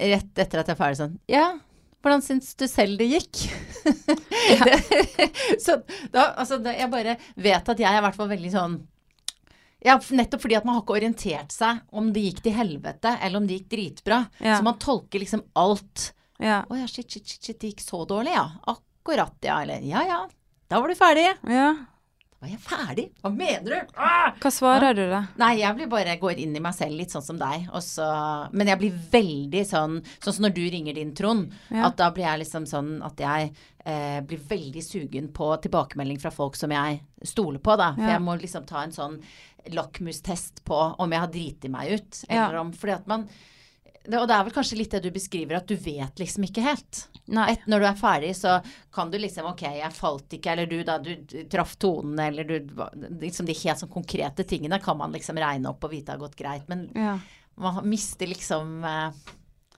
Rett 0.00 0.38
etter 0.38 0.62
at 0.62 0.70
jeg 0.70 0.76
er 0.76 0.80
ferdig 0.80 1.00
sånn 1.02 1.18
Ja, 1.28 1.58
Hvordan 2.00 2.22
syns 2.24 2.54
du 2.56 2.64
selv 2.70 3.00
det 3.00 3.10
gikk? 3.10 3.42
det, 4.66 4.78
så 5.64 5.80
da, 6.12 6.30
altså, 6.30 6.60
det, 6.62 6.78
jeg 6.80 6.92
bare 6.92 7.18
vet 7.36 7.68
at 7.74 7.82
jeg 7.82 7.90
er 7.90 8.00
i 8.00 8.04
hvert 8.06 8.16
fall 8.16 8.30
veldig 8.32 8.52
sånn 8.54 8.80
ja, 9.80 9.94
nettopp 9.96 10.42
fordi 10.42 10.56
at 10.58 10.66
man 10.68 10.76
har 10.76 10.82
ikke 10.84 10.96
orientert 10.98 11.54
seg 11.54 11.78
om 11.96 12.10
det 12.12 12.26
gikk 12.26 12.42
til 12.44 12.52
helvete, 12.52 13.14
eller 13.24 13.40
om 13.40 13.46
det 13.48 13.62
gikk 13.62 13.70
dritbra. 13.72 14.18
Ja. 14.44 14.58
Så 14.58 14.66
man 14.66 14.76
tolker 14.82 15.22
liksom 15.22 15.40
alt. 15.56 16.10
Ja. 16.36 16.58
Å 16.68 16.76
ja, 16.76 16.88
shit, 16.88 17.08
shit, 17.08 17.24
shit, 17.24 17.40
shit, 17.40 17.58
det 17.62 17.70
gikk 17.72 17.80
så 17.84 18.02
dårlig, 18.08 18.34
ja. 18.36 18.44
Akkurat, 18.68 19.38
ja. 19.40 19.56
Eller 19.64 19.80
ja, 19.88 20.02
ja. 20.04 20.18
Da 20.68 20.82
var 20.82 20.92
du 20.92 20.98
ferdig. 21.00 21.30
ja. 21.48 21.70
Var 22.40 22.48
jeg 22.48 22.60
ferdig? 22.64 23.02
Hva 23.20 23.28
mener 23.34 23.66
du? 23.68 23.90
Ah! 24.00 24.30
Hva 24.40 24.48
svarer 24.54 24.94
du, 24.96 25.02
da? 25.10 25.18
Nei, 25.42 25.50
jeg 25.60 25.76
blir 25.76 25.90
bare 25.92 26.14
går 26.22 26.38
inn 26.40 26.54
i 26.56 26.62
meg 26.64 26.72
selv 26.72 26.96
litt 26.96 27.12
sånn 27.12 27.24
som 27.26 27.36
deg. 27.36 27.66
Og 27.76 27.82
så, 27.84 28.06
men 28.56 28.70
jeg 28.72 28.80
blir 28.80 28.94
veldig 29.12 29.64
sånn 29.68 29.98
Sånn 30.24 30.36
som 30.38 30.46
når 30.46 30.54
du 30.56 30.62
ringer 30.72 30.96
din 30.96 31.12
Trond. 31.18 31.52
Ja. 31.68 31.90
At 31.90 31.98
da 32.00 32.08
blir 32.16 32.24
jeg 32.24 32.40
liksom 32.46 32.64
sånn 32.70 32.94
at 33.04 33.20
jeg 33.20 33.50
eh, 33.84 34.22
blir 34.24 34.40
veldig 34.54 34.84
sugen 34.86 35.28
på 35.36 35.50
tilbakemelding 35.66 36.16
fra 36.22 36.32
folk 36.32 36.56
som 36.56 36.72
jeg 36.72 37.02
stoler 37.28 37.60
på, 37.60 37.76
da. 37.76 37.90
For 37.98 38.08
Ja. 38.08 38.14
jeg 38.16 38.24
må 38.24 38.38
liksom 38.40 38.64
ta 38.68 38.86
en 38.86 38.96
sånn 38.96 39.20
lakmustest 39.76 40.64
på 40.64 40.80
om 40.98 41.12
jeg 41.12 41.20
har 41.20 41.32
driti 41.36 41.68
meg 41.68 41.92
ut. 41.98 42.24
Ja. 42.28 42.46
Eller 42.48 42.62
om 42.64 42.72
Fordi 42.72 42.96
at 42.96 43.06
man 43.10 43.28
det, 44.04 44.18
Og 44.18 44.26
det 44.28 44.34
er 44.36 44.44
vel 44.46 44.52
kanskje 44.54 44.76
litt 44.78 44.90
det 44.94 45.02
du 45.04 45.10
beskriver, 45.12 45.56
at 45.58 45.66
du 45.68 45.74
vet 45.76 46.18
liksom 46.22 46.44
ikke 46.46 46.62
helt. 46.64 47.02
Nei. 47.30 47.50
Et, 47.52 47.66
når 47.68 47.80
du 47.82 47.86
er 47.90 47.98
ferdig, 48.00 48.30
så 48.38 48.56
kan 48.94 49.10
du 49.12 49.18
liksom 49.20 49.46
Ok, 49.52 49.62
jeg 49.62 49.92
falt 49.92 50.32
ikke, 50.38 50.52
eller 50.54 50.66
du 50.70 50.78
da, 50.84 50.98
du 50.98 51.12
traff 51.52 51.76
tonen, 51.76 52.18
eller 52.18 52.44
du 52.48 52.56
Liksom 53.20 53.46
de 53.46 53.52
helt 53.64 53.78
sånn 53.82 53.92
konkrete 53.92 54.44
tingene 54.48 54.80
kan 54.82 54.96
man 54.98 55.12
liksom 55.12 55.36
regne 55.38 55.68
opp 55.70 55.84
og 55.84 55.92
vite 55.92 56.12
har 56.14 56.18
gått 56.22 56.36
greit. 56.40 56.64
Men 56.68 56.88
Ja. 56.96 57.18
man 57.60 57.82
mister 57.88 58.26
liksom 58.26 58.84
eh, 58.84 59.10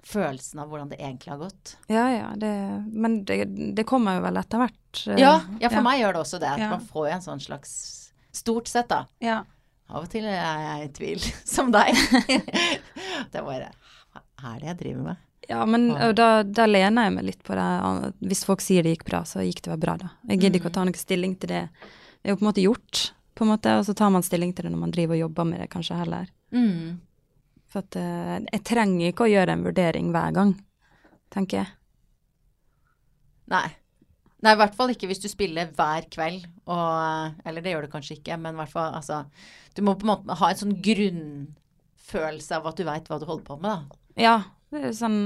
følelsen 0.02 0.58
av 0.62 0.68
hvordan 0.70 0.88
det 0.90 0.98
egentlig 1.00 1.30
har 1.30 1.38
gått. 1.38 1.76
Ja, 1.88 2.06
ja. 2.10 2.30
Det, 2.36 2.52
men 2.92 3.24
det, 3.24 3.44
det 3.74 3.84
kommer 3.86 4.16
jo 4.16 4.24
vel 4.28 4.36
etter 4.40 4.58
hvert. 4.62 5.02
eh, 5.08 5.18
Ja, 5.20 5.40
ja 5.60 5.68
for 5.70 5.82
meg 5.82 6.00
gjør 6.00 6.12
det 6.16 6.22
også 6.24 6.40
det. 6.42 6.48
At 6.56 6.58
Ja. 6.62 6.70
man 6.76 6.86
får 6.86 7.08
jo 7.08 7.14
en 7.18 7.26
sånn 7.26 7.40
slags 7.42 7.74
Stort 8.32 8.66
sett, 8.70 8.88
da. 8.88 9.02
Ja. 9.20 9.42
Av 9.92 10.06
og 10.06 10.08
til 10.08 10.24
er 10.24 10.38
jeg 10.40 10.86
i 10.86 10.92
tvil, 10.96 11.20
som 11.44 11.68
deg. 11.74 11.92
det 13.32 13.42
var 13.44 13.58
Hva 13.60 13.72
er 14.50 14.58
det 14.60 14.70
jeg 14.70 14.80
driver 14.82 15.06
med? 15.10 15.28
Ja, 15.50 15.64
men 15.66 15.88
da, 16.14 16.28
da 16.46 16.66
lener 16.68 17.08
jeg 17.08 17.14
meg 17.16 17.24
litt 17.26 17.40
på 17.42 17.56
det. 17.58 17.64
Hvis 18.30 18.44
folk 18.46 18.62
sier 18.62 18.84
det 18.86 18.94
gikk 18.94 19.08
bra, 19.08 19.24
så 19.26 19.42
gikk 19.42 19.64
det 19.64 19.72
vel 19.72 19.80
bra, 19.82 19.96
da. 19.98 20.12
Jeg 20.30 20.38
gidder 20.44 20.60
ikke 20.60 20.70
å 20.70 20.76
ta 20.76 20.84
noen 20.86 20.98
stilling 20.98 21.34
til 21.42 21.50
det. 21.50 21.62
Det 22.22 22.30
er 22.30 22.36
jo 22.36 22.38
på 22.38 22.44
en 22.46 22.50
måte 22.52 22.62
gjort, 22.62 23.00
på 23.34 23.44
en 23.44 23.50
måte, 23.50 23.72
og 23.80 23.86
så 23.88 23.94
tar 23.98 24.12
man 24.14 24.22
stilling 24.22 24.52
til 24.54 24.68
det 24.68 24.72
når 24.74 24.82
man 24.84 24.94
driver 24.94 25.16
og 25.16 25.24
jobber 25.24 25.48
med 25.50 25.62
det, 25.64 25.68
kanskje 25.72 25.98
heller. 25.98 26.30
Mm. 26.54 27.00
For 27.72 27.82
at 27.82 27.98
eh, 27.98 28.34
jeg 28.52 28.64
trenger 28.68 29.10
ikke 29.10 29.26
å 29.26 29.32
gjøre 29.32 29.56
en 29.56 29.64
vurdering 29.66 30.10
hver 30.14 30.34
gang, 30.36 30.52
tenker 31.34 31.62
jeg. 31.62 31.72
Nei. 33.52 33.68
Nei, 34.42 34.54
i 34.56 34.58
hvert 34.58 34.74
fall 34.76 34.92
ikke 34.92 35.08
hvis 35.10 35.22
du 35.22 35.28
spiller 35.30 35.70
hver 35.76 36.06
kveld. 36.12 36.46
Og, 36.70 37.40
eller 37.46 37.64
det 37.64 37.74
gjør 37.74 37.86
du 37.86 37.92
kanskje 37.92 38.18
ikke, 38.18 38.38
men 38.42 38.56
i 38.56 38.62
hvert 38.62 38.74
fall 38.74 38.94
altså 38.98 39.24
Du 39.74 39.82
må 39.86 39.94
på 39.96 40.06
en 40.06 40.12
måte 40.12 40.36
ha 40.38 40.50
en 40.50 40.60
sånn 40.60 40.74
grunnfølelse 40.84 42.58
av 42.58 42.68
at 42.70 42.78
du 42.78 42.86
veit 42.86 43.08
hva 43.08 43.18
du 43.22 43.26
holder 43.28 43.46
på 43.46 43.58
med, 43.62 43.70
da. 43.70 44.01
Ja, 44.20 44.42
det 44.72 44.82
er 44.88 44.92
sånn 44.96 45.18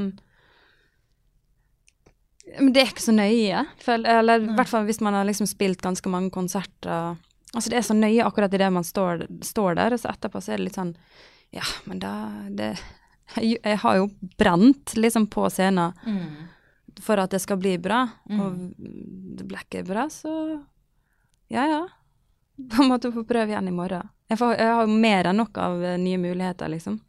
Men 2.59 2.73
det 2.73 2.83
er 2.85 2.91
ikke 2.93 3.03
så 3.03 3.13
nøye, 3.15 3.65
føl- 3.83 4.07
eller 4.07 4.39
i 4.45 4.53
hvert 4.55 4.71
fall 4.71 4.85
hvis 4.87 5.01
man 5.03 5.15
har 5.19 5.25
liksom 5.27 5.49
spilt 5.51 5.81
ganske 5.83 6.09
mange 6.09 6.31
konserter. 6.31 7.17
Altså 7.55 7.71
det 7.73 7.79
er 7.81 7.87
så 7.89 7.95
nøye 7.97 8.23
akkurat 8.25 8.53
idet 8.55 8.69
man 8.73 8.85
står, 8.87 9.25
står 9.43 9.75
der, 9.81 9.93
og 9.97 9.99
så 10.01 10.13
etterpå 10.13 10.41
så 10.43 10.53
er 10.55 10.61
det 10.61 10.65
litt 10.69 10.79
sånn 10.79 10.95
Ja, 11.55 11.63
men 11.87 11.99
da 12.03 12.13
det, 12.51 12.69
jeg, 13.41 13.59
jeg 13.65 13.79
har 13.83 13.97
jo 13.97 14.07
brent 14.39 14.95
liksom 14.99 15.27
på 15.31 15.49
scenen 15.51 15.95
for 17.03 17.19
at 17.19 17.31
det 17.31 17.41
skal 17.43 17.57
bli 17.61 17.77
bra, 17.79 18.05
og 18.31 18.75
det 18.79 19.45
ble 19.47 19.59
ikke 19.59 19.83
bra, 19.87 20.07
så 20.09 20.63
ja 21.51 21.67
ja. 21.67 21.83
Da 22.57 22.83
måtte 22.87 23.09
jeg 23.11 23.15
få 23.15 23.25
prøve 23.29 23.49
igjen 23.53 23.69
i 23.69 23.75
morgen. 23.75 24.09
Jeg, 24.31 24.39
får, 24.39 24.55
jeg 24.57 24.67
har 24.75 24.87
mer 24.87 25.25
enn 25.29 25.37
nok 25.37 25.59
av 25.59 25.83
eh, 25.85 25.99
nye 25.99 26.17
muligheter, 26.19 26.69
liksom. 26.73 27.01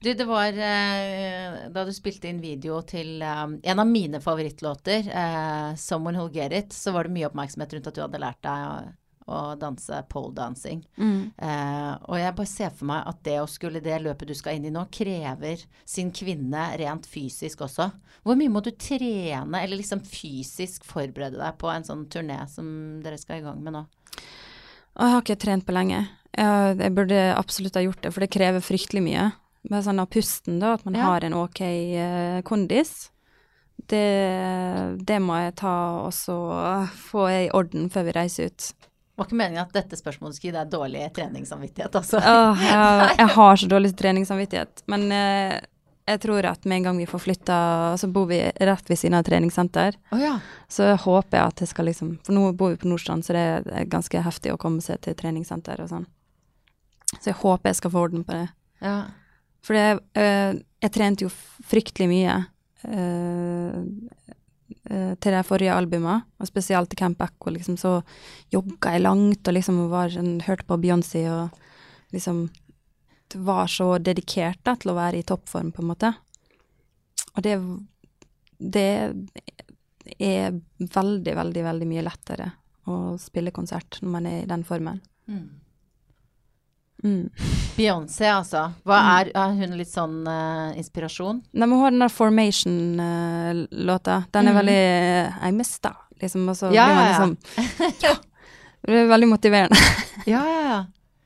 Du, 0.00 0.10
det 0.14 0.24
var 0.28 0.52
eh, 0.52 1.68
da 1.72 1.84
du 1.86 1.92
spilte 1.94 2.28
inn 2.28 2.42
video 2.42 2.80
til 2.86 3.22
eh, 3.24 3.46
en 3.70 3.80
av 3.80 3.88
mine 3.88 4.20
favorittlåter, 4.20 5.08
eh, 5.08 5.70
'Someone 5.76 6.18
Who'll 6.18 6.34
Get 6.34 6.52
It', 6.52 6.72
så 6.76 6.92
var 6.92 7.04
det 7.04 7.14
mye 7.14 7.30
oppmerksomhet 7.30 7.72
rundt 7.72 7.88
at 7.88 7.96
du 7.96 8.02
hadde 8.04 8.20
lært 8.20 8.42
deg 8.44 8.66
å, 8.68 8.74
å 9.32 9.40
danse 9.56 10.02
pole 10.12 10.34
dancing. 10.36 10.82
Eh, 11.40 11.92
og 12.04 12.18
jeg 12.20 12.36
bare 12.36 12.50
ser 12.50 12.74
for 12.76 12.90
meg 12.90 13.08
at 13.08 13.22
det 13.24 13.38
å 13.40 13.48
skulle 13.48 13.82
det 13.84 14.02
løpet 14.04 14.28
du 14.28 14.34
skal 14.36 14.58
inn 14.58 14.68
i 14.68 14.74
nå, 14.74 14.84
krever 14.92 15.62
sin 15.88 16.12
kvinne 16.12 16.66
rent 16.80 17.08
fysisk 17.08 17.64
også. 17.64 17.88
Hvor 18.24 18.36
mye 18.40 18.52
må 18.52 18.60
du 18.64 18.72
trene, 18.76 19.62
eller 19.62 19.80
liksom 19.80 20.04
fysisk 20.04 20.84
forberede 20.84 21.40
deg 21.40 21.56
på 21.60 21.70
en 21.72 21.86
sånn 21.86 22.04
turné 22.12 22.42
som 22.52 22.66
dere 23.04 23.20
skal 23.20 23.40
i 23.40 23.46
gang 23.46 23.62
med 23.64 23.78
nå? 23.78 23.86
Og 24.94 25.02
jeg 25.02 25.16
har 25.16 25.24
ikke 25.24 25.40
trent 25.42 25.64
på 25.66 25.74
lenge. 25.74 26.04
Jeg, 26.34 26.76
jeg 26.78 26.94
burde 26.94 27.22
absolutt 27.34 27.78
ha 27.78 27.82
gjort 27.82 28.04
det, 28.04 28.12
for 28.14 28.22
det 28.22 28.30
krever 28.34 28.62
fryktelig 28.62 29.02
mye. 29.02 29.30
Bare 29.70 29.82
sånn 29.86 30.00
av 30.02 30.10
pusten, 30.12 30.58
da, 30.60 30.74
at 30.76 30.84
man 30.84 30.94
Ja. 30.98 31.06
har 31.08 31.24
en 31.24 31.34
ok 31.34 31.60
uh, 31.64 32.40
kondis. 32.44 33.10
Det, 33.88 34.98
det 35.04 35.18
må 35.20 35.36
jeg 35.40 35.54
ta 35.58 35.74
og 36.06 36.12
så 36.14 36.36
få 37.08 37.24
i 37.32 37.50
orden 37.56 37.88
før 37.90 38.04
vi 38.08 38.12
reiser 38.16 38.46
ut. 38.52 38.66
Det 38.78 39.20
var 39.20 39.26
ikke 39.28 39.38
meningen 39.38 39.62
at 39.62 39.72
dette 39.76 39.96
spørsmålet 39.98 40.36
skulle 40.36 40.52
gi 40.52 40.56
deg 40.58 40.70
dårlig 40.72 41.04
treningssamvittighet, 41.14 41.94
altså. 42.00 42.18
Åh, 42.18 42.62
jeg, 42.70 43.14
jeg 43.18 43.30
har 43.36 43.56
så 43.62 43.68
dårlig 43.70 43.92
treningssamvittighet. 43.98 44.82
Men 44.90 45.04
eh, 45.14 45.56
jeg 46.10 46.20
tror 46.20 46.44
at 46.50 46.64
med 46.68 46.76
en 46.80 46.86
gang 46.88 46.98
vi 47.00 47.06
får 47.08 47.22
flytta, 47.24 47.58
så 48.00 48.08
bor 48.12 48.26
vi 48.30 48.40
rett 48.60 48.90
ved 48.90 48.98
siden 49.00 49.16
av 49.18 49.24
treningssenter. 49.24 49.96
Oh, 50.12 50.20
ja. 50.22 50.34
Så 50.68 50.90
håper 51.04 51.38
jeg 51.38 51.46
at 51.52 51.62
det 51.62 51.68
skal 51.70 51.86
liksom 51.88 52.16
For 52.26 52.34
nå 52.36 52.50
bor 52.58 52.74
vi 52.74 52.80
på 52.82 52.90
Nordstrand, 52.90 53.24
så 53.24 53.32
det 53.36 53.44
er 53.72 53.88
ganske 53.90 54.20
heftig 54.26 54.52
å 54.52 54.58
komme 54.60 54.82
seg 54.84 55.00
til 55.06 55.14
treningssenter 55.18 55.80
og 55.84 55.88
sånn. 55.92 56.06
Så 57.20 57.30
jeg 57.30 57.38
håper 57.42 57.70
jeg 57.70 57.78
skal 57.82 57.94
få 57.94 58.06
orden 58.08 58.24
på 58.26 58.32
det. 58.38 58.48
ja. 58.84 58.96
For 59.64 59.76
det, 59.76 60.04
eh, 60.20 60.56
jeg 60.84 60.92
trente 60.92 61.24
jo 61.24 61.30
fryktelig 61.64 62.08
mye 62.10 62.34
eh, 62.84 63.78
eh, 64.90 65.14
til 65.16 65.36
det 65.36 65.44
forrige 65.48 65.76
albumet, 65.76 66.26
og 66.36 66.50
spesielt 66.50 66.92
til 66.92 67.00
Camp 67.00 67.22
Echo, 67.24 67.52
liksom, 67.54 67.78
så 67.80 67.94
jogga 68.52 68.92
jeg 68.94 69.06
langt 69.06 69.48
og 69.48 69.56
liksom 69.56 69.80
var 69.92 70.12
sånn, 70.12 70.36
hørte 70.44 70.68
på 70.68 70.78
Beyoncé 70.82 71.24
og 71.32 71.56
liksom 72.14 72.46
var 73.34 73.66
så 73.72 73.96
dedikert 73.98 74.60
da, 74.62 74.76
til 74.78 74.92
å 74.92 74.98
være 74.98 75.18
i 75.18 75.26
toppform, 75.26 75.72
på 75.74 75.82
en 75.82 75.90
måte. 75.90 76.12
Og 77.34 77.42
det, 77.42 77.56
det 78.60 78.88
er 80.20 80.60
veldig, 80.78 81.34
veldig, 81.40 81.64
veldig 81.66 81.88
mye 81.90 82.04
lettere 82.04 82.52
å 82.90 83.16
spille 83.18 83.54
konsert 83.54 83.98
når 84.02 84.12
man 84.12 84.28
er 84.28 84.42
i 84.42 84.48
den 84.50 84.62
formen. 84.68 85.00
Mm. 85.26 85.48
Mm. 87.04 87.28
Beyoncé, 87.76 88.24
altså. 88.32 88.62
Hva 88.88 88.96
er, 89.18 89.28
er 89.36 89.50
hun 89.58 89.74
litt 89.76 89.90
sånn 89.92 90.22
uh, 90.24 90.72
inspirasjon? 90.78 91.42
Nei, 91.52 91.66
men 91.66 91.76
hun 91.76 91.82
har 91.84 91.92
den 91.92 92.04
der 92.04 92.12
Formation-låta. 92.14 94.14
Den 94.32 94.48
er 94.48 94.52
mm. 94.54 94.60
veldig 94.62 94.80
eh, 94.80 95.34
Jeg 95.44 95.52
mista, 95.58 95.92
liksom. 96.22 96.48
Og 96.48 96.56
så 96.56 96.66
Ja, 96.72 96.86
blir 96.88 96.96
man 96.96 97.08
liksom 97.10 97.32
Ja. 98.06 98.14
Det 98.84 98.98
er 99.02 99.12
veldig 99.12 99.28
motiverende. 99.34 99.78
Ja, 100.24 100.40
ja, 100.48 100.60
ja. 100.70 100.80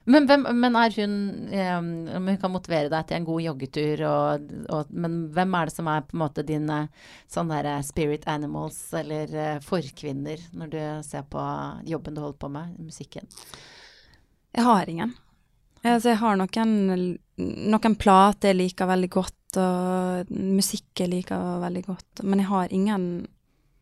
Men, 0.09 0.25
hvem, 0.25 0.49
men 0.57 0.73
er 0.81 0.89
hun 0.97 1.13
um, 1.53 2.09
hun 2.09 2.41
kan 2.41 2.49
motivere 2.51 2.89
deg 2.89 3.05
til 3.07 3.17
en 3.19 3.27
god 3.29 3.43
joggetur, 3.45 4.01
og, 4.09 4.41
og, 4.73 4.89
men 4.89 5.29
hvem 5.37 5.53
er 5.55 5.69
det 5.69 5.77
som 5.77 5.89
er 5.93 6.07
på 6.09 6.17
en 6.17 6.23
måte 6.23 6.49
dine 6.49 6.79
sånn 7.29 7.53
der 7.53 7.69
spirit 7.85 8.25
animals, 8.27 8.89
eller 8.97 9.29
uh, 9.37 9.61
forkvinner, 9.63 10.41
når 10.57 10.67
du 10.73 10.81
ser 11.05 11.29
på 11.29 11.37
jobben 11.93 12.17
du 12.17 12.25
holder 12.25 12.41
på 12.41 12.49
med, 12.57 12.73
musikken? 12.81 13.29
Jeg 14.57 14.65
har 14.65 14.89
ingen. 14.89 15.13
Altså, 15.87 16.13
jeg 16.13 16.21
har 16.21 16.39
noen, 16.39 17.03
noen 17.39 17.97
plater 18.01 18.53
jeg 18.53 18.59
liker 18.59 18.89
veldig 18.91 19.11
godt, 19.15 19.59
og 19.63 20.33
musikk 20.35 21.03
jeg 21.05 21.13
liker 21.13 21.61
veldig 21.63 21.85
godt, 21.87 22.23
men 22.25 22.43
jeg 22.43 22.51
har 22.51 22.73
ingen 22.75 23.05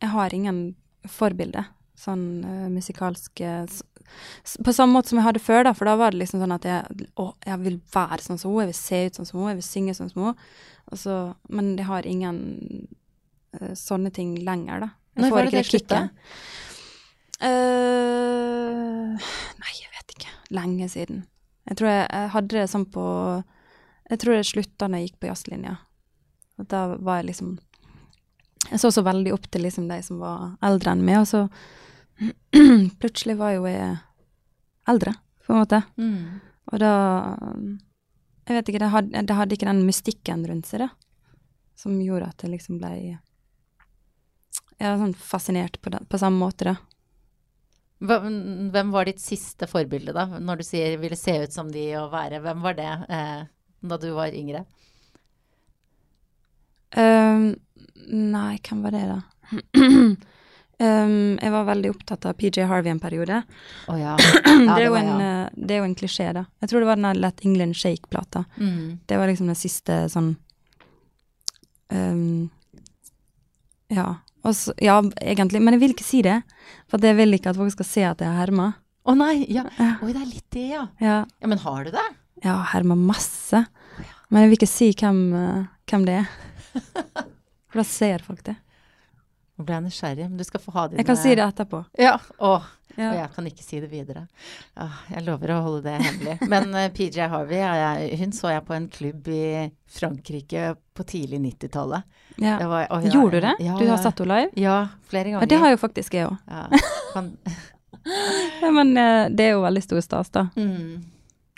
Jeg 0.02 0.12
har 0.12 0.34
ingen 0.34 0.76
forbilde, 1.08 1.64
sånn 1.96 2.44
uh, 2.44 2.68
musikalske 2.68 3.64
På 4.62 4.74
samme 4.76 4.92
måte 4.92 5.08
som 5.08 5.18
jeg 5.18 5.26
hadde 5.26 5.42
før, 5.42 5.64
da, 5.64 5.72
for 5.74 5.88
da 5.88 5.96
var 5.96 6.12
det 6.12 6.20
liksom 6.20 6.42
sånn 6.42 6.54
at 6.54 6.68
jeg 6.68 7.08
Å, 7.16 7.30
jeg 7.46 7.62
vil 7.64 7.80
være 7.94 8.22
sånn 8.22 8.38
som 8.38 8.52
henne, 8.52 8.66
jeg 8.66 8.72
vil 8.74 8.80
se 8.82 9.00
ut 9.06 9.18
sånn 9.18 9.30
som 9.30 9.40
henne, 9.40 9.54
jeg 9.54 9.62
vil 9.62 9.70
synge 9.70 9.96
sånn 9.96 10.12
som 10.12 10.22
henne. 10.26 10.50
Altså, 10.92 11.16
men 11.48 11.72
jeg 11.78 11.88
har 11.88 12.06
ingen 12.06 12.38
uh, 13.56 13.72
sånne 13.74 14.12
ting 14.14 14.36
lenger, 14.46 14.84
da. 14.84 14.90
Jeg 15.16 15.24
Når 15.24 15.32
får 15.32 15.48
ikke 15.48 15.56
det 15.56 15.70
kicket. 15.70 16.20
Uh, 17.40 19.16
nei, 19.16 19.72
jeg 19.80 19.90
vet 19.96 20.14
ikke. 20.14 20.36
Lenge 20.54 20.88
siden. 20.92 21.24
Jeg 21.66 21.78
tror 21.78 21.90
jeg, 21.90 22.06
jeg 22.06 22.32
hadde 22.34 22.56
det 22.56 22.66
sånn 22.70 22.86
på 22.94 23.04
Jeg 24.06 24.20
tror 24.22 24.36
jeg 24.36 24.48
slutta 24.50 24.88
når 24.88 25.00
jeg 25.00 25.08
gikk 25.08 25.20
på 25.22 25.30
jazzlinja. 25.30 25.76
Da 26.70 26.82
var 26.96 27.20
jeg 27.20 27.30
liksom 27.32 27.56
Jeg 28.70 28.82
så 28.82 28.90
så 28.94 29.04
veldig 29.06 29.34
opp 29.34 29.48
til 29.50 29.66
liksom 29.66 29.88
de 29.90 30.00
som 30.02 30.22
var 30.22 30.56
eldre 30.64 30.94
enn 30.94 31.04
meg, 31.06 31.22
og 31.22 31.28
så 31.30 31.46
plutselig 33.00 33.36
var 33.38 33.56
jo 33.56 33.66
jeg 33.68 33.98
eldre, 34.88 35.12
på 35.44 35.52
en 35.52 35.60
måte. 35.60 35.82
Mm. 35.98 36.40
Og 36.72 36.80
da 36.80 36.92
Jeg 38.46 38.56
vet 38.56 38.68
ikke, 38.70 38.80
det 38.82 38.92
hadde, 38.94 39.22
det 39.26 39.36
hadde 39.36 39.56
ikke 39.56 39.68
den 39.68 39.86
mystikken 39.86 40.46
rundt 40.46 40.68
seg, 40.70 40.86
da. 40.86 40.90
Som 41.76 41.98
gjorde 42.00 42.30
at 42.30 42.42
jeg 42.44 42.54
liksom 42.54 42.78
ble 42.80 43.18
er 44.78 44.98
sånn 45.00 45.14
fascinert 45.16 45.80
på, 45.82 45.90
den, 45.92 46.06
på 46.08 46.20
samme 46.20 46.38
måte, 46.40 46.72
da. 46.72 46.76
Hvem 47.98 48.90
var 48.92 49.08
ditt 49.08 49.20
siste 49.22 49.66
forbilde, 49.70 50.12
da? 50.12 50.26
Når 50.38 50.60
du 50.60 50.64
sier 50.68 50.98
'ville 51.00 51.16
se 51.16 51.32
ut 51.42 51.52
som 51.52 51.70
de 51.72 51.94
og 51.96 52.12
være', 52.12 52.42
hvem 52.44 52.60
var 52.62 52.74
det 52.76 52.92
eh, 53.08 53.46
da 53.80 53.96
du 53.96 54.10
var 54.12 54.34
yngre? 54.36 54.66
Um, 56.96 57.56
nei, 58.08 58.58
hvem 58.68 58.82
var 58.84 58.90
det, 58.94 59.04
da? 59.08 59.20
um, 59.82 61.38
jeg 61.44 61.52
var 61.52 61.64
veldig 61.64 61.90
opptatt 61.90 62.28
av 62.28 62.36
PJ 62.36 62.66
Harvey 62.68 62.92
en 62.92 63.00
periode. 63.00 63.42
Oh, 63.88 63.96
ja. 64.00 64.16
det, 64.44 64.76
er 64.76 64.86
jo 64.86 64.98
en, 65.00 65.12
eh, 65.20 65.48
det 65.56 65.76
er 65.76 65.82
jo 65.82 65.88
en 65.88 65.96
klisjé, 65.96 66.28
da. 66.36 66.44
Jeg 66.60 66.68
tror 66.68 66.84
det 66.84 66.90
var 66.90 67.00
den 67.00 67.08
der 67.08 67.20
Let 67.20 67.44
England 67.44 67.76
Shake-plata. 67.76 68.44
Mm. 68.60 69.00
Det 69.06 69.18
var 69.18 69.32
liksom 69.32 69.48
den 69.50 69.58
siste 69.58 70.04
sånn 70.12 70.36
um, 71.88 72.50
Ja. 73.88 74.16
Og 74.46 74.54
så, 74.54 74.72
ja, 74.82 75.00
egentlig. 75.22 75.60
Men 75.64 75.74
jeg 75.76 75.82
vil 75.82 75.94
ikke 75.96 76.06
si 76.06 76.20
det. 76.24 76.40
For 76.90 77.02
jeg 77.02 77.16
vil 77.18 77.34
ikke 77.36 77.50
at 77.52 77.58
folk 77.58 77.74
skal 77.74 77.88
se 77.88 78.04
at 78.06 78.22
jeg 78.22 78.30
har 78.30 78.44
herma. 78.44 78.70
Å 79.06 79.14
nei, 79.18 79.44
ja. 79.52 79.64
Oi, 80.02 80.12
det 80.12 80.20
er 80.22 80.28
litt 80.30 80.46
det, 80.54 80.66
ja. 80.72 80.84
Ja, 81.02 81.16
Ja, 81.42 81.50
Men 81.50 81.58
har 81.62 81.84
du 81.86 81.90
det? 81.94 82.06
jeg 82.42 82.50
har 82.52 82.66
herma 82.74 82.94
masse. 82.98 83.64
Men 84.30 84.42
jeg 84.44 84.50
vil 84.50 84.58
ikke 84.58 84.68
si 84.70 84.88
hvem, 84.98 85.20
eh, 85.38 85.64
hvem 85.90 86.04
det 86.06 86.16
er. 86.20 86.30
For 87.70 87.80
da 87.80 87.84
ser 87.86 88.24
folk 88.26 88.42
det. 88.46 88.56
Nå 89.56 89.64
ble 89.64 89.78
jeg 89.78 89.84
nysgjerrig, 89.86 90.26
men 90.28 90.36
du 90.36 90.44
skal 90.44 90.60
få 90.60 90.74
ha 90.74 90.86
dine 90.90 91.00
Jeg 91.00 91.06
kan 91.08 91.16
si 91.16 91.32
det 91.38 91.44
etterpå. 91.46 91.80
Ja. 91.98 92.16
Å, 92.38 92.50
Ja. 92.96 93.10
Og 93.12 93.16
jeg 93.18 93.30
kan 93.34 93.48
ikke 93.50 93.64
si 93.64 93.80
det 93.82 93.90
videre. 93.92 94.22
Ah, 94.80 95.02
jeg 95.12 95.24
lover 95.26 95.52
å 95.52 95.58
holde 95.66 95.82
det 95.84 95.96
hemmelig. 96.00 96.36
Men 96.48 96.70
uh, 96.74 96.86
PJ 96.96 97.26
Harvey, 97.32 97.60
jeg, 97.60 98.18
hun 98.22 98.32
så 98.36 98.52
jeg 98.54 98.64
på 98.68 98.76
en 98.76 98.88
klubb 98.92 99.28
i 99.32 99.42
Frankrike 99.98 100.70
på 100.96 101.06
tidlig 101.08 101.40
90-tallet. 101.44 102.06
Ja. 102.40 102.56
Gjorde 103.04 103.36
du 103.36 103.46
det? 103.46 103.54
Ja, 103.64 103.76
du 103.78 103.84
har 103.90 104.00
sett 104.00 104.20
henne 104.24 104.32
live? 104.40 104.50
Ja, 104.60 104.78
flere 105.08 105.34
ganger. 105.34 105.50
det 105.52 105.60
har 105.60 105.74
jo 105.74 105.80
faktisk 105.84 106.16
jeg 106.18 106.30
òg. 106.30 106.36
ja. 106.48 106.66
kan, 107.12 107.30
men 108.78 108.96
uh, 108.96 109.26
det 109.32 109.50
er 109.50 109.54
jo 109.56 109.62
veldig 109.64 109.84
stor 109.84 110.02
stas, 110.04 110.32
da. 110.34 110.48
mm. 110.56 111.12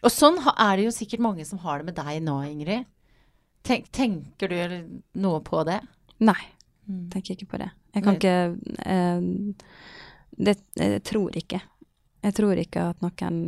Og 0.07 0.13
sånn 0.15 0.37
er 0.53 0.79
det 0.79 0.85
jo 0.87 0.93
sikkert 0.95 1.23
mange 1.25 1.43
som 1.47 1.59
har 1.65 1.81
det 1.81 1.89
med 1.89 1.97
deg 1.99 2.21
nå, 2.23 2.37
Ingrid. 2.47 2.87
Tenk, 3.67 3.89
tenker 3.91 4.53
du 4.53 5.01
noe 5.19 5.41
på 5.47 5.65
det? 5.67 5.81
Nei, 6.23 6.39
Mm. 6.89 7.11
tenker 7.13 7.35
ikke 7.35 7.51
på 7.51 7.59
det. 7.61 7.67
Jeg 7.93 8.03
kan 8.07 8.15
ikke 8.17 8.37
eh, 8.89 9.27
det, 10.39 10.59
Jeg 10.79 11.03
tror 11.07 11.37
ikke. 11.37 11.61
Jeg 12.23 12.35
tror 12.35 12.61
ikke 12.61 12.85
at 12.93 13.03
noen 13.03 13.41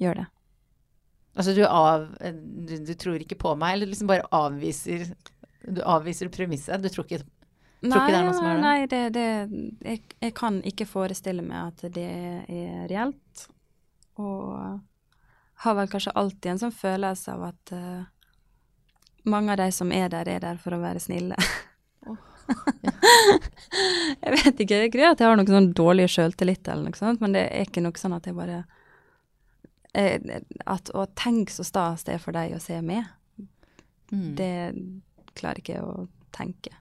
gjør 0.00 0.22
det. 0.22 0.28
Altså 1.32 1.54
du, 1.56 1.62
av, 1.64 2.08
du, 2.20 2.74
du 2.84 2.92
tror 3.00 3.22
ikke 3.22 3.38
på 3.40 3.54
meg, 3.56 3.76
eller 3.76 3.88
liksom 3.88 4.10
bare 4.10 4.26
avviser 4.36 5.06
Du 5.64 5.80
avviser 5.80 6.28
premisset? 6.28 6.82
Du 6.82 6.90
tror 6.92 7.06
ikke 7.06 7.22
Tror 7.82 7.96
ikke 7.96 8.12
det 8.12 8.18
er 8.18 8.26
noe 8.28 8.36
som 8.36 8.46
er 8.46 8.58
det? 8.58 8.62
Nei, 8.62 8.80
det, 8.86 9.00
det 9.16 9.88
jeg, 9.88 10.02
jeg 10.22 10.34
kan 10.38 10.60
ikke 10.68 10.86
forestille 10.86 11.42
meg 11.42 11.72
at 11.72 11.94
det 11.96 12.04
er 12.06 12.84
reelt. 12.92 13.46
Og 14.22 14.78
har 15.64 15.74
vel 15.78 15.90
kanskje 15.90 16.14
alltid 16.14 16.52
en 16.52 16.60
sånn 16.62 16.76
følelse 16.76 17.34
av 17.34 17.42
at 17.48 17.72
uh, 17.74 18.04
mange 19.26 19.50
av 19.54 19.58
de 19.64 19.66
som 19.74 19.90
er 19.94 20.12
der, 20.14 20.30
er 20.30 20.44
der 20.44 20.62
for 20.62 20.76
å 20.76 20.80
være 20.82 21.02
snille. 21.02 21.34
jeg 24.22 24.34
vet 24.36 24.60
ikke, 24.60 24.76
det 24.76 24.84
er 24.86 24.92
greit 24.92 25.10
at 25.14 25.22
jeg 25.22 25.30
har 25.30 25.38
noe 25.38 25.48
sånn 25.48 25.72
dårlig 25.76 26.08
sjøltillit 26.12 26.68
eller 26.68 26.90
noe 26.90 26.98
sånt, 26.98 27.22
men 27.24 27.36
det 27.36 27.46
er 27.48 27.66
ikke 27.68 27.84
noe 27.84 27.98
sånn 28.00 28.16
at 28.16 28.28
jeg 28.28 28.36
bare 28.36 28.62
eh, 29.94 30.18
at, 30.66 30.92
Å, 30.94 31.06
tenke 31.18 31.54
så 31.54 31.66
stas 31.66 32.06
det 32.08 32.16
er 32.16 32.22
for 32.22 32.36
deg 32.36 32.56
å 32.56 32.62
se 32.62 32.80
med. 32.84 33.08
mm. 34.12 34.30
Det 34.38 34.54
klarer 35.38 35.62
ikke 35.62 35.76
jeg 35.78 35.88
å 35.88 36.06
tenke. 36.34 36.76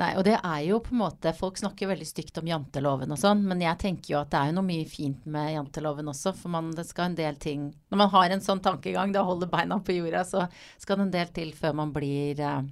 Nei, 0.00 0.14
og 0.16 0.24
det 0.24 0.38
er 0.38 0.60
jo 0.64 0.78
på 0.80 0.94
en 0.94 1.02
måte 1.02 1.34
Folk 1.36 1.58
snakker 1.60 1.90
veldig 1.90 2.06
stygt 2.08 2.38
om 2.40 2.46
janteloven 2.48 3.12
og 3.12 3.18
sånn, 3.20 3.42
men 3.44 3.60
jeg 3.60 3.76
tenker 3.82 4.14
jo 4.14 4.20
at 4.22 4.30
det 4.32 4.38
er 4.38 4.48
jo 4.48 4.54
noe 4.56 4.68
mye 4.70 4.86
fint 4.88 5.26
med 5.28 5.50
janteloven 5.52 6.08
også, 6.08 6.32
for 6.38 6.52
man, 6.54 6.70
det 6.72 6.86
skal 6.88 7.10
en 7.10 7.18
del 7.18 7.36
ting 7.40 7.66
Når 7.92 8.00
man 8.00 8.12
har 8.14 8.32
en 8.32 8.44
sånn 8.44 8.62
tankegang, 8.64 9.12
da 9.12 9.24
holder 9.28 9.50
beina 9.52 9.76
på 9.84 9.98
jorda, 9.98 10.24
så 10.24 10.46
skal 10.80 10.96
det 10.96 11.06
en 11.06 11.12
del 11.18 11.34
til 11.36 11.52
før 11.58 11.76
man 11.82 11.92
blir 11.92 12.40
eh, 12.40 12.62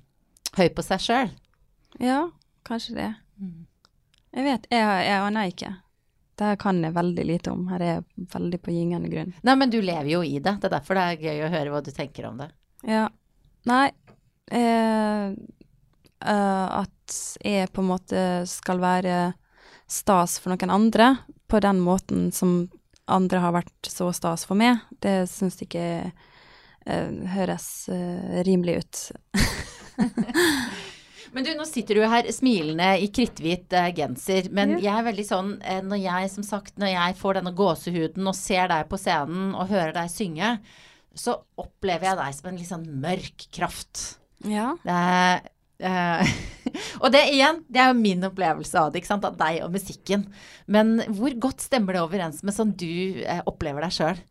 høy 0.59 0.69
på 0.75 0.85
seg 0.87 1.05
sjøl. 1.05 1.31
Ja, 2.03 2.25
kanskje 2.67 2.97
det. 2.97 3.13
Mm. 3.41 3.67
Jeg 4.31 4.47
vet, 4.47 4.67
jeg, 4.71 4.91
jeg 5.07 5.23
aner 5.27 5.51
ikke. 5.51 5.73
Det 6.41 6.55
kan 6.63 6.79
jeg 6.85 6.97
veldig 6.97 7.25
lite 7.29 7.53
om. 7.53 7.67
Her 7.69 7.83
er 7.85 7.91
jeg 7.91 8.29
veldig 8.33 8.61
på 8.65 8.73
gyngende 8.73 9.11
grunn. 9.13 9.33
Nei, 9.45 9.57
men 9.61 9.73
du 9.73 9.81
lever 9.83 10.09
jo 10.09 10.23
i 10.25 10.39
det. 10.39 10.55
Det 10.63 10.71
er 10.71 10.77
derfor 10.79 10.97
det 10.97 11.07
er 11.07 11.25
gøy 11.27 11.43
å 11.45 11.51
høre 11.53 11.75
hva 11.75 11.83
du 11.85 11.91
tenker 11.93 12.31
om 12.31 12.39
det. 12.41 12.49
Ja. 12.89 13.09
Nei 13.69 13.91
eh, 14.57 15.27
eh, 15.29 16.67
At 16.81 17.17
jeg 17.45 17.69
på 17.75 17.83
en 17.83 17.91
måte 17.91 18.23
skal 18.49 18.81
være 18.81 19.19
stas 19.91 20.39
for 20.41 20.55
noen 20.55 20.73
andre 20.73 21.11
på 21.51 21.61
den 21.61 21.83
måten 21.85 22.31
som 22.33 22.71
andre 23.11 23.43
har 23.43 23.53
vært 23.53 23.91
så 23.91 24.09
stas 24.15 24.47
for 24.47 24.57
meg, 24.57 24.79
det 25.03 25.27
syns 25.29 25.59
jeg 25.59 25.69
ikke 25.69 25.87
eh, 26.87 27.11
høres 27.35 27.67
eh, 27.93 28.41
rimelig 28.47 28.81
ut. 28.81 29.03
Men 31.33 31.47
du, 31.47 31.53
nå 31.55 31.65
sitter 31.69 31.95
du 32.01 32.05
her 32.11 32.27
smilende 32.35 32.89
i 32.99 33.07
kritthvit 33.15 33.71
uh, 33.79 33.89
genser, 33.95 34.49
men 34.51 34.73
Ja. 34.75 34.81
jeg 34.89 34.95
er 34.99 35.07
veldig 35.07 35.27
sånn 35.29 35.53
uh, 35.63 35.77
Når 35.87 36.01
jeg, 36.03 36.31
som 36.33 36.47
sagt, 36.47 36.73
når 36.81 36.91
jeg 36.91 37.19
får 37.21 37.39
denne 37.39 37.53
gåsehuden 37.55 38.27
og 38.27 38.35
ser 38.35 38.67
deg 38.73 38.89
på 38.91 38.99
scenen 38.99 39.53
og 39.55 39.71
hører 39.71 39.95
deg 39.95 40.11
synge, 40.11 40.57
så 41.15 41.37
opplever 41.61 42.09
jeg 42.11 42.19
deg 42.19 42.35
som 42.35 42.51
en 42.51 42.59
litt 42.59 42.71
sånn 42.71 42.89
mørk 43.03 43.47
kraft. 43.55 44.03
Ja. 44.47 44.73
Det 44.83 44.97
er, 44.97 45.41
uh, 45.87 46.35
og 47.03 47.15
det 47.15 47.23
igjen, 47.31 47.63
det 47.71 47.83
er 47.85 47.93
jo 47.93 48.01
min 48.01 48.27
opplevelse 48.27 48.83
av 48.83 48.91
det, 48.91 49.03
ikke 49.05 49.13
sant, 49.13 49.27
av 49.31 49.39
deg 49.39 49.63
og 49.67 49.71
musikken. 49.75 50.27
Men 50.67 50.97
hvor 51.15 51.35
godt 51.47 51.63
stemmer 51.67 51.95
det 51.95 52.03
overens 52.03 52.43
med 52.47 52.57
sånn 52.59 52.75
du 52.75 53.23
opplever 53.47 53.87
deg 53.87 53.95
sjøl? 53.95 54.23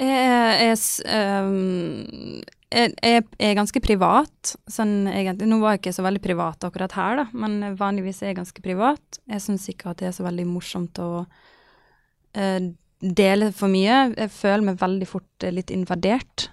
Jeg, 0.00 0.58
jeg, 0.64 0.78
ehm, 1.12 2.42
jeg, 2.74 2.92
jeg 3.38 3.50
er 3.52 3.56
ganske 3.58 3.80
privat, 3.84 4.54
sånn 4.70 5.06
egentlig. 5.10 5.46
Nå 5.50 5.60
var 5.62 5.74
jeg 5.74 5.84
ikke 5.84 5.94
så 5.96 6.04
veldig 6.06 6.22
privat 6.24 6.64
akkurat 6.66 6.94
her, 6.98 7.20
da, 7.20 7.24
men 7.38 7.76
vanligvis 7.78 8.22
er 8.22 8.32
jeg 8.32 8.38
ganske 8.40 8.64
privat. 8.64 9.18
Jeg 9.30 9.44
syns 9.44 9.68
ikke 9.70 9.92
at 9.92 10.00
det 10.02 10.08
er 10.10 10.16
så 10.16 10.26
veldig 10.26 10.46
morsomt 10.50 10.98
å 11.02 11.08
uh, 11.24 12.66
dele 13.00 13.50
for 13.54 13.72
mye. 13.72 14.00
Jeg 14.16 14.32
føler 14.34 14.66
meg 14.68 14.80
veldig 14.80 15.08
fort 15.10 15.46
eh, 15.46 15.54
litt 15.54 15.70
invadert. 15.74 16.48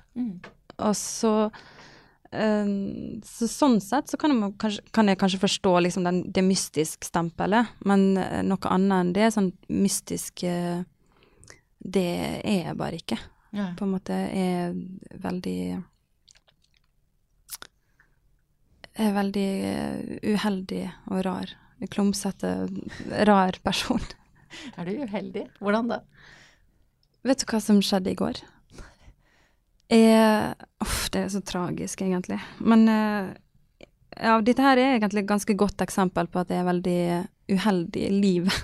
Og 0.77 0.95
så 0.99 1.33
uh, 1.49 2.71
så 3.27 3.49
sånn 3.51 3.79
sett 3.83 4.11
så 4.11 4.19
kan 4.21 4.35
jeg, 4.35 4.53
kanskje, 4.61 4.85
kan 4.95 5.11
jeg 5.11 5.19
kanskje 5.21 5.41
forstå 5.41 5.75
liksom 5.87 6.05
den, 6.07 6.23
det 6.31 6.45
mystisk 6.45 7.07
stempelet, 7.07 7.71
men 7.87 8.13
noe 8.47 8.71
annet 8.71 8.97
enn 8.99 9.13
det, 9.17 9.31
sånn 9.35 9.51
mystisk 9.73 10.45
Det 11.81 12.09
er 12.45 12.67
jeg 12.67 12.77
bare 12.77 12.99
ikke 13.01 13.17
Ja. 13.51 13.73
på 13.75 13.83
en 13.83 13.91
måte 13.91 14.15
er 14.15 14.75
veldig 15.19 15.81
Er 19.01 19.15
veldig 19.15 19.49
eh, 19.65 20.15
uheldig 20.33 20.85
og 21.09 21.23
rar. 21.25 21.53
Klumsete, 21.89 22.55
rar 23.25 23.57
person. 23.65 24.01
Er 24.77 24.85
du 24.85 25.05
uheldig? 25.05 25.45
Hvordan 25.63 25.87
da? 25.89 26.01
Vet 27.23 27.41
du 27.41 27.45
hva 27.47 27.61
som 27.63 27.79
skjedde 27.85 28.11
i 28.11 28.17
går? 28.19 28.41
Jeg, 29.91 30.55
uff, 30.83 31.05
det 31.11 31.23
er 31.23 31.29
så 31.31 31.41
tragisk, 31.43 32.03
egentlig. 32.03 32.39
Men 32.59 32.83
eh, 32.91 33.31
ja, 34.19 34.37
dette 34.43 34.63
her 34.63 34.79
er 34.79 34.97
egentlig 34.97 35.23
et 35.23 35.31
ganske 35.31 35.55
godt 35.57 35.83
eksempel 35.83 36.29
på 36.31 36.41
at 36.41 36.51
det 36.51 36.59
er 36.59 36.67
veldig 36.67 36.99
uheldig 37.51 38.03
i 38.07 38.11
livet. 38.13 38.59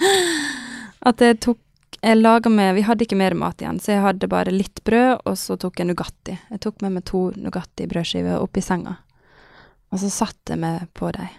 at 1.08 1.24
jeg 1.24 1.40
tok 1.44 1.60
jeg 2.04 2.18
laget 2.18 2.52
med, 2.52 2.74
Vi 2.74 2.82
hadde 2.84 3.04
ikke 3.06 3.16
mer 3.16 3.34
mat 3.38 3.62
igjen, 3.62 3.78
så 3.80 3.94
jeg 3.94 4.02
hadde 4.04 4.28
bare 4.28 4.52
litt 4.52 4.82
brød, 4.84 5.22
og 5.24 5.38
så 5.40 5.56
tok 5.56 5.78
jeg 5.80 5.88
Nugatti. 5.88 6.34
Jeg 6.50 6.60
tok 6.60 6.82
med 6.84 6.98
meg 6.98 7.04
to 7.08 7.30
Nugatti-brødskiver 7.32 8.42
oppi 8.44 8.60
senga. 8.60 8.98
Og 9.94 10.00
så 10.02 10.10
satt 10.10 10.50
jeg 10.50 10.58
meg 10.58 10.88
på 10.98 11.12
dem. 11.14 11.30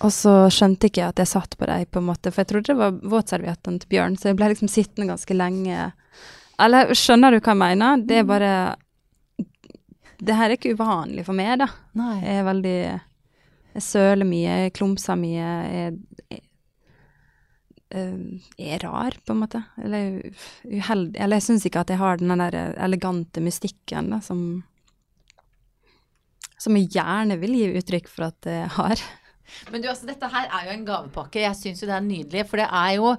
Og 0.00 0.12
så 0.14 0.32
skjønte 0.52 0.88
ikke 0.88 1.02
jeg 1.02 1.12
at 1.12 1.20
jeg 1.20 1.28
satt 1.28 1.56
på 1.60 1.66
dem, 1.68 1.88
på 1.90 2.00
en 2.00 2.06
måte, 2.08 2.30
for 2.32 2.40
jeg 2.40 2.50
trodde 2.52 2.72
det 2.72 2.78
var 2.78 3.00
våtserviettene 3.12 3.82
til 3.82 3.90
Bjørn, 3.90 4.14
så 4.16 4.30
jeg 4.30 4.38
ble 4.38 4.52
liksom 4.52 4.70
sittende 4.72 5.10
ganske 5.10 5.36
lenge. 5.36 5.90
Eller 6.60 6.94
skjønner 6.96 7.34
du 7.34 7.40
hva 7.40 7.52
jeg 7.52 7.60
mener? 7.64 8.06
Det 8.06 8.20
er 8.20 8.28
bare 8.28 8.52
Det 10.20 10.36
her 10.36 10.50
er 10.50 10.56
ikke 10.56 10.76
uvanlig 10.76 11.24
for 11.26 11.36
meg, 11.36 11.58
da. 11.60 11.68
Nei. 11.98 12.14
Jeg 12.22 12.38
er 12.38 12.48
veldig 12.48 12.78
Jeg 13.74 13.84
søler 13.86 14.28
mye, 14.28 14.56
jeg 14.64 14.74
klumser 14.78 15.20
mye. 15.20 15.50
Jeg, 15.74 15.98
jeg, 16.30 16.42
jeg 18.56 18.72
er 18.76 18.82
rar, 18.86 19.16
på 19.26 19.34
en 19.34 19.42
måte. 19.42 19.62
Eller 19.82 20.20
uheldig. 20.64 21.18
Eller 21.18 21.40
jeg 21.40 21.48
syns 21.48 21.66
ikke 21.68 21.84
at 21.84 21.92
jeg 21.92 22.00
har 22.00 22.20
den 22.20 22.40
der 22.40 22.56
elegante 22.80 23.44
mystikken 23.44 24.14
da, 24.14 24.20
som 24.24 24.62
Som 26.60 26.76
jeg 26.76 26.90
gjerne 26.92 27.38
vil 27.40 27.56
gi 27.56 27.72
uttrykk 27.80 28.08
for 28.12 28.28
at 28.28 28.48
jeg 28.50 28.68
har. 28.76 29.02
Men 29.72 29.82
du, 29.82 29.88
altså, 29.90 30.06
dette 30.10 30.28
her 30.30 30.46
er 30.46 30.68
jo 30.68 30.76
en 30.76 30.86
gavepakke. 30.86 31.42
Jeg 31.42 31.58
syns 31.58 31.82
jo 31.82 31.88
det 31.88 31.96
er 31.96 32.06
nydelig. 32.06 32.46
For 32.50 32.60
det 32.60 32.68
er 32.68 32.96
jo 32.98 33.14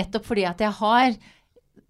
nettopp 0.00 0.30
fordi 0.32 0.46
at 0.48 0.64
jeg 0.64 0.78
har 0.80 1.18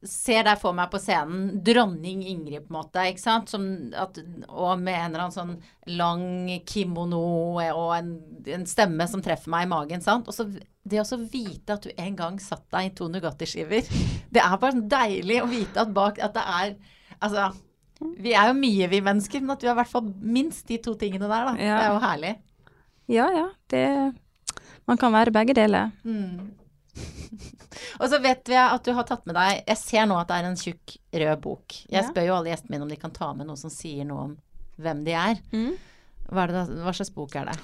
ser 0.06 0.44
deg 0.46 0.58
for 0.60 0.76
meg 0.76 0.90
på 0.92 1.00
scenen, 1.02 1.60
dronning 1.64 2.22
Ingrid 2.28 2.66
på 2.66 2.70
en 2.70 2.78
måte, 2.78 3.04
ikke 3.10 3.22
sant? 3.22 3.52
At, 3.98 4.20
og 4.48 4.82
med 4.82 4.94
en 4.94 5.08
eller 5.08 5.24
annen 5.24 5.34
sånn 5.34 5.54
lang 5.98 6.50
kimono 6.68 7.22
og 7.56 7.92
en, 7.96 8.12
en 8.56 8.66
stemme 8.68 9.06
som 9.10 9.22
treffer 9.24 9.52
meg 9.52 9.66
i 9.66 9.70
magen, 9.72 10.04
sant. 10.04 10.28
Og 10.28 10.36
så 10.36 10.46
det 10.86 11.02
å 11.02 11.20
vite 11.22 11.74
at 11.74 11.86
du 11.86 11.90
en 11.96 12.18
gang 12.18 12.38
satt 12.42 12.66
deg 12.74 12.90
i 12.90 12.94
to 12.98 13.08
Nugatti-skiver, 13.10 13.88
det 14.34 14.42
er 14.42 14.60
bare 14.62 14.86
deilig 14.96 15.40
å 15.42 15.50
vite 15.50 15.82
at 15.82 15.96
bak 15.96 16.22
at 16.22 16.36
det 16.36 16.46
er 16.60 16.76
Altså, 17.16 17.46
vi 18.00 18.34
er 18.36 18.50
jo 18.50 18.56
mye, 18.58 18.88
vi 18.92 19.00
mennesker, 19.04 19.42
men 19.42 19.54
at 19.54 19.62
du 19.62 19.68
har 19.68 19.76
i 19.76 19.80
hvert 19.80 19.92
fall 19.92 20.10
minst 20.20 20.68
de 20.68 20.78
to 20.82 20.94
tingene 21.00 21.28
der, 21.30 21.48
da. 21.48 21.54
Ja. 21.56 21.78
Det 21.78 21.86
er 21.86 21.94
jo 21.94 22.02
herlig. 22.04 22.34
Ja, 23.12 23.26
ja. 23.32 23.48
Det 23.70 23.82
Man 24.86 24.98
kan 24.98 25.14
være 25.14 25.34
begge 25.34 25.54
deler. 25.54 25.90
Mm. 26.04 26.52
Og 28.00 28.08
så 28.08 28.18
vet 28.22 28.48
vi 28.48 28.56
at 28.56 28.84
du 28.86 28.92
har 28.96 29.04
tatt 29.04 29.26
med 29.28 29.36
deg 29.36 29.58
Jeg 29.66 29.76
ser 29.76 30.06
nå 30.08 30.16
at 30.16 30.30
det 30.30 30.36
er 30.38 30.46
en 30.48 30.58
tjukk 30.60 30.96
rød 31.12 31.40
bok. 31.44 31.76
Jeg 31.92 32.08
spør 32.08 32.28
jo 32.28 32.36
alle 32.38 32.52
gjestene 32.52 32.74
mine 32.74 32.86
om 32.86 32.92
de 32.92 33.00
kan 33.00 33.14
ta 33.14 33.32
med 33.36 33.48
noe 33.48 33.60
som 33.60 33.72
sier 33.72 34.06
noe 34.08 34.28
om 34.30 34.36
hvem 34.80 35.02
de 35.06 35.16
er. 35.16 35.40
Hva, 36.28 36.44
er 36.46 36.52
det 36.52 36.62
hva 36.84 36.94
slags 36.96 37.12
bok 37.14 37.36
er 37.40 37.50
det? 37.50 37.56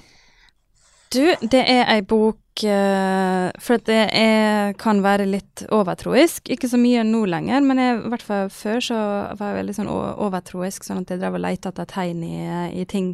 Du, 1.13 1.21
det 1.49 1.61
er 1.69 1.83
ei 1.93 2.01
bok 2.01 2.63
eh, 2.65 3.49
For 3.61 3.77
at 3.77 3.85
det 3.89 3.99
er, 4.17 4.73
kan 4.81 5.03
være 5.05 5.27
litt 5.29 5.65
overtroisk. 5.73 6.49
Ikke 6.53 6.69
så 6.71 6.79
mye 6.81 7.03
nå 7.07 7.25
lenger, 7.29 7.61
men 7.65 7.81
jeg, 7.81 7.99
i 7.99 8.13
hvert 8.13 8.25
fall 8.25 8.49
før 8.53 8.81
så 8.87 9.01
var 9.37 9.51
jeg 9.51 9.59
veldig 9.59 9.75
sånn 9.79 9.91
overtroisk, 9.93 10.87
sånn 10.87 11.03
at 11.03 11.13
jeg 11.13 11.21
drev 11.21 11.37
og 11.37 11.45
lette 11.45 11.69
etter 11.69 11.89
tegn 11.89 12.23
i, 12.25 12.39
i 12.81 12.87
ting 12.89 13.13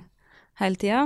hele 0.61 0.79
tida. 0.79 1.05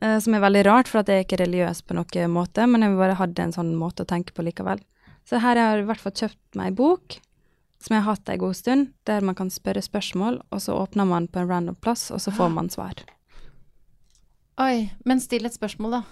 Eh, 0.00 0.18
som 0.24 0.36
er 0.36 0.44
veldig 0.44 0.66
rart, 0.68 0.90
for 0.90 1.02
at 1.02 1.10
jeg 1.12 1.22
er 1.22 1.26
ikke 1.26 1.40
religiøs 1.42 1.82
på 1.84 1.96
noen 1.96 2.36
måte, 2.36 2.68
men 2.68 2.84
jeg 2.84 3.00
bare 3.00 3.18
hadde 3.20 3.48
en 3.48 3.56
sånn 3.56 3.74
måte 3.78 4.06
å 4.06 4.12
tenke 4.12 4.36
på 4.36 4.44
likevel. 4.46 4.80
Så 5.28 5.40
her 5.40 5.56
har 5.60 5.76
jeg 5.76 5.84
i 5.84 5.90
hvert 5.90 6.04
fall 6.04 6.16
kjøpt 6.16 6.56
meg 6.58 6.72
ei 6.72 6.78
bok 6.80 7.20
som 7.80 7.94
jeg 7.96 8.04
har 8.04 8.12
hatt 8.12 8.28
ei 8.28 8.36
god 8.40 8.56
stund, 8.58 8.90
der 9.08 9.24
man 9.24 9.36
kan 9.38 9.48
spørre 9.52 9.80
spørsmål, 9.80 10.42
og 10.52 10.60
så 10.60 10.76
åpner 10.76 11.06
man 11.08 11.28
på 11.32 11.40
en 11.40 11.48
random 11.48 11.78
plass, 11.80 12.10
og 12.12 12.20
så 12.20 12.32
får 12.34 12.52
man 12.52 12.68
svar. 12.68 12.98
Oi, 14.60 14.90
men 15.08 15.20
still 15.22 15.48
et 15.48 15.56
spørsmål, 15.56 16.00
da. 16.00 16.02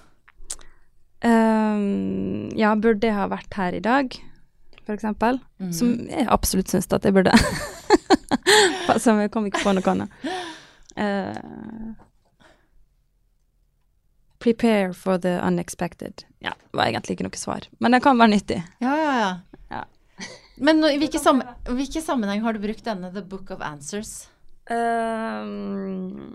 Um, 1.28 2.48
ja, 2.56 2.70
burde 2.78 3.08
jeg 3.08 3.16
ha 3.16 3.26
vært 3.28 3.56
her 3.58 3.74
i 3.76 3.82
dag, 3.84 4.14
for 4.84 4.94
eksempel? 4.94 5.40
Som 5.74 6.06
jeg 6.08 6.28
absolutt 6.30 6.72
syns 6.72 6.88
at 6.94 7.04
jeg 7.04 7.16
burde. 7.16 7.34
Som 9.04 9.20
jeg 9.20 9.32
kom 9.34 9.48
ikke 9.48 9.60
på 9.66 9.74
noe 9.76 9.92
annet. 9.92 10.28
Uh, 10.98 11.92
prepare 14.40 14.94
for 14.96 15.20
the 15.20 15.36
unexpected. 15.44 16.24
Ja, 16.40 16.54
det 16.56 16.78
var 16.78 16.88
egentlig 16.88 17.18
ikke 17.18 17.28
noe 17.28 17.38
svar, 17.40 17.68
men 17.82 17.92
det 17.92 18.02
kan 18.06 18.18
være 18.18 18.32
nyttig. 18.36 18.62
Ja, 18.80 18.94
ja, 18.96 19.12
ja. 19.18 19.30
Ja. 19.74 19.84
Men 20.56 20.80
no, 20.80 20.88
i 20.88 20.96
hvilke, 21.02 21.20
sam 21.20 21.42
hvilke 21.68 22.00
sammenheng 22.02 22.40
har 22.46 22.56
du 22.56 22.64
brukt 22.64 22.86
denne 22.86 23.12
The 23.12 23.22
Book 23.26 23.52
of 23.54 23.60
Answers? 23.66 24.30
Ehm, 24.72 26.32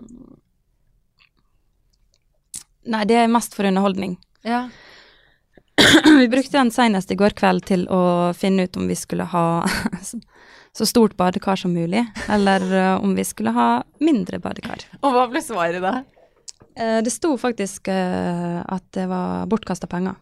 nei, 2.90 3.04
det 3.08 3.18
er 3.22 3.30
mest 3.32 3.56
for 3.56 3.68
underholdning. 3.68 4.16
Ja. 4.46 4.66
Vi 6.20 6.28
brukte 6.28 6.58
den 6.58 6.70
senest 6.74 7.10
i 7.10 7.18
går 7.18 7.34
kveld 7.38 7.64
til 7.68 7.86
å 7.92 8.32
finne 8.36 8.66
ut 8.68 8.76
om 8.78 8.86
vi 8.88 8.96
skulle 8.98 9.26
ha 9.26 9.46
så 10.76 10.86
stort 10.86 11.16
badekar 11.18 11.58
som 11.58 11.74
mulig, 11.74 12.04
eller 12.30 12.64
eh, 12.74 12.94
om 13.02 13.14
vi 13.14 13.24
skulle 13.26 13.54
ha 13.54 13.68
mindre 14.02 14.38
badekar. 14.42 14.84
Og 15.02 15.14
hva 15.14 15.26
ble 15.30 15.42
svaret 15.42 15.82
da? 15.82 16.00
Eh, 16.74 17.00
det 17.06 17.10
sto 17.14 17.34
faktisk 17.38 17.88
eh, 17.88 18.60
at 18.62 18.86
det 18.96 19.06
var 19.10 19.46
bortkasta 19.50 19.90
penger. 19.90 20.14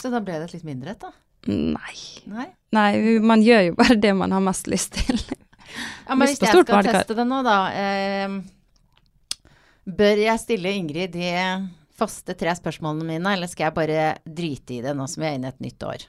Så 0.00 0.10
da 0.10 0.22
ble 0.24 0.38
det 0.40 0.48
et 0.48 0.56
litt 0.58 0.66
mindre 0.66 0.94
et, 0.94 1.02
da? 1.02 1.12
Nei. 1.50 1.96
Nei? 2.30 2.48
Nei, 2.76 2.90
man 3.24 3.42
gjør 3.44 3.70
jo 3.70 3.76
bare 3.78 3.98
det 4.00 4.12
man 4.16 4.32
har 4.34 4.42
mest 4.44 4.70
lyst 4.70 4.98
til. 4.98 5.20
Ja, 6.06 6.16
men 6.16 6.26
hvis 6.26 6.40
jeg 6.40 6.50
skal 6.50 6.66
badekar. 6.66 7.04
teste 7.04 7.14
det 7.18 7.26
nå, 7.30 7.42
da 7.46 7.58
eh, 7.76 8.40
Bør 9.86 10.20
jeg 10.20 10.42
stille 10.42 10.72
Ingrid 10.76 11.14
de 11.16 11.30
faste 12.00 12.34
tre 12.38 12.52
spørsmålene 12.56 13.06
mine, 13.08 13.32
eller 13.36 13.48
skal 13.50 13.68
jeg 13.68 13.76
bare 13.76 14.04
drite 14.24 14.78
i 14.78 14.82
det 14.84 14.94
nå 14.96 15.06
som 15.10 15.22
vi 15.22 15.28
er 15.28 15.36
inne 15.38 15.50
i 15.50 15.54
et 15.54 15.64
nytt 15.64 15.84
år? 15.88 16.06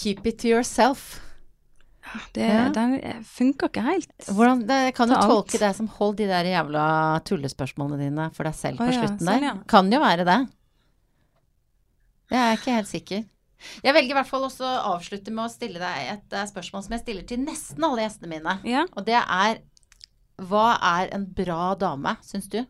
Keep 0.00 0.26
it 0.26 0.38
to 0.40 0.48
yourself. 0.48 1.20
Det, 2.34 2.42
Ja. 2.46 2.68
Den 2.74 2.96
funker 3.24 3.68
ikke 3.68 3.82
helt. 3.84 4.12
Hvordan, 4.26 4.62
det, 4.66 4.94
kan 4.96 5.08
du 5.08 5.14
tolke 5.14 5.54
alt. 5.54 5.60
det 5.60 5.76
som 5.76 5.88
hold 5.98 6.16
de 6.16 6.26
der 6.26 6.48
jævla 6.48 6.84
tullespørsmålene 7.28 8.08
dine 8.08 8.30
for 8.34 8.48
deg 8.48 8.56
selv 8.56 8.80
på 8.80 8.88
ja, 8.88 8.96
slutten 8.96 9.20
sånn, 9.20 9.28
der. 9.36 9.44
ja. 9.44 9.52
Kan 9.68 9.92
jo 9.92 10.00
være 10.00 10.24
det. 10.26 10.38
Jeg 12.30 12.40
er 12.40 12.56
ikke 12.58 12.74
helt 12.78 12.90
sikker. 12.90 13.22
Jeg 13.84 13.92
velger 13.92 14.14
i 14.14 14.16
hvert 14.16 14.30
fall 14.30 14.46
også 14.46 14.64
å 14.64 14.94
avslutte 14.94 15.30
med 15.34 15.44
å 15.44 15.52
stille 15.52 15.78
deg 15.82 16.10
et 16.14 16.32
eh, 16.38 16.48
spørsmål 16.48 16.84
som 16.86 16.94
jeg 16.96 17.02
stiller 17.02 17.26
til 17.28 17.42
nesten 17.44 17.84
alle 17.84 18.06
gjestene 18.06 18.30
mine. 18.32 18.56
Ja. 18.64 18.86
Og 18.96 19.04
det 19.06 19.18
er 19.20 19.60
Hva 20.48 20.78
er 20.96 21.10
en 21.14 21.26
bra 21.36 21.74
dame, 21.78 22.16
syns 22.24 22.48
du? 22.52 22.62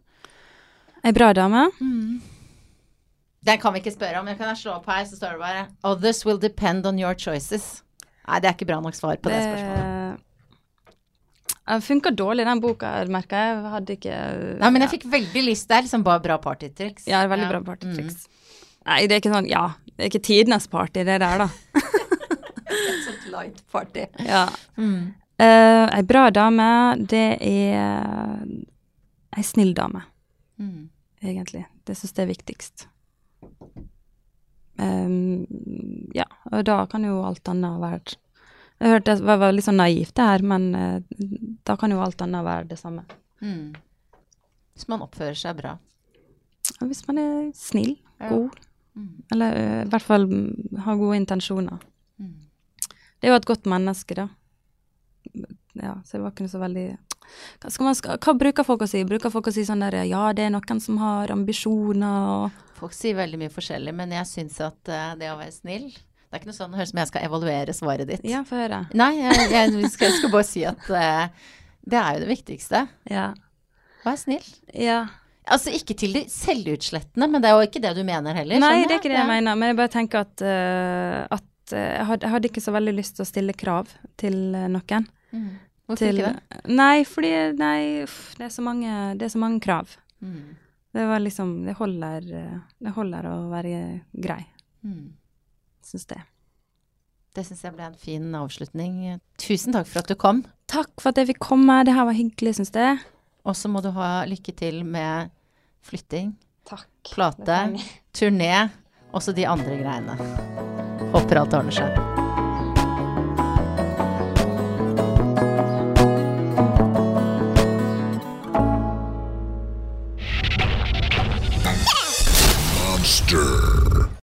Ei 1.05 1.12
bra 1.16 1.31
dame. 1.37 1.68
Den 3.41 3.61
kan 3.61 3.73
vi 3.73 3.81
ikke 3.81 3.95
spørre 3.95 4.21
om. 4.21 4.29
Jeg 4.29 4.41
kan 4.41 4.57
slå 4.59 4.75
opp 4.77 4.89
her, 4.91 5.05
så 5.09 5.16
står 5.16 5.37
det 5.37 5.41
bare 5.41 5.62
Others 5.87 6.25
will 6.27 6.41
depend 6.41 6.87
on 6.87 6.99
your 7.01 7.14
choices. 7.14 7.83
Nei, 8.27 8.41
det 8.43 8.51
er 8.51 8.59
ikke 8.59 8.68
bra 8.68 8.81
nok 8.85 8.99
svar 8.99 9.16
på 9.23 9.33
det, 9.33 9.41
spørsmålet. 9.47 10.27
Det 11.71 11.79
funka 11.87 12.11
dårlig, 12.18 12.45
den 12.49 12.61
boka, 12.62 12.91
merka 13.12 13.39
jeg. 13.39 13.62
Hadde 13.75 13.95
ikke 13.95 14.18
Nei, 14.59 14.71
men 14.75 14.85
jeg 14.85 14.95
fikk 14.97 15.07
veldig 15.12 15.45
lyst. 15.47 15.68
Det 15.71 15.79
er 15.79 15.87
liksom 15.87 16.05
bare 16.07 16.23
bra 16.25 16.37
partytriks. 16.43 17.07
Ja, 17.09 17.23
veldig 17.31 17.47
ja. 17.47 17.53
bra 17.55 17.62
partytriks. 17.71 18.27
Nei, 18.89 19.05
det 19.07 19.16
er 19.16 19.23
ikke 19.23 19.35
sånn 19.35 19.49
Ja, 19.49 19.64
det 19.95 20.07
er 20.07 20.11
ikke 20.11 20.25
tidenes 20.25 20.66
party, 20.73 21.05
det 21.07 21.21
der, 21.23 21.45
da. 21.45 21.49
Et 22.91 23.05
sånt 23.07 23.27
light 23.31 23.62
party. 23.73 24.07
Ja. 24.27 24.45
Eh, 24.79 24.99
ei 25.45 26.03
bra 26.07 26.26
dame, 26.30 26.66
det 27.09 27.38
er 27.41 28.45
ei 29.36 29.43
snill 29.47 29.74
dame, 29.74 30.03
Mm. 30.61 30.88
egentlig. 31.22 31.64
Det 31.86 31.97
syns 31.97 32.12
jeg 32.16 32.26
er 32.26 32.32
viktigst. 32.34 32.86
Um, 34.80 35.47
ja, 36.16 36.24
og 36.53 36.64
da 36.64 36.86
kan 36.88 37.05
jo 37.05 37.18
alt 37.26 37.45
annet 37.53 37.80
være 37.82 38.14
Jeg 38.80 38.88
hørte 38.95 39.14
det 39.18 39.26
var, 39.28 39.53
litt 39.53 39.66
sånn 39.66 39.76
naivt 39.76 40.14
det 40.16 40.24
her, 40.24 40.41
men 40.43 40.70
uh, 40.72 41.01
da 41.68 41.74
kan 41.76 41.93
jo 41.93 41.99
alt 42.01 42.22
annet 42.24 42.47
være 42.47 42.68
det 42.70 42.78
samme. 42.80 43.03
Mm. 43.45 43.74
Hvis 44.72 44.86
man 44.88 45.03
oppfører 45.05 45.36
seg 45.36 45.59
bra. 45.59 45.74
Og 46.80 46.86
hvis 46.88 47.03
man 47.09 47.18
er 47.20 47.51
snill, 47.57 47.97
Ja. 48.20 48.28
god, 48.28 48.51
Mm. 48.97 49.22
eller 49.32 49.53
uh, 49.55 49.82
i 49.84 49.88
hvert 49.88 50.03
fall 50.03 50.24
mm, 50.26 50.78
har 50.82 50.97
gode 50.99 51.16
intensjoner. 51.20 51.78
Mm. 52.18 52.32
Det 53.20 53.28
er 53.28 53.30
jo 53.30 53.36
et 53.36 53.47
godt 53.47 53.68
menneske, 53.70 54.14
da. 54.18 54.24
Ja, 55.79 55.95
så 56.05 56.18
det 56.18 56.25
var 56.25 56.35
ikke 56.35 56.51
så 56.51 56.61
veldig 56.62 56.89
hva, 57.62 57.71
man, 57.85 57.95
hva 57.95 58.35
bruker 58.35 58.66
folk 58.66 58.83
å 58.85 58.89
si? 58.91 59.05
Bruker 59.07 59.31
folk 59.33 59.51
å 59.51 59.55
si 59.55 59.62
sånn 59.66 59.85
der 59.85 60.01
Ja, 60.09 60.31
det 60.35 60.49
er 60.49 60.55
noen 60.55 60.83
som 60.83 60.99
har 61.03 61.31
ambisjoner 61.35 62.31
og 62.35 62.66
Folk 62.81 62.97
sier 62.97 63.18
veldig 63.18 63.39
mye 63.43 63.53
forskjellig, 63.53 63.93
men 63.93 64.14
jeg 64.16 64.27
syns 64.29 64.57
at 64.64 64.89
eh, 64.89 65.12
det 65.21 65.29
å 65.29 65.37
være 65.37 65.53
snill 65.53 65.91
Det 65.93 66.33
er 66.33 66.41
ikke 66.41 66.49
noe 66.49 66.57
sånn 66.57 66.73
det 66.73 66.81
høres 66.81 66.91
ut 66.91 66.95
som 66.95 67.03
jeg 67.03 67.11
skal 67.11 67.27
evaluere 67.27 67.77
svaret 67.77 68.09
ditt. 68.09 68.27
Ja, 68.27 68.41
få 68.47 68.57
høre. 68.62 68.85
Nei, 68.97 69.12
jeg, 69.18 69.49
jeg, 69.53 69.91
skal, 69.93 70.09
jeg 70.09 70.21
skal 70.21 70.33
bare 70.33 70.49
si 70.49 70.62
at 70.68 70.89
uh, 70.89 71.49
det 71.91 71.99
er 71.99 72.14
jo 72.14 72.21
det 72.23 72.29
viktigste. 72.31 72.85
Ja. 73.11 73.33
Vær 74.05 74.21
snill. 74.21 74.47
ja. 74.75 75.01
Altså 75.51 75.73
ikke 75.75 75.97
til 75.99 76.12
de 76.14 76.21
selvutslettende, 76.31 77.27
men 77.27 77.43
det 77.43 77.49
er 77.49 77.57
jo 77.59 77.66
ikke 77.66 77.81
det 77.83 77.91
du 77.97 78.05
mener 78.07 78.37
heller. 78.37 78.61
Nei, 78.62 78.85
det 78.85 78.95
er 78.95 79.01
ikke 79.01 79.11
det 79.11 79.18
jeg 79.18 79.27
mener, 79.27 79.57
men 79.59 79.73
jeg 79.73 79.79
bare 79.81 79.91
tenker 79.91 80.23
at, 80.23 80.45
uh, 80.45 81.25
at 81.35 81.49
eh, 81.77 81.97
jeg, 81.99 82.07
hadde, 82.09 82.27
jeg 82.27 82.35
hadde 82.35 82.49
ikke 82.51 82.62
så 82.64 82.73
veldig 82.77 82.95
lyst 82.97 83.16
til 83.18 83.25
å 83.25 83.29
stille 83.29 83.55
krav 83.57 83.91
til 84.21 84.39
eh, 84.55 84.68
noen. 84.73 85.07
Mm. 85.33 85.51
Hvorfor 85.91 86.07
Til, 86.07 86.21
ikke 86.23 86.33
det? 86.37 86.61
Nei, 86.79 87.05
fordi 87.09 87.31
nei, 87.59 87.79
uff, 88.05 88.18
det, 88.39 88.45
er 88.47 88.53
så 88.55 88.62
mange, 88.62 88.97
det 89.18 89.27
er 89.27 89.33
så 89.33 89.41
mange 89.43 89.59
krav. 89.64 89.97
Mm. 90.23 90.57
Det 90.95 91.07
var 91.07 91.23
liksom 91.23 91.51
Det 91.66 91.75
holder, 91.79 92.27
eh, 92.41 92.59
det 92.83 92.93
holder 92.97 93.31
å 93.31 93.37
være 93.53 93.81
grei, 94.14 94.45
Mm. 94.83 95.12
syns 95.85 96.07
det. 96.09 96.21
Det 97.35 97.45
syns 97.47 97.61
jeg 97.62 97.75
ble 97.77 97.85
en 97.85 97.95
fin 98.01 98.31
avslutning. 98.35 99.21
Tusen 99.39 99.75
takk 99.77 99.87
for 99.87 100.01
at 100.01 100.09
du 100.09 100.14
kom. 100.18 100.41
Takk 100.73 100.91
for 100.99 101.11
at 101.12 101.21
jeg 101.21 101.29
fikk 101.35 101.43
komme. 101.51 101.85
Det 101.85 101.95
her 101.95 102.09
var 102.09 102.16
hyggelig, 102.16 102.57
syns 102.59 102.73
jeg. 102.75 102.99
Og 103.45 103.55
så 103.55 103.68
må 103.71 103.83
du 103.85 103.91
ha 103.95 104.25
lykke 104.27 104.55
til 104.57 104.83
med 104.85 105.31
flytting, 105.83 106.35
Takk. 106.64 106.89
plate, 107.14 107.61
turné, 108.12 108.71
også 109.12 109.35
de 109.35 109.47
andre 109.47 109.79
greiene. 109.81 110.80
Håper 111.13 111.43
alt 111.43 111.55
ordner 111.55 111.81
seg. 111.83 112.20